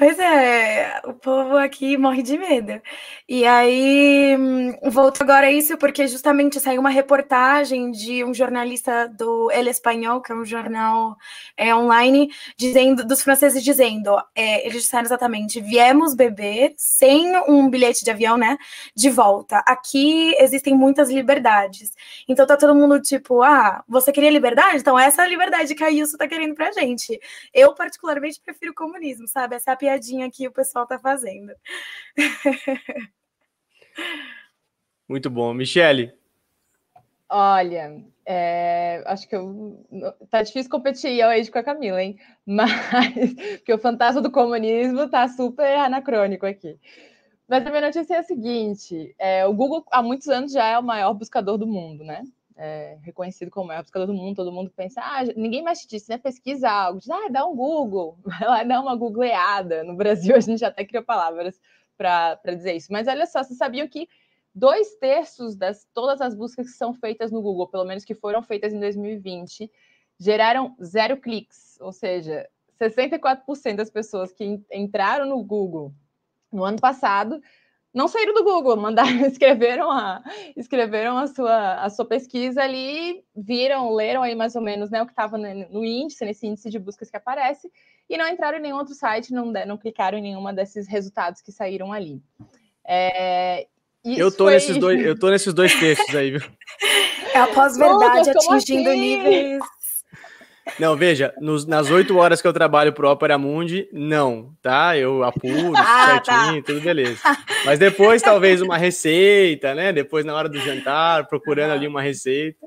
Pois 0.01 0.19
é, 0.19 0.99
o 1.05 1.13
povo 1.13 1.59
aqui 1.59 1.99
morre 1.99 2.23
de 2.23 2.39
medo. 2.39 2.81
E 3.29 3.45
aí, 3.45 4.35
volto 4.85 5.21
agora 5.21 5.49
a 5.49 5.53
isso, 5.53 5.77
porque 5.77 6.09
justamente 6.09 6.59
saiu 6.59 6.81
uma 6.81 6.89
reportagem 6.89 7.91
de 7.91 8.25
um 8.25 8.33
jornalista 8.33 9.07
do 9.09 9.51
El 9.51 9.69
Espanhol, 9.69 10.23
que 10.23 10.33
é 10.33 10.35
um 10.35 10.43
jornal 10.43 11.19
é, 11.55 11.75
online, 11.75 12.31
dizendo, 12.57 13.07
dos 13.07 13.21
franceses 13.21 13.63
dizendo, 13.63 14.17
é, 14.35 14.67
eles 14.67 14.85
disseram 14.85 15.05
exatamente, 15.05 15.61
viemos 15.61 16.15
beber 16.15 16.73
sem 16.79 17.37
um 17.47 17.69
bilhete 17.69 18.03
de 18.03 18.11
avião, 18.11 18.39
né, 18.39 18.57
de 18.97 19.11
volta. 19.11 19.59
Aqui 19.67 20.35
existem 20.39 20.75
muitas 20.75 21.11
liberdades. 21.11 21.93
Então 22.27 22.47
tá 22.47 22.57
todo 22.57 22.75
mundo 22.75 22.99
tipo, 23.03 23.43
ah, 23.43 23.85
você 23.87 24.11
queria 24.13 24.31
liberdade? 24.31 24.79
Então 24.79 24.99
essa 24.99 25.21
é 25.21 25.25
a 25.27 25.29
liberdade 25.29 25.75
que 25.75 25.85
a 25.85 25.91
Ilso 25.91 26.17
tá 26.17 26.27
querendo 26.27 26.55
pra 26.55 26.73
gente. 26.73 27.21
Eu, 27.53 27.75
particularmente, 27.75 28.41
prefiro 28.43 28.73
o 28.73 28.75
comunismo, 28.75 29.29
sabe? 29.29 29.57
Essa 29.57 29.73
é 29.73 29.75
a 29.75 29.90
piadinha 29.91 30.31
que 30.31 30.47
o 30.47 30.53
pessoal 30.53 30.87
tá 30.87 30.99
fazendo. 30.99 31.53
Muito 35.09 35.29
bom. 35.29 35.53
Michele. 35.53 36.13
Olha, 37.29 38.05
é, 38.27 39.03
acho 39.07 39.29
que 39.29 39.37
eu, 39.37 39.85
tá 40.31 40.43
difícil 40.43 40.71
competir 40.71 41.25
hoje 41.25 41.51
com 41.51 41.59
a 41.59 41.63
Camila, 41.63 42.03
hein? 42.03 42.19
Mas 42.47 42.73
porque 43.57 43.73
o 43.73 43.79
fantasma 43.79 44.21
do 44.21 44.31
comunismo 44.31 45.09
tá 45.09 45.29
super 45.29 45.79
anacrônico 45.79 46.47
aqui. 46.47 46.79
Mas 47.49 47.67
a 47.67 47.71
minha 47.71 47.83
notícia 47.83 48.15
é 48.15 48.19
a 48.19 48.23
seguinte: 48.23 49.15
é, 49.19 49.47
o 49.47 49.53
Google 49.53 49.85
há 49.91 50.03
muitos 50.03 50.29
anos 50.29 50.53
já 50.53 50.65
é 50.67 50.79
o 50.79 50.83
maior 50.83 51.15
buscador 51.15 51.59
do 51.59 51.67
mundo, 51.67 52.05
né? 52.05 52.23
É, 52.63 52.99
reconhecido 53.01 53.51
como 53.51 53.65
o 53.65 53.69
maior 53.69 53.81
buscador 53.81 54.07
do 54.07 54.13
mundo, 54.13 54.37
todo 54.37 54.53
mundo 54.53 54.71
pensa, 54.77 55.01
ah, 55.01 55.25
ninguém 55.35 55.63
mais 55.63 55.81
te 55.81 55.89
disse, 55.89 56.11
né? 56.11 56.19
Pesquisa 56.19 56.69
algo, 56.69 57.01
diz, 57.01 57.09
ah, 57.09 57.29
dá 57.31 57.47
um 57.47 57.57
Google, 57.57 58.19
vai 58.23 58.47
lá 58.47 58.63
dar 58.63 58.83
uma 58.83 58.95
googleada. 58.95 59.83
No 59.83 59.97
Brasil, 59.97 60.37
a 60.37 60.41
gente 60.41 60.63
até 60.63 60.85
criou 60.85 61.03
palavras 61.03 61.59
para 61.97 62.39
dizer 62.55 62.75
isso. 62.75 62.93
Mas 62.93 63.09
olha 63.09 63.25
só, 63.25 63.43
vocês 63.43 63.57
sabiam 63.57 63.89
que 63.89 64.07
dois 64.55 64.95
terços 64.97 65.57
das 65.57 65.89
todas 65.95 66.21
as 66.21 66.35
buscas 66.35 66.67
que 66.67 66.77
são 66.77 66.93
feitas 66.93 67.33
no 67.33 67.41
Google, 67.41 67.67
pelo 67.67 67.87
menos 67.87 68.05
que 68.05 68.15
foram 68.15 68.43
feitas 68.43 68.75
em 68.75 68.79
2020, 68.79 69.71
geraram 70.19 70.77
zero 70.83 71.17
cliques, 71.17 71.79
ou 71.81 71.93
seja, 71.93 72.47
64% 72.79 73.77
das 73.77 73.91
pessoas 73.91 74.35
que 74.35 74.61
entraram 74.71 75.25
no 75.25 75.43
Google 75.43 75.95
no 76.53 76.63
ano 76.63 76.79
passado 76.79 77.41
não 77.93 78.07
saíram 78.07 78.35
do 78.35 78.45
Google, 78.45 78.77
mandaram, 78.77 79.11
escreveram 79.27 79.91
a, 79.91 80.23
escreveram 80.57 81.19
a 81.19 81.27
sua, 81.27 81.75
a 81.75 81.91
sua 81.91 82.05
pesquisa 82.05 82.63
ali, 82.63 83.23
viram, 83.35 83.95
leram 83.95 84.23
aí 84.23 84.35
mais 84.35 84.55
ou 84.55 84.63
menos 84.63 84.91
né, 84.91 85.03
o 85.03 85.07
que 85.07 85.13
estava 85.13 85.37
no 85.37 85.85
índice, 85.85 86.25
nesse 86.25 86.47
índice 86.47 86.71
de 86.71 86.79
buscas 86.79 87.11
que 87.11 87.17
aparece, 87.17 87.71
e 88.09 88.17
não 88.17 88.29
entraram 88.29 88.59
em 88.59 88.63
nenhum 88.63 88.77
outro 88.77 88.95
site, 88.95 89.33
não, 89.33 89.47
não 89.67 89.77
clicaram 89.77 90.19
em 90.19 90.23
nenhuma 90.23 90.53
desses 90.53 90.89
resultados 90.89 91.41
que 91.43 91.53
saíram 91.53 91.93
ali. 91.93 92.23
É, 92.87 93.67
eu 94.05 94.31
tô 94.31 94.45
foi... 94.45 94.55
nesses 94.55 94.79
dois, 94.79 95.05
eu 95.05 95.19
tô 95.19 95.31
nesses 95.31 95.53
dois 95.53 95.75
textos 95.79 96.15
aí, 96.15 96.31
viu? 96.31 96.43
É 97.35 97.39
a 97.39 97.47
pós-verdade 97.49 98.31
atingindo 98.31 98.91
assim? 98.91 99.01
níveis 99.01 99.63
não, 100.79 100.97
veja, 100.97 101.35
nos, 101.41 101.67
nas 101.67 101.91
oito 101.91 102.17
horas 102.17 102.41
que 102.41 102.49
eu 102.49 102.53
trabalho 102.53 102.93
pro 102.93 103.11
Opera 103.11 103.39
Mundi, 103.39 103.89
não, 103.93 104.55
tá? 104.63 104.97
Eu 104.97 105.23
apuro 105.23 105.75
ah, 105.77 106.21
tá. 106.21 106.35
certinho, 106.35 106.63
tá. 106.63 106.73
tudo 106.73 106.81
beleza. 106.81 107.21
Mas 107.65 107.79
depois, 107.79 108.23
talvez, 108.23 108.61
uma 108.61 108.77
receita, 108.77 109.75
né? 109.75 109.93
Depois, 109.93 110.25
na 110.25 110.35
hora 110.35 110.49
do 110.49 110.59
jantar, 110.59 111.27
procurando 111.27 111.73
ali 111.73 111.87
uma 111.87 112.03
receita. 112.03 112.67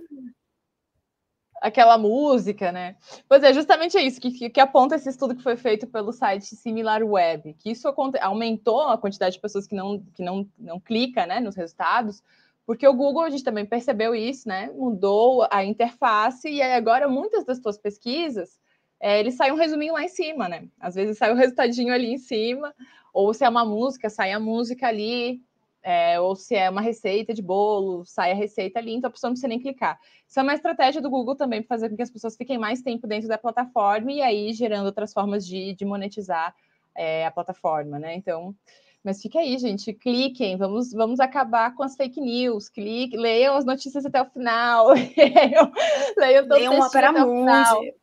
Aquela 1.62 1.97
música, 1.97 2.72
né? 2.74 2.97
Pois 3.28 3.41
é, 3.41 3.54
justamente 3.54 3.97
é 3.97 4.01
isso 4.01 4.20
que, 4.20 4.49
que 4.49 4.60
aponta 4.60 4.95
esse 4.95 5.10
estudo 5.10 5.34
que 5.34 5.41
foi 5.41 5.56
feito 5.56 5.88
pelo 5.88 6.12
site 6.12 6.56
Similar 6.56 7.01
Web, 7.01 7.56
que 7.58 7.72
isso 7.72 7.88
aumentou 8.22 8.82
a 8.82 8.97
quantidade 8.97 9.36
de 9.36 9.41
pessoas 9.41 9.66
que 9.66 9.74
não, 9.74 10.04
que 10.14 10.22
não, 10.22 10.45
não 10.60 10.78
clica 10.78 11.26
né, 11.26 11.39
nos 11.39 11.56
resultados, 11.56 12.22
porque 12.66 12.88
o 12.88 12.93
Google, 12.93 13.24
a 13.24 13.30
gente 13.30 13.43
também 13.43 13.66
percebeu 13.66 14.16
isso, 14.16 14.47
né? 14.47 14.72
Mudou 14.74 15.45
a 15.51 15.64
interface 15.64 16.49
e 16.49 16.61
agora 16.61 17.07
muitas 17.07 17.43
das 17.43 17.61
suas 17.61 17.78
pesquisas, 17.78 18.59
é, 18.99 19.20
ele 19.20 19.32
sai 19.32 19.51
um 19.51 19.55
resuminho 19.55 19.93
lá 19.93 20.03
em 20.03 20.07
cima, 20.07 20.47
né? 20.47 20.68
Às 20.80 20.95
vezes 20.95 21.18
sai 21.18 21.32
o 21.32 21.36
resultadinho 21.38 21.93
ali 21.93 22.14
em 22.14 22.18
cima, 22.18 22.74
ou 23.14 23.34
se 23.34 23.43
é 23.43 23.49
uma 23.49 23.66
música, 23.66 24.09
sai 24.09 24.32
a 24.32 24.39
música 24.39 24.88
ali, 24.88 25.41
é, 25.84 26.18
ou 26.20 26.36
se 26.36 26.55
é 26.55 26.70
uma 26.70 26.80
receita 26.80 27.34
de 27.34 27.41
bolo, 27.41 28.05
sai 28.05 28.32
a 28.32 28.36
receita 28.36 28.80
ali, 28.80 28.93
então 28.93 29.09
a 29.09 29.11
pessoa 29.11 29.30
não 29.30 29.34
precisa 29.34 29.49
nem 29.49 29.59
clicar. 29.59 29.99
Isso 30.26 30.39
é 30.39 30.43
uma 30.43 30.53
estratégia 30.53 31.01
do 31.01 31.09
Google 31.09 31.36
também 31.36 31.61
para 31.61 31.68
fazer 31.68 31.89
com 31.89 31.97
que 31.97 32.01
as 32.01 32.09
pessoas 32.09 32.38
fiquem 32.38 32.57
mais 32.57 32.82
tempo 32.82 33.05
dentro 33.05 33.28
da 33.28 33.38
plataforma 33.38 34.09
e 34.11 34.22
aí 34.22 34.53
gerando 34.53 34.86
outras 34.86 35.11
formas 35.11 35.45
de, 35.45 35.74
de 35.74 35.84
monetizar 35.84 36.55
é, 36.95 37.26
a 37.26 37.32
plataforma, 37.32 37.99
né? 37.99 38.16
Então, 38.16 38.55
mas 39.04 39.22
fica 39.22 39.39
aí, 39.39 39.58
gente, 39.58 39.91
cliquem, 39.91 40.56
vamos, 40.56 40.93
vamos 40.93 41.20
acabar 41.20 41.76
com 41.76 41.84
as 41.84 41.93
fake 41.95 42.22
news, 42.22 42.70
clique, 42.70 43.18
leiam 43.18 43.58
as 43.58 43.66
notícias 43.66 44.06
até 44.06 44.22
o 44.22 44.26
final, 44.26 44.88
leiam, 44.95 45.72
leiam 46.18 46.47
todo 46.47 46.58
leiam 46.58 46.80
o 46.80 46.86
Opera 46.86 47.12
Mundi. 47.12 47.93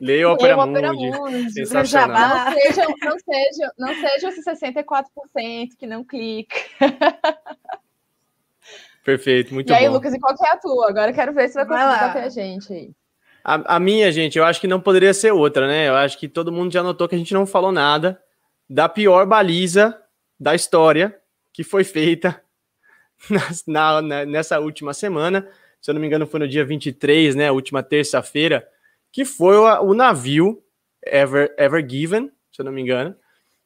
Leiam 0.00 0.30
o 0.30 0.34
Opera 0.34 0.56
Mundi. 0.56 1.50
Sensacional. 1.52 2.46
Não 2.46 2.52
sejam, 2.52 2.94
não, 3.02 3.18
sejam, 3.18 3.70
não 3.78 3.94
sejam 3.94 4.30
esses 4.30 4.44
64% 4.46 5.76
que 5.78 5.86
não 5.86 6.02
clicam. 6.02 6.58
Perfeito, 9.04 9.52
muito 9.52 9.68
bom. 9.68 9.74
E 9.74 9.76
aí, 9.76 9.86
bom. 9.86 9.94
Lucas, 9.94 10.14
e 10.14 10.18
qual 10.18 10.34
que 10.34 10.46
é 10.46 10.50
a 10.50 10.56
tua? 10.56 10.88
Agora 10.88 11.10
eu 11.10 11.14
quero 11.14 11.34
ver 11.34 11.48
se 11.48 11.56
vai 11.56 11.66
conseguir 11.66 11.86
vai 11.86 12.00
bater 12.00 12.22
a 12.22 12.28
gente 12.30 12.72
aí. 12.72 12.90
A, 13.44 13.76
a 13.76 13.78
minha, 13.78 14.10
gente, 14.10 14.38
eu 14.38 14.44
acho 14.44 14.60
que 14.60 14.66
não 14.66 14.80
poderia 14.80 15.12
ser 15.12 15.30
outra, 15.30 15.66
né? 15.66 15.88
Eu 15.88 15.94
acho 15.94 16.18
que 16.18 16.26
todo 16.26 16.52
mundo 16.52 16.72
já 16.72 16.82
notou 16.82 17.06
que 17.06 17.14
a 17.14 17.18
gente 17.18 17.34
não 17.34 17.46
falou 17.46 17.70
nada 17.70 18.18
da 18.68 18.88
pior 18.88 19.26
baliza 19.26 19.98
da 20.38 20.54
história 20.54 21.18
que 21.52 21.64
foi 21.64 21.84
feita 21.84 22.40
na, 23.66 24.00
na, 24.00 24.24
nessa 24.24 24.60
última 24.60 24.94
semana. 24.94 25.48
Se 25.80 25.90
eu 25.90 25.94
não 25.94 26.00
me 26.00 26.06
engano, 26.06 26.26
foi 26.26 26.40
no 26.40 26.48
dia 26.48 26.64
23, 26.64 27.34
né? 27.34 27.50
Última 27.50 27.82
terça-feira, 27.82 28.66
que 29.12 29.24
foi 29.24 29.56
o, 29.56 29.82
o, 29.82 29.94
navio 29.94 30.62
Ever, 31.04 31.54
Ever 31.56 31.88
Given, 31.88 32.30
se 32.52 32.60
eu 32.60 32.64
não 32.64 32.72
me 32.72 32.82
engano. 32.82 33.14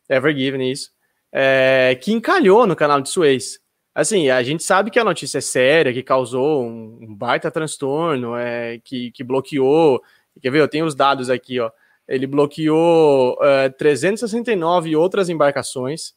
Ever 0.08 0.36
Given, 0.36 0.70
isso. 0.70 0.90
É, 1.32 1.98
que 2.00 2.12
encalhou 2.12 2.66
no 2.66 2.76
canal 2.76 3.00
de 3.00 3.08
Suez. 3.08 3.60
Assim, 3.94 4.30
a 4.30 4.42
gente 4.42 4.62
sabe 4.62 4.90
que 4.90 4.98
a 4.98 5.04
notícia 5.04 5.38
é 5.38 5.40
séria, 5.40 5.92
que 5.92 6.02
causou 6.02 6.64
um, 6.64 6.98
um 7.02 7.14
baita 7.14 7.50
transtorno, 7.50 8.34
é, 8.36 8.78
que, 8.78 9.10
que 9.10 9.22
bloqueou. 9.22 10.02
Quer 10.40 10.50
ver? 10.50 10.60
Eu 10.60 10.68
tenho 10.68 10.86
os 10.86 10.94
dados 10.94 11.28
aqui, 11.28 11.60
ó. 11.60 11.70
Ele 12.08 12.26
bloqueou 12.26 13.38
é, 13.42 13.68
369 13.68 14.96
outras 14.96 15.28
embarcações, 15.28 16.14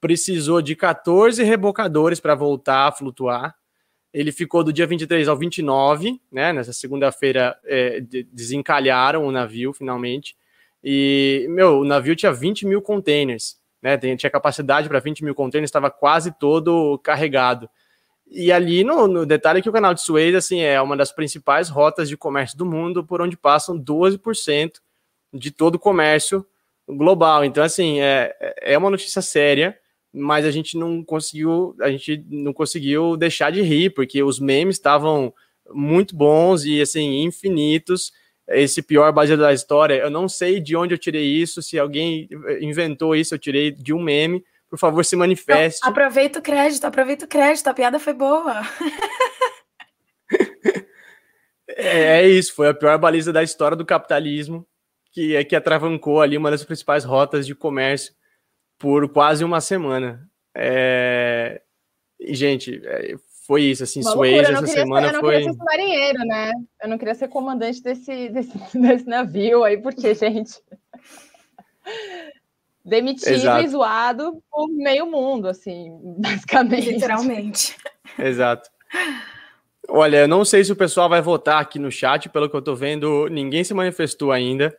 precisou 0.00 0.62
de 0.62 0.74
14 0.76 1.42
rebocadores 1.42 2.20
para 2.20 2.34
voltar 2.34 2.88
a 2.88 2.92
flutuar. 2.92 3.54
Ele 4.12 4.32
ficou 4.32 4.64
do 4.64 4.72
dia 4.72 4.86
23 4.86 5.28
ao 5.28 5.36
29, 5.36 6.20
né? 6.32 6.52
Nessa 6.52 6.72
segunda-feira 6.72 7.58
é, 7.64 8.00
desencalharam 8.32 9.26
o 9.26 9.32
navio 9.32 9.72
finalmente. 9.72 10.36
E, 10.82 11.46
meu, 11.50 11.80
o 11.80 11.84
navio 11.84 12.16
tinha 12.16 12.32
20 12.32 12.66
mil 12.66 12.80
containers, 12.80 13.58
né? 13.82 13.98
Tinha 13.98 14.30
capacidade 14.30 14.88
para 14.88 15.00
20 15.00 15.24
mil 15.24 15.34
containers, 15.34 15.68
estava 15.68 15.90
quase 15.90 16.32
todo 16.38 16.98
carregado. 16.98 17.68
E 18.30 18.52
ali 18.52 18.84
no, 18.84 19.08
no, 19.08 19.26
detalhe 19.26 19.62
que 19.62 19.68
o 19.68 19.72
canal 19.72 19.94
de 19.94 20.02
Suez 20.02 20.34
assim, 20.34 20.60
é 20.60 20.80
uma 20.80 20.96
das 20.96 21.10
principais 21.10 21.68
rotas 21.68 22.08
de 22.08 22.16
comércio 22.16 22.56
do 22.56 22.66
mundo, 22.66 23.04
por 23.04 23.20
onde 23.20 23.36
passam 23.36 23.78
12% 23.78 24.72
de 25.32 25.50
todo 25.50 25.76
o 25.76 25.78
comércio 25.78 26.46
global. 26.86 27.44
Então, 27.44 27.62
assim, 27.62 28.00
é, 28.00 28.54
é 28.60 28.78
uma 28.78 28.90
notícia 28.90 29.20
séria 29.20 29.78
mas 30.12 30.44
a 30.44 30.50
gente 30.50 30.76
não 30.76 31.02
conseguiu, 31.04 31.76
a 31.80 31.90
gente 31.90 32.24
não 32.28 32.52
conseguiu 32.52 33.16
deixar 33.16 33.50
de 33.50 33.62
rir, 33.62 33.90
porque 33.90 34.22
os 34.22 34.40
memes 34.40 34.76
estavam 34.76 35.32
muito 35.70 36.16
bons 36.16 36.64
e 36.64 36.80
assim, 36.80 37.22
infinitos. 37.22 38.12
Esse 38.48 38.80
pior 38.80 39.12
baseado 39.12 39.40
da 39.40 39.52
história, 39.52 39.94
eu 39.94 40.10
não 40.10 40.26
sei 40.28 40.58
de 40.58 40.74
onde 40.74 40.94
eu 40.94 40.98
tirei 40.98 41.26
isso, 41.26 41.60
se 41.60 41.78
alguém 41.78 42.28
inventou 42.60 43.14
isso, 43.14 43.34
eu 43.34 43.38
tirei 43.38 43.70
de 43.70 43.92
um 43.92 44.02
meme. 44.02 44.42
Por 44.70 44.78
favor, 44.78 45.04
se 45.04 45.16
manifeste. 45.16 45.80
Não, 45.82 45.90
aproveita 45.90 46.38
o 46.38 46.42
crédito, 46.42 46.84
aproveita 46.84 47.24
o 47.24 47.28
crédito, 47.28 47.68
a 47.68 47.74
piada 47.74 47.98
foi 47.98 48.14
boa. 48.14 48.62
é, 51.68 52.20
é 52.20 52.28
isso, 52.28 52.54
foi 52.54 52.68
a 52.68 52.74
pior 52.74 52.98
baliza 52.98 53.32
da 53.32 53.42
história 53.42 53.76
do 53.76 53.84
capitalismo, 53.84 54.66
que 55.12 55.36
é 55.36 55.44
que 55.44 55.56
atravancou 55.56 56.20
ali 56.20 56.36
uma 56.36 56.50
das 56.50 56.64
principais 56.64 57.04
rotas 57.04 57.46
de 57.46 57.54
comércio 57.54 58.14
por 58.78 59.08
quase 59.08 59.44
uma 59.44 59.60
semana. 59.60 60.28
É... 60.54 61.60
E, 62.20 62.34
gente, 62.34 62.80
é, 62.84 63.16
foi 63.46 63.62
isso, 63.62 63.82
assim, 63.82 64.02
Suez 64.02 64.48
essa 64.48 64.66
semana 64.66 65.08
ser, 65.08 65.16
eu 65.16 65.20
foi... 65.20 65.36
Eu 65.36 65.40
não 65.40 65.46
queria 65.46 65.52
ser 65.52 65.64
marinheiro, 65.64 66.18
né? 66.26 66.52
Eu 66.82 66.88
não 66.88 66.98
queria 66.98 67.14
ser 67.14 67.28
comandante 67.28 67.82
desse, 67.82 68.28
desse, 68.28 68.52
desse 68.78 69.06
navio 69.06 69.64
aí, 69.64 69.76
porque, 69.78 70.14
gente... 70.14 70.60
Demitido 72.84 73.34
Exato. 73.34 73.64
e 73.64 73.68
zoado 73.68 74.42
por 74.50 74.66
meio 74.68 75.06
mundo, 75.06 75.46
assim, 75.48 75.90
basicamente. 76.18 76.90
Literalmente. 76.90 77.76
Exato. 78.18 78.70
Olha, 79.88 80.18
eu 80.18 80.28
não 80.28 80.44
sei 80.44 80.64
se 80.64 80.72
o 80.72 80.76
pessoal 80.76 81.08
vai 81.08 81.20
votar 81.20 81.60
aqui 81.60 81.78
no 81.78 81.90
chat, 81.90 82.28
pelo 82.28 82.48
que 82.48 82.56
eu 82.56 82.62
tô 82.62 82.74
vendo, 82.74 83.28
ninguém 83.28 83.62
se 83.62 83.74
manifestou 83.74 84.32
ainda. 84.32 84.76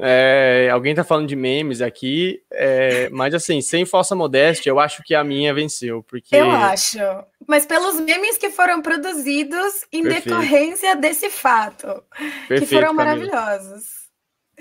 É, 0.00 0.68
alguém 0.72 0.94
tá 0.94 1.02
falando 1.02 1.26
de 1.26 1.34
memes 1.34 1.80
aqui, 1.80 2.40
é, 2.52 3.08
mas 3.10 3.34
assim, 3.34 3.60
sem 3.60 3.84
falsa 3.84 4.14
modéstia, 4.14 4.70
eu 4.70 4.78
acho 4.78 5.02
que 5.02 5.14
a 5.14 5.24
minha 5.24 5.52
venceu, 5.52 6.04
porque... 6.04 6.36
Eu 6.36 6.50
acho, 6.50 6.98
mas 7.46 7.66
pelos 7.66 7.98
memes 8.00 8.38
que 8.38 8.50
foram 8.50 8.80
produzidos 8.80 9.86
em 9.92 10.02
Perfeito. 10.02 10.28
decorrência 10.28 10.94
desse 10.94 11.30
fato, 11.30 12.02
Perfeito, 12.46 12.60
que 12.60 12.74
foram 12.74 12.94
maravilhosos. 12.94 14.08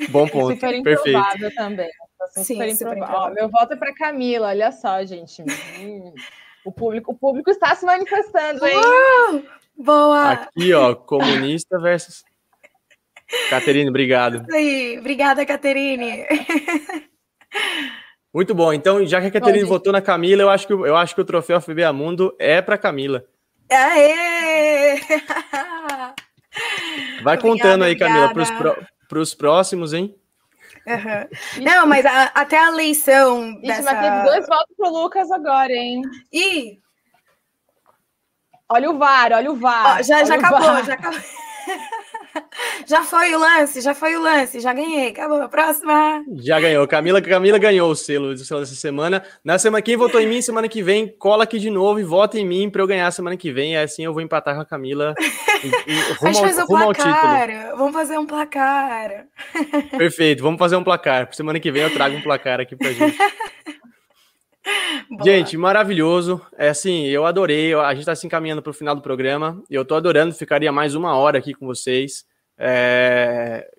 Bom 0.09 0.27
ponto, 0.27 0.53
super 0.53 0.73
improvável 0.73 1.53
também. 1.55 1.89
Sim, 2.29 2.43
super 2.43 2.69
improvável. 2.69 3.15
Ó, 3.15 3.29
meu 3.29 3.49
voto 3.49 3.73
é 3.73 3.75
para 3.75 3.93
Camila, 3.93 4.47
olha 4.47 4.71
só, 4.71 5.03
gente. 5.05 5.43
Hum, 5.79 6.13
o, 6.65 6.71
público, 6.71 7.11
o 7.11 7.15
público 7.15 7.49
está 7.49 7.75
se 7.75 7.85
manifestando, 7.85 8.65
hein? 8.65 8.75
Uh, 8.75 9.43
boa! 9.83 10.31
Aqui, 10.31 10.73
ó, 10.73 10.95
comunista 10.95 11.79
versus... 11.79 12.23
Caterine, 13.49 13.89
obrigado. 13.89 14.41
Isso 14.41 14.55
aí, 14.55 14.97
obrigada, 14.99 15.45
Caterine. 15.45 16.25
Muito 18.33 18.53
bom. 18.53 18.71
Então, 18.71 19.05
já 19.05 19.19
que 19.19 19.27
a 19.27 19.31
Caterine 19.31 19.63
bom, 19.63 19.69
votou 19.69 19.91
na 19.91 20.01
Camila, 20.01 20.41
eu 20.43 20.49
acho 20.49 20.67
que, 20.67 20.73
eu 20.73 20.95
acho 20.95 21.15
que 21.15 21.21
o 21.21 21.25
troféu 21.25 21.59
FBA 21.59 21.91
Mundo 21.91 22.35
é 22.39 22.61
para 22.61 22.77
Camila. 22.77 23.25
Aê! 23.69 24.99
Vai 27.21 27.35
obrigada, 27.35 27.41
contando 27.41 27.83
aí, 27.83 27.97
Camila, 27.97 28.33
para 28.33 29.19
os 29.19 29.33
próximos, 29.33 29.93
hein? 29.93 30.15
Uhum. 30.87 31.63
Não, 31.63 31.85
mas 31.85 32.05
a, 32.05 32.31
até 32.33 32.57
a 32.57 32.67
eleição. 32.67 33.51
Ixi, 33.51 33.61
dessa... 33.67 33.81
mas 33.81 33.99
teve 33.99 34.23
dois 34.23 34.47
votos 34.47 34.75
pro 34.77 34.89
Lucas 34.89 35.29
agora, 35.31 35.71
hein? 35.71 36.01
Ih! 36.31 36.79
Olha 38.69 38.89
o 38.89 38.97
VAR, 38.97 39.31
olha 39.33 39.51
o 39.51 39.55
VAR. 39.55 39.99
Ó, 39.99 40.03
já, 40.03 40.23
já 40.23 40.35
acabou, 40.35 40.83
já 40.83 40.93
acabou. 40.93 41.19
já 42.87 43.03
foi 43.03 43.33
o 43.33 43.39
lance, 43.39 43.81
já 43.81 43.93
foi 43.93 44.15
o 44.15 44.21
lance, 44.21 44.59
já 44.59 44.73
ganhei, 44.73 45.09
acabou. 45.09 45.47
Próxima. 45.49 46.23
Já 46.37 46.59
ganhou. 46.59 46.87
Camila, 46.87 47.21
Camila 47.21 47.57
ganhou 47.57 47.91
o 47.91 47.95
selo, 47.95 48.31
o 48.31 48.37
selo 48.37 48.61
dessa 48.61 48.75
semana. 48.75 49.23
Na 49.43 49.57
semana, 49.57 49.81
quem 49.81 49.97
votou 49.97 50.19
em 50.19 50.27
mim, 50.27 50.41
semana 50.41 50.67
que 50.67 50.81
vem, 50.81 51.07
cola 51.07 51.43
aqui 51.43 51.59
de 51.59 51.69
novo 51.69 51.99
e 51.99 52.03
vota 52.03 52.39
em 52.39 52.45
mim 52.45 52.69
para 52.69 52.81
eu 52.81 52.87
ganhar 52.87 53.11
semana 53.11 53.37
que 53.37 53.51
vem. 53.51 53.73
E 53.73 53.77
assim 53.77 54.03
eu 54.03 54.13
vou 54.13 54.21
empatar 54.21 54.55
com 54.55 54.61
a 54.61 54.65
Camila. 54.65 55.13
E, 55.57 55.69
e 55.91 55.99
rumo, 56.19 56.37
ao, 56.37 56.45
um 56.45 56.65
rumo 56.65 56.93
placar. 56.93 57.75
Vamos 57.75 57.93
fazer 57.93 58.17
um 58.19 58.27
placar. 58.27 59.25
Perfeito, 59.97 60.43
vamos 60.43 60.59
fazer 60.59 60.75
um 60.75 60.83
placar. 60.83 61.33
Semana 61.33 61.59
que 61.59 61.71
vem 61.71 61.81
eu 61.81 61.91
trago 61.91 62.15
um 62.15 62.21
placar 62.21 62.59
aqui 62.59 62.75
pra 62.75 62.91
gente. 62.91 63.17
Boa. 65.09 65.23
Gente, 65.23 65.57
maravilhoso. 65.57 66.41
É 66.57 66.69
assim, 66.69 67.05
eu 67.05 67.25
adorei. 67.25 67.73
A 67.73 67.89
gente 67.91 68.01
está 68.01 68.15
se 68.15 68.27
encaminhando 68.27 68.61
para 68.61 68.71
o 68.71 68.73
final 68.73 68.95
do 68.95 69.01
programa. 69.01 69.61
Eu 69.69 69.81
estou 69.81 69.97
adorando, 69.97 70.35
ficaria 70.35 70.71
mais 70.71 70.95
uma 70.95 71.15
hora 71.15 71.37
aqui 71.37 71.53
com 71.53 71.65
vocês. 71.65 72.25
É... 72.57 73.69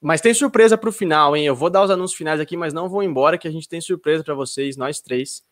Mas 0.00 0.20
tem 0.20 0.34
surpresa 0.34 0.76
para 0.76 0.88
o 0.88 0.92
final, 0.92 1.36
hein? 1.36 1.46
Eu 1.46 1.54
vou 1.54 1.70
dar 1.70 1.82
os 1.82 1.90
anúncios 1.90 2.16
finais 2.16 2.40
aqui, 2.40 2.56
mas 2.56 2.72
não 2.72 2.88
vou 2.88 3.02
embora, 3.02 3.38
que 3.38 3.48
a 3.48 3.50
gente 3.50 3.68
tem 3.68 3.80
surpresa 3.80 4.22
para 4.22 4.34
vocês, 4.34 4.76
nós 4.76 5.00
três. 5.00 5.42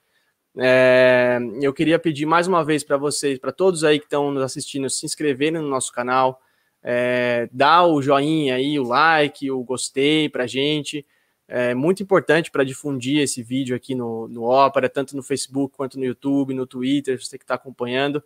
É... 0.59 1.39
Eu 1.61 1.72
queria 1.72 1.99
pedir 1.99 2.27
mais 2.27 2.47
uma 2.47 2.64
vez 2.64 2.85
para 2.85 2.97
vocês, 2.97 3.39
para 3.39 3.53
todos 3.53 3.85
aí 3.85 3.99
que 3.99 4.07
estão 4.07 4.31
nos 4.31 4.43
assistindo, 4.43 4.89
se 4.91 5.07
inscreverem 5.07 5.61
no 5.61 5.68
nosso 5.68 5.93
canal, 5.93 6.41
é... 6.83 7.49
dar 7.53 7.87
o 7.87 8.03
joinha 8.03 8.57
aí, 8.57 8.79
o 8.79 8.85
like, 8.85 9.51
o 9.51 9.62
gostei 9.62 10.29
para 10.29 10.47
gente 10.47 11.07
é 11.47 11.75
muito 11.75 12.03
importante 12.03 12.51
para 12.51 12.64
difundir 12.64 13.20
esse 13.20 13.43
vídeo 13.43 13.77
aqui 13.77 13.95
no, 13.95 14.27
no 14.29 14.45
Opera, 14.45 14.89
tanto 14.89 15.14
no 15.14 15.22
Facebook 15.22 15.77
quanto 15.77 15.99
no 15.99 16.05
YouTube, 16.05 16.55
no 16.55 16.66
Twitter, 16.66 17.22
você 17.22 17.37
que 17.37 17.45
está 17.45 17.55
acompanhando. 17.55 18.22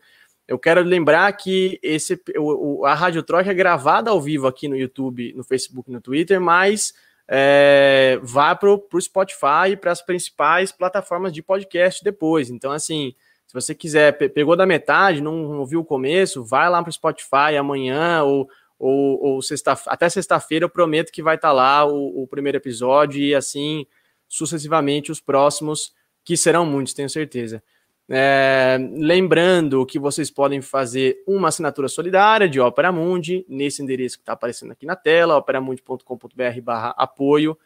Eu 0.49 0.59
quero 0.59 0.83
lembrar 0.83 1.31
que 1.35 1.79
esse, 1.83 2.19
o, 2.39 2.87
a 2.87 2.95
Rádio 2.95 3.23
Troika 3.23 3.51
é 3.51 3.55
gravada 3.55 4.11
ao 4.11 4.21
vivo 4.21 4.47
aqui 4.47 4.67
no 4.67 4.77
YouTube, 4.77 5.35
no 5.35 5.45
Facebook 5.45 5.91
no 5.91 6.01
Twitter, 6.01 6.41
mas 6.41 6.95
é, 7.29 8.19
vá 8.23 8.55
para 8.55 8.71
o 8.71 9.01
Spotify 9.01 9.73
e 9.73 9.77
para 9.77 9.93
as 9.93 10.01
principais 10.01 10.73
plataformas 10.73 11.35
de 11.35 11.43
podcast 11.43 12.03
depois. 12.03 12.49
Então, 12.49 12.73
assim, 12.73 13.15
se 13.47 13.53
você 13.53 13.75
quiser, 13.75 14.13
pegou 14.13 14.57
da 14.57 14.65
metade, 14.65 15.21
não 15.21 15.59
ouviu 15.59 15.81
o 15.81 15.85
começo, 15.85 16.43
vai 16.43 16.71
lá 16.71 16.83
para 16.83 16.91
o 16.91 16.93
Spotify 16.93 17.57
amanhã 17.59 18.23
ou 18.23 18.49
ou, 18.79 19.21
ou 19.21 19.43
sexta, 19.43 19.77
até 19.87 20.09
sexta-feira 20.09 20.65
eu 20.65 20.71
prometo 20.71 21.11
que 21.11 21.23
vai 21.23 21.35
estar 21.35 21.49
tá 21.49 21.53
lá 21.53 21.85
o, 21.85 22.23
o, 22.23 22.29
primeiro 22.29 22.59
episódio 22.59 23.21
e 23.21 23.35
assim 23.35 23.85
sucessivamente 24.29 25.11
os 25.11 25.21
próximos, 25.21 25.93
que 26.23 26.37
serão 26.37 26.65
muitos, 26.65 26.95
tenho 26.95 27.09
certeza. 27.09 27.63
É, 28.11 28.79
lembrando 28.97 29.85
que 29.85 29.99
vocês 29.99 30.31
podem 30.31 30.63
fazer 30.63 31.23
uma 31.27 31.49
assinatura 31.49 31.89
solidária 31.89 32.49
de 32.49 32.59
Opera 32.59 32.91
Mundi 32.91 33.45
nesse 33.47 33.83
endereço 33.83 34.17
que 34.17 34.23
está 34.23 34.33
aparecendo 34.33 34.73
aqui 34.73 34.87
na 34.87 34.97
tela, 34.97 35.37
operamundi.com.br 35.37 36.61
barra 36.63 36.95
apoio. 36.97 37.59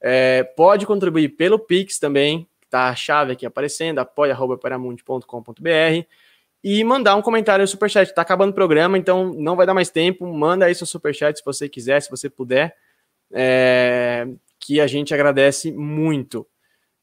É, 0.00 0.42
pode 0.42 0.86
contribuir 0.86 1.28
pelo 1.30 1.58
Pix 1.58 1.98
também, 1.98 2.48
está 2.64 2.88
a 2.88 2.94
chave 2.94 3.32
aqui 3.32 3.44
aparecendo, 3.44 3.98
apoia.operamundi.com.br 3.98 6.06
e 6.64 6.84
mandar 6.84 7.16
um 7.16 7.22
comentário 7.22 7.62
no 7.62 7.68
superchat. 7.68 8.14
Tá 8.14 8.22
acabando 8.22 8.52
o 8.52 8.54
programa, 8.54 8.96
então 8.96 9.34
não 9.34 9.56
vai 9.56 9.66
dar 9.66 9.74
mais 9.74 9.90
tempo. 9.90 10.26
Manda 10.26 10.64
aí 10.64 10.74
seu 10.74 10.86
superchat 10.86 11.38
se 11.38 11.44
você 11.44 11.68
quiser, 11.68 12.00
se 12.00 12.10
você 12.10 12.30
puder, 12.30 12.74
é, 13.32 14.26
que 14.58 14.80
a 14.80 14.86
gente 14.86 15.12
agradece 15.12 15.70
muito. 15.72 16.46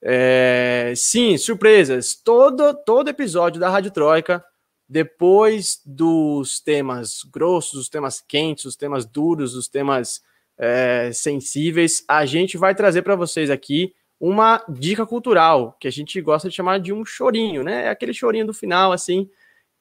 É, 0.02 0.93
sim, 0.95 1.38
surpresas. 1.38 2.16
Todo, 2.16 2.74
todo 2.86 3.10
episódio 3.10 3.60
da 3.60 3.70
Rádio 3.70 3.91
Troika, 3.91 4.43
depois 4.88 5.82
dos 5.86 6.60
temas 6.60 7.24
grossos, 7.32 7.82
os 7.82 7.89
temas 7.89 8.22
quentes, 8.22 8.66
os 8.66 8.76
temas 8.76 9.06
duros, 9.06 9.56
os 9.56 9.68
temas 9.68 10.22
é, 10.58 11.12
sensíveis, 11.14 12.04
a 12.08 12.26
gente 12.26 12.58
vai 12.58 12.74
trazer 12.74 13.02
para 13.02 13.16
vocês 13.16 13.50
aqui 13.50 13.93
uma 14.20 14.64
dica 14.68 15.06
cultural, 15.06 15.78
que 15.80 15.88
a 15.88 15.91
gente 15.91 16.20
gosta 16.22 16.50
de 16.50 16.56
chamar 16.56 16.80
de 16.80 16.91
um 16.91 17.06
chorinho, 17.06 17.64
né? 17.64 17.86
É 17.86 17.89
aquele 17.89 18.14
chorinho 18.14 18.48
do 18.48 18.54
final, 18.54 18.91
assim, 18.91 19.30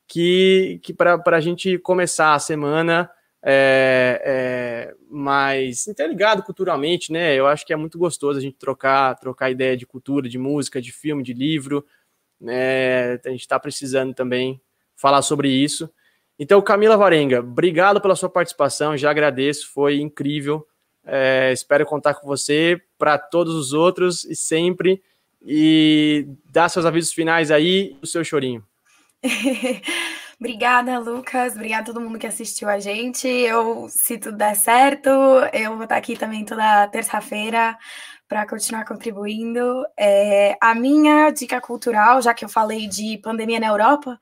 que, 0.06 0.78
que 0.82 0.92
para 0.92 1.22
a 1.24 1.40
gente 1.40 1.78
começar 1.78 2.34
a 2.34 2.38
semana 2.38 3.10
é, 3.42 4.22
é, 4.24 4.94
mais 5.10 5.86
interligado 5.86 6.42
culturalmente, 6.42 7.12
né? 7.12 7.34
Eu 7.34 7.46
acho 7.46 7.64
que 7.64 7.72
é 7.72 7.76
muito 7.76 7.98
gostoso 7.98 8.38
a 8.38 8.42
gente 8.42 8.56
trocar, 8.56 9.14
trocar 9.16 9.50
ideia 9.50 9.76
de 9.76 9.86
cultura, 9.86 10.28
de 10.28 10.38
música, 10.38 10.80
de 10.80 10.92
filme, 10.92 11.22
de 11.22 11.32
livro. 11.32 11.84
Né? 12.40 13.14
A 13.24 13.30
gente 13.30 13.40
está 13.40 13.58
precisando 13.58 14.14
também 14.14 14.60
falar 14.94 15.22
sobre 15.22 15.48
isso. 15.48 15.90
Então, 16.38 16.60
Camila 16.60 16.96
Varenga, 16.96 17.40
obrigado 17.40 18.00
pela 18.00 18.16
sua 18.16 18.28
participação, 18.28 18.96
já 18.96 19.10
agradeço, 19.10 19.72
foi 19.72 20.00
incrível. 20.00 20.66
É, 21.04 21.52
espero 21.52 21.86
contar 21.86 22.14
com 22.14 22.26
você 22.26 22.82
para 22.98 23.16
todos 23.16 23.54
os 23.54 23.72
outros 23.72 24.24
e 24.24 24.34
sempre. 24.34 25.02
E 25.40 26.26
dá 26.50 26.68
seus 26.68 26.84
avisos 26.84 27.12
finais 27.12 27.50
aí, 27.50 27.96
o 28.02 28.06
seu 28.06 28.24
chorinho. 28.24 28.66
Obrigada, 30.38 30.98
Lucas. 30.98 31.54
Obrigada 31.54 31.82
a 31.82 31.86
todo 31.86 32.00
mundo 32.00 32.18
que 32.18 32.26
assistiu 32.26 32.68
a 32.68 32.78
gente. 32.78 33.26
Eu, 33.26 33.88
se 33.88 34.18
tudo 34.18 34.36
der 34.36 34.54
certo, 34.54 35.08
eu 35.52 35.74
vou 35.74 35.84
estar 35.84 35.96
aqui 35.96 36.16
também 36.16 36.44
toda 36.44 36.86
terça-feira 36.88 37.76
para 38.28 38.46
continuar 38.46 38.84
contribuindo. 38.84 39.84
É, 39.98 40.56
a 40.60 40.74
minha 40.74 41.30
dica 41.30 41.58
cultural, 41.60 42.20
já 42.20 42.34
que 42.34 42.44
eu 42.44 42.48
falei 42.50 42.86
de 42.86 43.18
pandemia 43.18 43.58
na 43.58 43.68
Europa, 43.68 44.20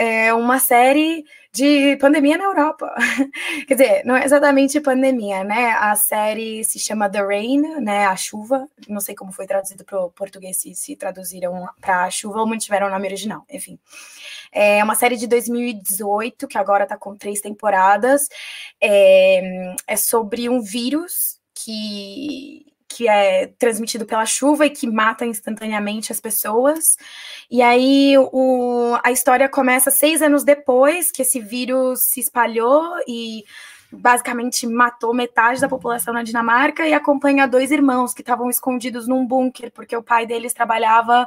é 0.00 0.32
uma 0.32 0.58
série 0.58 1.26
de 1.52 1.94
pandemia 1.98 2.38
na 2.38 2.44
Europa. 2.44 2.90
Quer 3.68 3.74
dizer, 3.74 4.02
não 4.06 4.16
é 4.16 4.24
exatamente 4.24 4.80
pandemia, 4.80 5.44
né? 5.44 5.72
A 5.72 5.94
série 5.94 6.64
se 6.64 6.78
chama 6.78 7.10
The 7.10 7.20
Rain, 7.20 7.60
né? 7.82 8.06
A 8.06 8.16
chuva. 8.16 8.66
Não 8.88 8.98
sei 8.98 9.14
como 9.14 9.30
foi 9.30 9.46
traduzido 9.46 9.84
para 9.84 10.00
o 10.00 10.10
português, 10.10 10.56
se, 10.56 10.74
se 10.74 10.96
traduziram 10.96 11.68
para 11.82 12.04
a 12.04 12.10
chuva 12.10 12.40
ou 12.40 12.46
mantiveram 12.46 12.86
o 12.86 12.90
nome 12.90 13.06
original. 13.08 13.44
Enfim. 13.50 13.78
É 14.50 14.82
uma 14.82 14.94
série 14.94 15.18
de 15.18 15.26
2018, 15.26 16.48
que 16.48 16.56
agora 16.56 16.84
está 16.84 16.96
com 16.96 17.14
três 17.14 17.42
temporadas. 17.42 18.26
É, 18.80 19.74
é 19.86 19.96
sobre 19.96 20.48
um 20.48 20.62
vírus 20.62 21.38
que 21.54 22.69
que 23.00 23.08
é 23.08 23.46
transmitido 23.58 24.04
pela 24.04 24.26
chuva 24.26 24.66
e 24.66 24.70
que 24.70 24.86
mata 24.86 25.24
instantaneamente 25.24 26.12
as 26.12 26.20
pessoas. 26.20 26.98
E 27.50 27.62
aí 27.62 28.14
o, 28.18 28.94
a 29.02 29.10
história 29.10 29.48
começa 29.48 29.90
seis 29.90 30.20
anos 30.20 30.44
depois 30.44 31.10
que 31.10 31.22
esse 31.22 31.40
vírus 31.40 32.02
se 32.02 32.20
espalhou 32.20 32.84
e 33.08 33.42
basicamente 33.90 34.66
matou 34.66 35.14
metade 35.14 35.62
da 35.62 35.68
população 35.68 36.12
na 36.12 36.22
Dinamarca 36.22 36.86
e 36.86 36.92
acompanha 36.92 37.48
dois 37.48 37.70
irmãos 37.70 38.12
que 38.12 38.20
estavam 38.20 38.50
escondidos 38.50 39.08
num 39.08 39.26
bunker 39.26 39.72
porque 39.72 39.96
o 39.96 40.02
pai 40.02 40.26
deles 40.26 40.52
trabalhava 40.52 41.26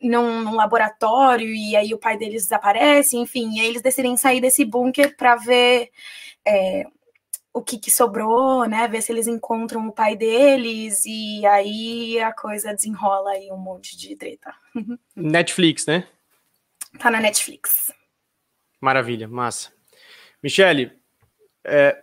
num, 0.00 0.40
num, 0.40 0.54
laboratório 0.54 1.54
e 1.54 1.76
aí 1.76 1.92
o 1.92 1.98
pai 1.98 2.16
deles 2.16 2.44
desaparece, 2.44 3.18
enfim, 3.18 3.58
e 3.58 3.60
aí 3.60 3.66
eles 3.66 3.82
decidem 3.82 4.16
sair 4.16 4.40
desse 4.40 4.64
bunker 4.64 5.14
para 5.18 5.36
ver 5.36 5.90
é, 6.46 6.86
o 7.52 7.62
que, 7.62 7.78
que, 7.78 7.90
sobrou, 7.90 8.64
né? 8.66 8.86
Ver 8.88 9.02
se 9.02 9.12
eles 9.12 9.26
encontram 9.26 9.88
o 9.88 9.92
pai 9.92 10.16
deles 10.16 11.04
e 11.04 11.44
aí 11.46 12.20
a 12.20 12.32
coisa 12.32 12.74
desenrola 12.74 13.30
aí 13.30 13.50
um 13.50 13.56
monte 13.56 13.96
de 13.96 14.14
treta. 14.16 14.54
Netflix, 15.16 15.86
né? 15.86 16.06
Tá 16.98 17.10
na 17.10 17.20
Netflix. 17.20 17.92
Maravilha, 18.80 19.28
massa. 19.28 19.72
Michele, 20.42 20.92
é, 21.64 21.96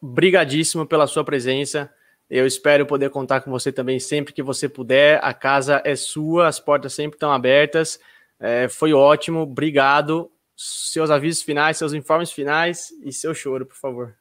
brigadíssimo 0.00 0.86
pela 0.86 1.06
sua 1.06 1.24
presença. 1.24 1.92
Eu 2.30 2.46
espero 2.46 2.86
poder 2.86 3.10
contar 3.10 3.42
com 3.42 3.50
você 3.50 3.70
também 3.70 4.00
sempre 4.00 4.32
que 4.32 4.42
você 4.42 4.68
puder. 4.68 5.20
A 5.22 5.34
casa 5.34 5.82
é 5.84 5.94
sua, 5.94 6.48
as 6.48 6.58
portas 6.58 6.94
sempre 6.94 7.16
estão 7.16 7.30
abertas. 7.30 8.00
É, 8.40 8.68
foi 8.68 8.92
ótimo, 8.92 9.40
obrigado. 9.40 10.30
Seus 10.56 11.10
avisos 11.10 11.42
finais, 11.42 11.76
seus 11.76 11.92
informes 11.92 12.32
finais 12.32 12.88
e 13.04 13.12
seu 13.12 13.34
choro, 13.34 13.66
por 13.66 13.76
favor. 13.76 14.16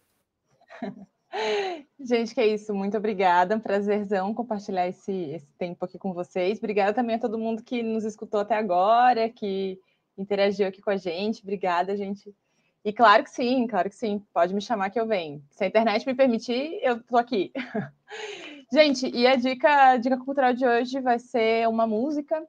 Gente, 2.00 2.34
que 2.34 2.42
é 2.42 2.48
isso. 2.48 2.74
Muito 2.74 2.98
obrigada. 2.98 3.60
prazerzão 3.60 4.34
compartilhar 4.34 4.88
esse, 4.88 5.12
esse 5.12 5.48
tempo 5.58 5.86
aqui 5.86 5.98
com 5.98 6.14
vocês. 6.14 6.58
Obrigada 6.58 6.94
também 6.94 7.16
a 7.16 7.20
todo 7.20 7.38
mundo 7.38 7.64
que 7.64 7.82
nos 7.82 8.04
escutou 8.04 8.40
até 8.40 8.56
agora, 8.56 9.30
que 9.30 9.80
interagiu 10.18 10.68
aqui 10.68 10.82
com 10.82 10.90
a 10.90 10.98
gente. 10.98 11.42
Obrigada, 11.42 11.96
gente. 11.96 12.36
E 12.84 12.92
claro 12.92 13.24
que 13.24 13.30
sim, 13.30 13.68
claro 13.68 13.90
que 13.90 13.96
sim. 13.96 14.24
Pode 14.34 14.54
me 14.54 14.62
chamar 14.62 14.90
que 14.90 15.00
eu 15.00 15.06
venho. 15.06 15.44
Se 15.52 15.64
a 15.64 15.68
internet 15.68 16.06
me 16.06 16.16
permitir, 16.16 16.80
eu 16.82 17.02
tô 17.04 17.18
aqui. 17.18 17.52
Gente, 18.74 19.06
e 19.14 19.28
a 19.28 19.36
dica, 19.36 19.92
a 19.92 19.98
dica 19.98 20.18
cultural 20.18 20.54
de 20.54 20.66
hoje 20.66 21.02
vai 21.02 21.20
ser 21.20 21.68
uma 21.68 21.86
música, 21.86 22.42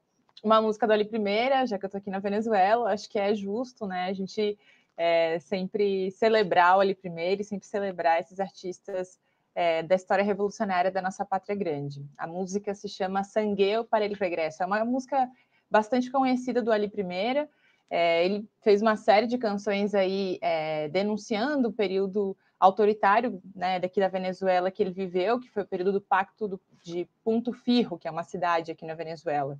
uma 0.42 0.62
música 0.62 0.86
do 0.86 0.92
Ali 0.92 1.04
Primeira, 1.04 1.66
já 1.66 1.76
que 1.76 1.84
eu 1.84 1.90
tô 1.90 1.96
aqui 1.96 2.10
na 2.10 2.20
Venezuela. 2.20 2.92
Acho 2.92 3.10
que 3.10 3.18
é 3.18 3.34
justo, 3.34 3.88
né? 3.88 4.04
A 4.04 4.12
gente 4.12 4.56
é, 4.96 5.38
sempre 5.38 6.10
celebrar 6.12 6.76
o 6.76 6.80
Ali 6.80 6.94
Primeira 6.94 7.42
e 7.42 7.44
sempre 7.44 7.66
celebrar 7.66 8.20
esses 8.20 8.38
artistas 8.40 9.18
é, 9.54 9.82
da 9.82 9.94
história 9.94 10.24
revolucionária 10.24 10.90
da 10.90 11.02
nossa 11.02 11.24
pátria 11.24 11.56
grande. 11.56 12.06
A 12.16 12.26
música 12.26 12.74
se 12.74 12.88
chama 12.88 13.24
Sangueu 13.24 13.84
para 13.84 14.04
ele 14.04 14.14
Regresso. 14.14 14.62
É 14.62 14.66
uma 14.66 14.84
música 14.84 15.28
bastante 15.70 16.10
conhecida 16.10 16.62
do 16.62 16.72
Ali 16.72 16.88
Primeira 16.88 17.48
é, 17.92 18.24
ele 18.24 18.48
fez 18.62 18.80
uma 18.80 18.96
série 18.96 19.26
de 19.26 19.36
canções 19.36 19.94
aí 19.94 20.38
é, 20.40 20.88
denunciando 20.88 21.68
o 21.68 21.72
período 21.74 22.34
autoritário 22.58 23.38
né, 23.54 23.78
daqui 23.78 24.00
da 24.00 24.08
Venezuela 24.08 24.70
que 24.70 24.82
ele 24.82 24.92
viveu, 24.92 25.38
que 25.38 25.50
foi 25.50 25.62
o 25.62 25.66
período 25.66 25.92
do 25.92 26.00
Pacto 26.00 26.48
do, 26.48 26.60
de 26.82 27.06
Punto 27.22 27.52
Firro, 27.52 27.98
que 27.98 28.08
é 28.08 28.10
uma 28.10 28.22
cidade 28.22 28.72
aqui 28.72 28.86
na 28.86 28.94
Venezuela. 28.94 29.58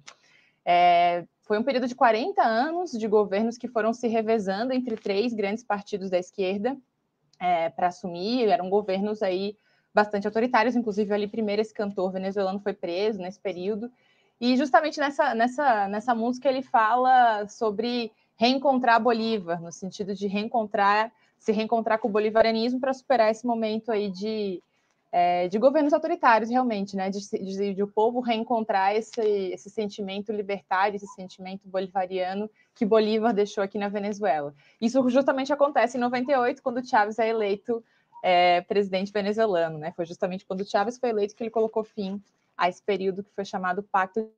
Foi 1.53 1.59
um 1.59 1.63
período 1.63 1.87
de 1.87 1.95
40 1.95 2.43
anos 2.43 2.93
de 2.93 3.07
governos 3.07 3.59
que 3.59 3.69
foram 3.69 3.93
se 3.93 4.09
revezando 4.09 4.73
entre 4.73 4.97
três 4.97 5.35
grandes 5.35 5.63
partidos 5.63 6.09
da 6.09 6.19
esquerda 6.19 6.75
é, 7.39 7.69
para 7.69 7.89
assumir, 7.89 8.49
eram 8.49 8.71
governos 8.71 9.23
aí 9.23 9.55
bastante 9.93 10.27
autoritários, 10.27 10.75
inclusive 10.75 11.13
ali 11.13 11.27
primeiro 11.27 11.61
esse 11.61 11.75
cantor 11.75 12.11
venezuelano 12.11 12.59
foi 12.59 12.73
preso 12.73 13.19
nesse 13.19 13.39
período, 13.39 13.93
e 14.41 14.57
justamente 14.57 14.99
nessa, 14.99 15.35
nessa, 15.35 15.89
nessa 15.89 16.15
música 16.15 16.49
ele 16.49 16.63
fala 16.63 17.47
sobre 17.47 18.11
reencontrar 18.35 18.99
Bolívar, 18.99 19.61
no 19.61 19.71
sentido 19.71 20.15
de 20.15 20.27
reencontrar, 20.27 21.13
se 21.39 21.53
reencontrar 21.53 21.99
com 21.99 22.09
o 22.09 22.11
bolivarianismo 22.11 22.81
para 22.81 22.95
superar 22.95 23.31
esse 23.31 23.47
momento 23.47 23.93
aí 23.93 24.11
de, 24.11 24.63
é, 25.15 25.47
de 25.47 25.59
governos 25.59 25.93
autoritários, 25.93 26.49
realmente, 26.49 26.97
né? 26.97 27.11
De, 27.11 27.21
de, 27.21 27.75
de, 27.75 27.83
o 27.83 27.87
povo 27.87 28.21
reencontrar 28.21 28.97
esse, 28.97 29.21
esse 29.21 29.69
sentimento 29.69 30.33
libertário, 30.33 30.97
esse 30.97 31.07
sentimento 31.09 31.69
bolivariano 31.69 32.51
que 32.75 32.87
Bolívar 32.87 33.35
deixou 33.35 33.63
aqui 33.63 33.77
na 33.77 33.91
Venezuela. 33.91 34.55
Isso 34.81 35.07
justamente 35.11 35.53
acontece 35.53 35.99
em 35.99 36.01
98, 36.01 36.63
quando 36.63 36.85
Chávez 36.85 37.19
é 37.19 37.29
eleito 37.29 37.85
é, 38.25 38.63
presidente 38.63 39.13
venezuelano, 39.13 39.77
né? 39.77 39.93
Foi 39.93 40.07
justamente 40.07 40.47
quando 40.47 40.69
Chávez 40.69 40.97
foi 40.97 41.11
eleito 41.11 41.37
que 41.37 41.43
ele 41.43 41.51
colocou 41.51 41.85
fim 41.85 42.23
a 42.57 42.71
esse 42.71 42.83
período 42.83 43.23
que 43.23 43.35
foi 43.35 43.45
chamado 43.45 43.83
Pacto 43.83 44.31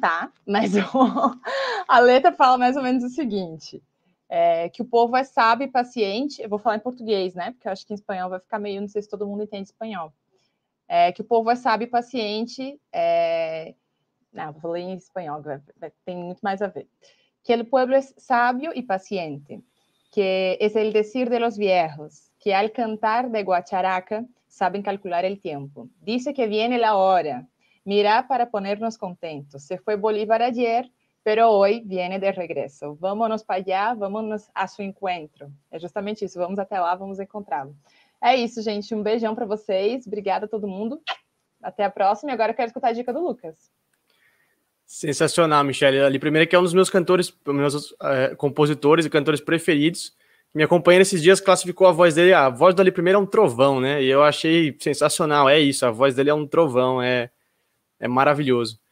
tá, 0.00 0.32
mas 0.46 0.72
a 1.86 1.98
letra 1.98 2.32
fala 2.32 2.56
mais 2.56 2.76
ou 2.76 2.82
menos 2.82 3.04
o 3.04 3.10
seguinte: 3.10 3.82
é, 4.36 4.68
que 4.68 4.82
o 4.82 4.84
povo 4.84 5.16
é 5.16 5.22
sábio 5.22 5.64
e 5.64 5.70
paciente. 5.70 6.42
Eu 6.42 6.48
vou 6.48 6.58
falar 6.58 6.74
em 6.74 6.80
português, 6.80 7.34
né? 7.34 7.52
Porque 7.52 7.68
eu 7.68 7.72
acho 7.72 7.86
que 7.86 7.92
em 7.92 7.94
espanhol 7.94 8.28
vai 8.28 8.40
ficar 8.40 8.58
meio, 8.58 8.80
não 8.80 8.88
sei 8.88 9.00
se 9.00 9.08
todo 9.08 9.28
mundo 9.28 9.44
entende 9.44 9.68
espanhol. 9.68 10.12
É, 10.88 11.12
que 11.12 11.20
o 11.20 11.24
povo 11.24 11.52
é 11.52 11.54
sábio 11.54 11.84
e 11.84 11.88
paciente. 11.88 12.80
É... 12.92 13.76
Não, 14.32 14.50
vou 14.50 14.60
falar 14.60 14.80
em 14.80 14.96
espanhol, 14.96 15.40
tem 16.04 16.16
muito 16.16 16.40
mais 16.40 16.60
a 16.60 16.66
ver. 16.66 16.88
Que 17.44 17.54
o 17.54 17.64
povo 17.64 17.92
é 17.92 18.00
sábio 18.00 18.72
e 18.74 18.82
paciente, 18.82 19.62
que 20.10 20.58
é 20.60 20.88
o 20.88 20.92
decir 20.92 21.30
de 21.30 21.38
los 21.38 21.56
viejos, 21.56 22.32
que 22.40 22.52
al 22.52 22.70
cantar 22.70 23.30
de 23.30 23.40
guacharaca 23.40 24.26
sabem 24.48 24.82
calcular 24.82 25.24
o 25.24 25.36
tempo. 25.36 25.88
Dice 26.02 26.34
que 26.34 26.48
viene 26.48 26.76
la 26.76 26.96
hora, 26.96 27.46
Mirar 27.84 28.26
para 28.26 28.46
ponernos 28.46 28.96
contentos. 28.96 29.64
Se 29.64 29.76
foi 29.76 29.94
Bolívar 29.96 30.40
ayer, 30.40 30.90
pero 31.24 31.50
hoy 31.50 31.82
viene 31.86 32.18
de 32.18 32.30
regresso. 32.30 32.96
Vamos 33.00 33.42
para 33.42 33.56
allá, 33.56 33.94
vamos 33.94 34.50
a 34.54 34.68
seu 34.68 34.84
encontro. 34.84 35.50
É 35.70 35.78
justamente 35.78 36.22
isso. 36.24 36.38
Vamos 36.38 36.58
até 36.58 36.78
lá, 36.78 36.94
vamos 36.94 37.18
encontrá-lo. 37.18 37.74
É 38.22 38.36
isso, 38.36 38.60
gente. 38.60 38.94
Um 38.94 39.02
beijão 39.02 39.34
para 39.34 39.46
vocês. 39.46 40.06
Obrigada 40.06 40.44
a 40.44 40.48
todo 40.48 40.68
mundo. 40.68 41.00
Até 41.62 41.82
a 41.82 41.90
próxima. 41.90 42.30
E 42.30 42.34
agora 42.34 42.52
eu 42.52 42.56
quero 42.56 42.68
escutar 42.68 42.88
a 42.88 42.92
dica 42.92 43.10
do 43.10 43.20
Lucas. 43.20 43.72
Sensacional, 44.84 45.64
Michelle. 45.64 46.00
Ali, 46.00 46.18
primeiro 46.18 46.46
que 46.46 46.54
é 46.54 46.58
um 46.58 46.62
dos 46.62 46.74
meus 46.74 46.90
cantores, 46.90 47.34
meus 47.46 47.94
é, 48.02 48.34
compositores 48.34 49.06
e 49.06 49.10
cantores 49.10 49.40
preferidos. 49.40 50.14
Me 50.54 50.62
acompanha 50.62 50.98
nesses 50.98 51.22
dias, 51.22 51.40
classificou 51.40 51.86
a 51.86 51.92
voz 51.92 52.14
dele. 52.14 52.34
A 52.34 52.50
voz 52.50 52.74
dali 52.74 52.92
primeiro 52.92 53.18
é 53.18 53.22
um 53.22 53.26
trovão, 53.26 53.80
né? 53.80 54.02
E 54.02 54.08
eu 54.08 54.22
achei 54.22 54.76
sensacional. 54.78 55.48
É 55.48 55.58
isso, 55.58 55.86
a 55.86 55.90
voz 55.90 56.14
dele 56.14 56.28
é 56.28 56.34
um 56.34 56.46
trovão. 56.46 57.00
É, 57.00 57.30
é 57.98 58.06
maravilhoso. 58.06 58.83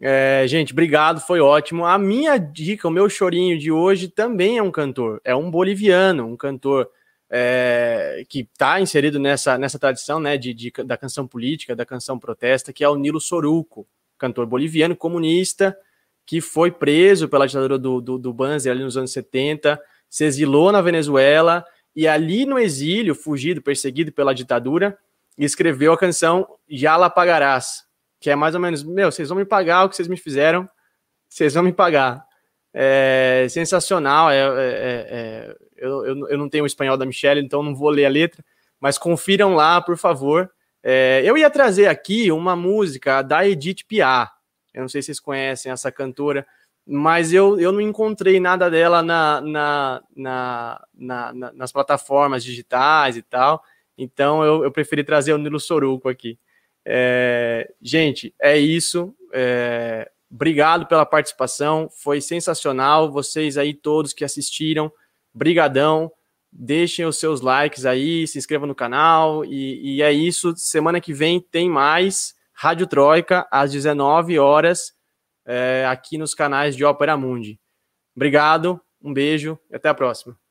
É, 0.00 0.44
gente, 0.46 0.72
obrigado, 0.72 1.20
foi 1.20 1.40
ótimo. 1.40 1.84
A 1.84 1.98
minha 1.98 2.38
dica, 2.38 2.86
o 2.86 2.90
meu 2.90 3.08
chorinho 3.08 3.58
de 3.58 3.72
hoje 3.72 4.08
também 4.08 4.58
é 4.58 4.62
um 4.62 4.70
cantor, 4.70 5.20
é 5.24 5.34
um 5.34 5.50
boliviano, 5.50 6.24
um 6.24 6.36
cantor 6.36 6.88
é, 7.30 8.24
que 8.28 8.40
está 8.40 8.80
inserido 8.80 9.18
nessa, 9.18 9.58
nessa 9.58 9.78
tradição 9.78 10.20
né, 10.20 10.36
de, 10.36 10.54
de, 10.54 10.72
da 10.84 10.96
canção 10.96 11.26
política, 11.26 11.74
da 11.74 11.84
canção 11.84 12.18
protesta, 12.18 12.72
que 12.72 12.84
é 12.84 12.88
o 12.88 12.96
Nilo 12.96 13.20
Soruco, 13.20 13.86
cantor 14.16 14.46
boliviano 14.46 14.94
comunista, 14.94 15.76
que 16.24 16.40
foi 16.40 16.70
preso 16.70 17.28
pela 17.28 17.46
ditadura 17.46 17.78
do, 17.78 18.00
do, 18.00 18.18
do 18.18 18.32
Banzer 18.32 18.70
ali 18.70 18.84
nos 18.84 18.96
anos 18.96 19.12
70, 19.12 19.80
se 20.08 20.24
exilou 20.24 20.70
na 20.70 20.80
Venezuela 20.80 21.64
e 21.94 22.06
ali 22.06 22.46
no 22.46 22.58
exílio, 22.58 23.14
fugido, 23.14 23.60
perseguido 23.60 24.12
pela 24.12 24.34
ditadura, 24.34 24.96
escreveu 25.36 25.92
a 25.92 25.98
canção 25.98 26.46
Já 26.68 26.96
La 26.96 27.10
Pagarás, 27.10 27.84
que 28.20 28.30
é 28.30 28.36
mais 28.36 28.54
ou 28.54 28.60
menos, 28.60 28.82
meu, 28.82 29.10
vocês 29.10 29.28
vão 29.28 29.38
me 29.38 29.44
pagar 29.44 29.84
o 29.84 29.88
que 29.88 29.96
vocês 29.96 30.08
me 30.08 30.16
fizeram, 30.16 30.68
vocês 31.28 31.54
vão 31.54 31.62
me 31.62 31.72
pagar. 31.72 32.26
É 32.72 33.46
sensacional, 33.48 34.30
é, 34.30 34.36
é, 34.36 34.46
é, 34.58 35.56
eu, 35.76 36.04
eu, 36.04 36.28
eu, 36.28 36.38
não 36.38 36.48
tenho 36.48 36.64
o 36.64 36.66
espanhol 36.66 36.96
da 36.96 37.06
Michelle, 37.06 37.40
então 37.40 37.62
não 37.62 37.74
vou 37.74 37.90
ler 37.90 38.06
a 38.06 38.10
letra, 38.10 38.44
mas 38.80 38.98
confiram 38.98 39.54
lá, 39.54 39.80
por 39.80 39.96
favor. 39.96 40.50
É, 40.82 41.22
eu 41.24 41.36
ia 41.36 41.50
trazer 41.50 41.86
aqui 41.86 42.30
uma 42.30 42.54
música 42.54 43.22
da 43.22 43.46
Edith 43.46 43.84
Piaf, 43.86 44.30
eu 44.74 44.82
não 44.82 44.88
sei 44.88 45.02
se 45.02 45.06
vocês 45.06 45.20
conhecem 45.20 45.72
essa 45.72 45.90
cantora, 45.90 46.46
mas 46.86 47.32
eu, 47.32 47.58
eu 47.58 47.72
não 47.72 47.80
encontrei 47.80 48.38
nada 48.38 48.70
dela 48.70 49.02
na, 49.02 49.40
na, 49.40 50.02
na, 50.16 50.84
na 50.94 51.52
nas 51.52 51.72
plataformas 51.72 52.44
digitais 52.44 53.16
e 53.16 53.22
tal, 53.22 53.62
então 53.96 54.44
eu, 54.44 54.64
eu 54.64 54.70
preferi 54.70 55.02
trazer 55.02 55.32
o 55.32 55.38
Nilo 55.38 55.58
Soruco 55.58 56.08
aqui. 56.08 56.38
É, 56.90 57.70
gente, 57.82 58.34
é 58.40 58.56
isso. 58.56 59.14
É, 59.34 60.10
obrigado 60.30 60.86
pela 60.86 61.04
participação, 61.04 61.90
foi 61.90 62.22
sensacional. 62.22 63.12
Vocês 63.12 63.58
aí 63.58 63.74
todos 63.74 64.14
que 64.14 64.24
assistiram, 64.24 64.90
brigadão. 65.34 66.10
Deixem 66.50 67.04
os 67.04 67.18
seus 67.18 67.42
likes 67.42 67.84
aí, 67.84 68.26
se 68.26 68.38
inscrevam 68.38 68.66
no 68.66 68.74
canal 68.74 69.44
e, 69.44 69.96
e 69.96 70.02
é 70.02 70.10
isso. 70.10 70.56
Semana 70.56 70.98
que 70.98 71.12
vem 71.12 71.38
tem 71.38 71.68
mais 71.68 72.34
Rádio 72.54 72.86
Troika 72.86 73.46
às 73.50 73.70
19 73.70 74.38
horas 74.38 74.94
é, 75.44 75.84
aqui 75.86 76.16
nos 76.16 76.34
canais 76.34 76.74
de 76.74 76.86
Ópera 76.86 77.18
Mundi. 77.18 77.60
Obrigado, 78.16 78.80
um 79.02 79.12
beijo 79.12 79.58
e 79.70 79.76
até 79.76 79.90
a 79.90 79.94
próxima. 79.94 80.47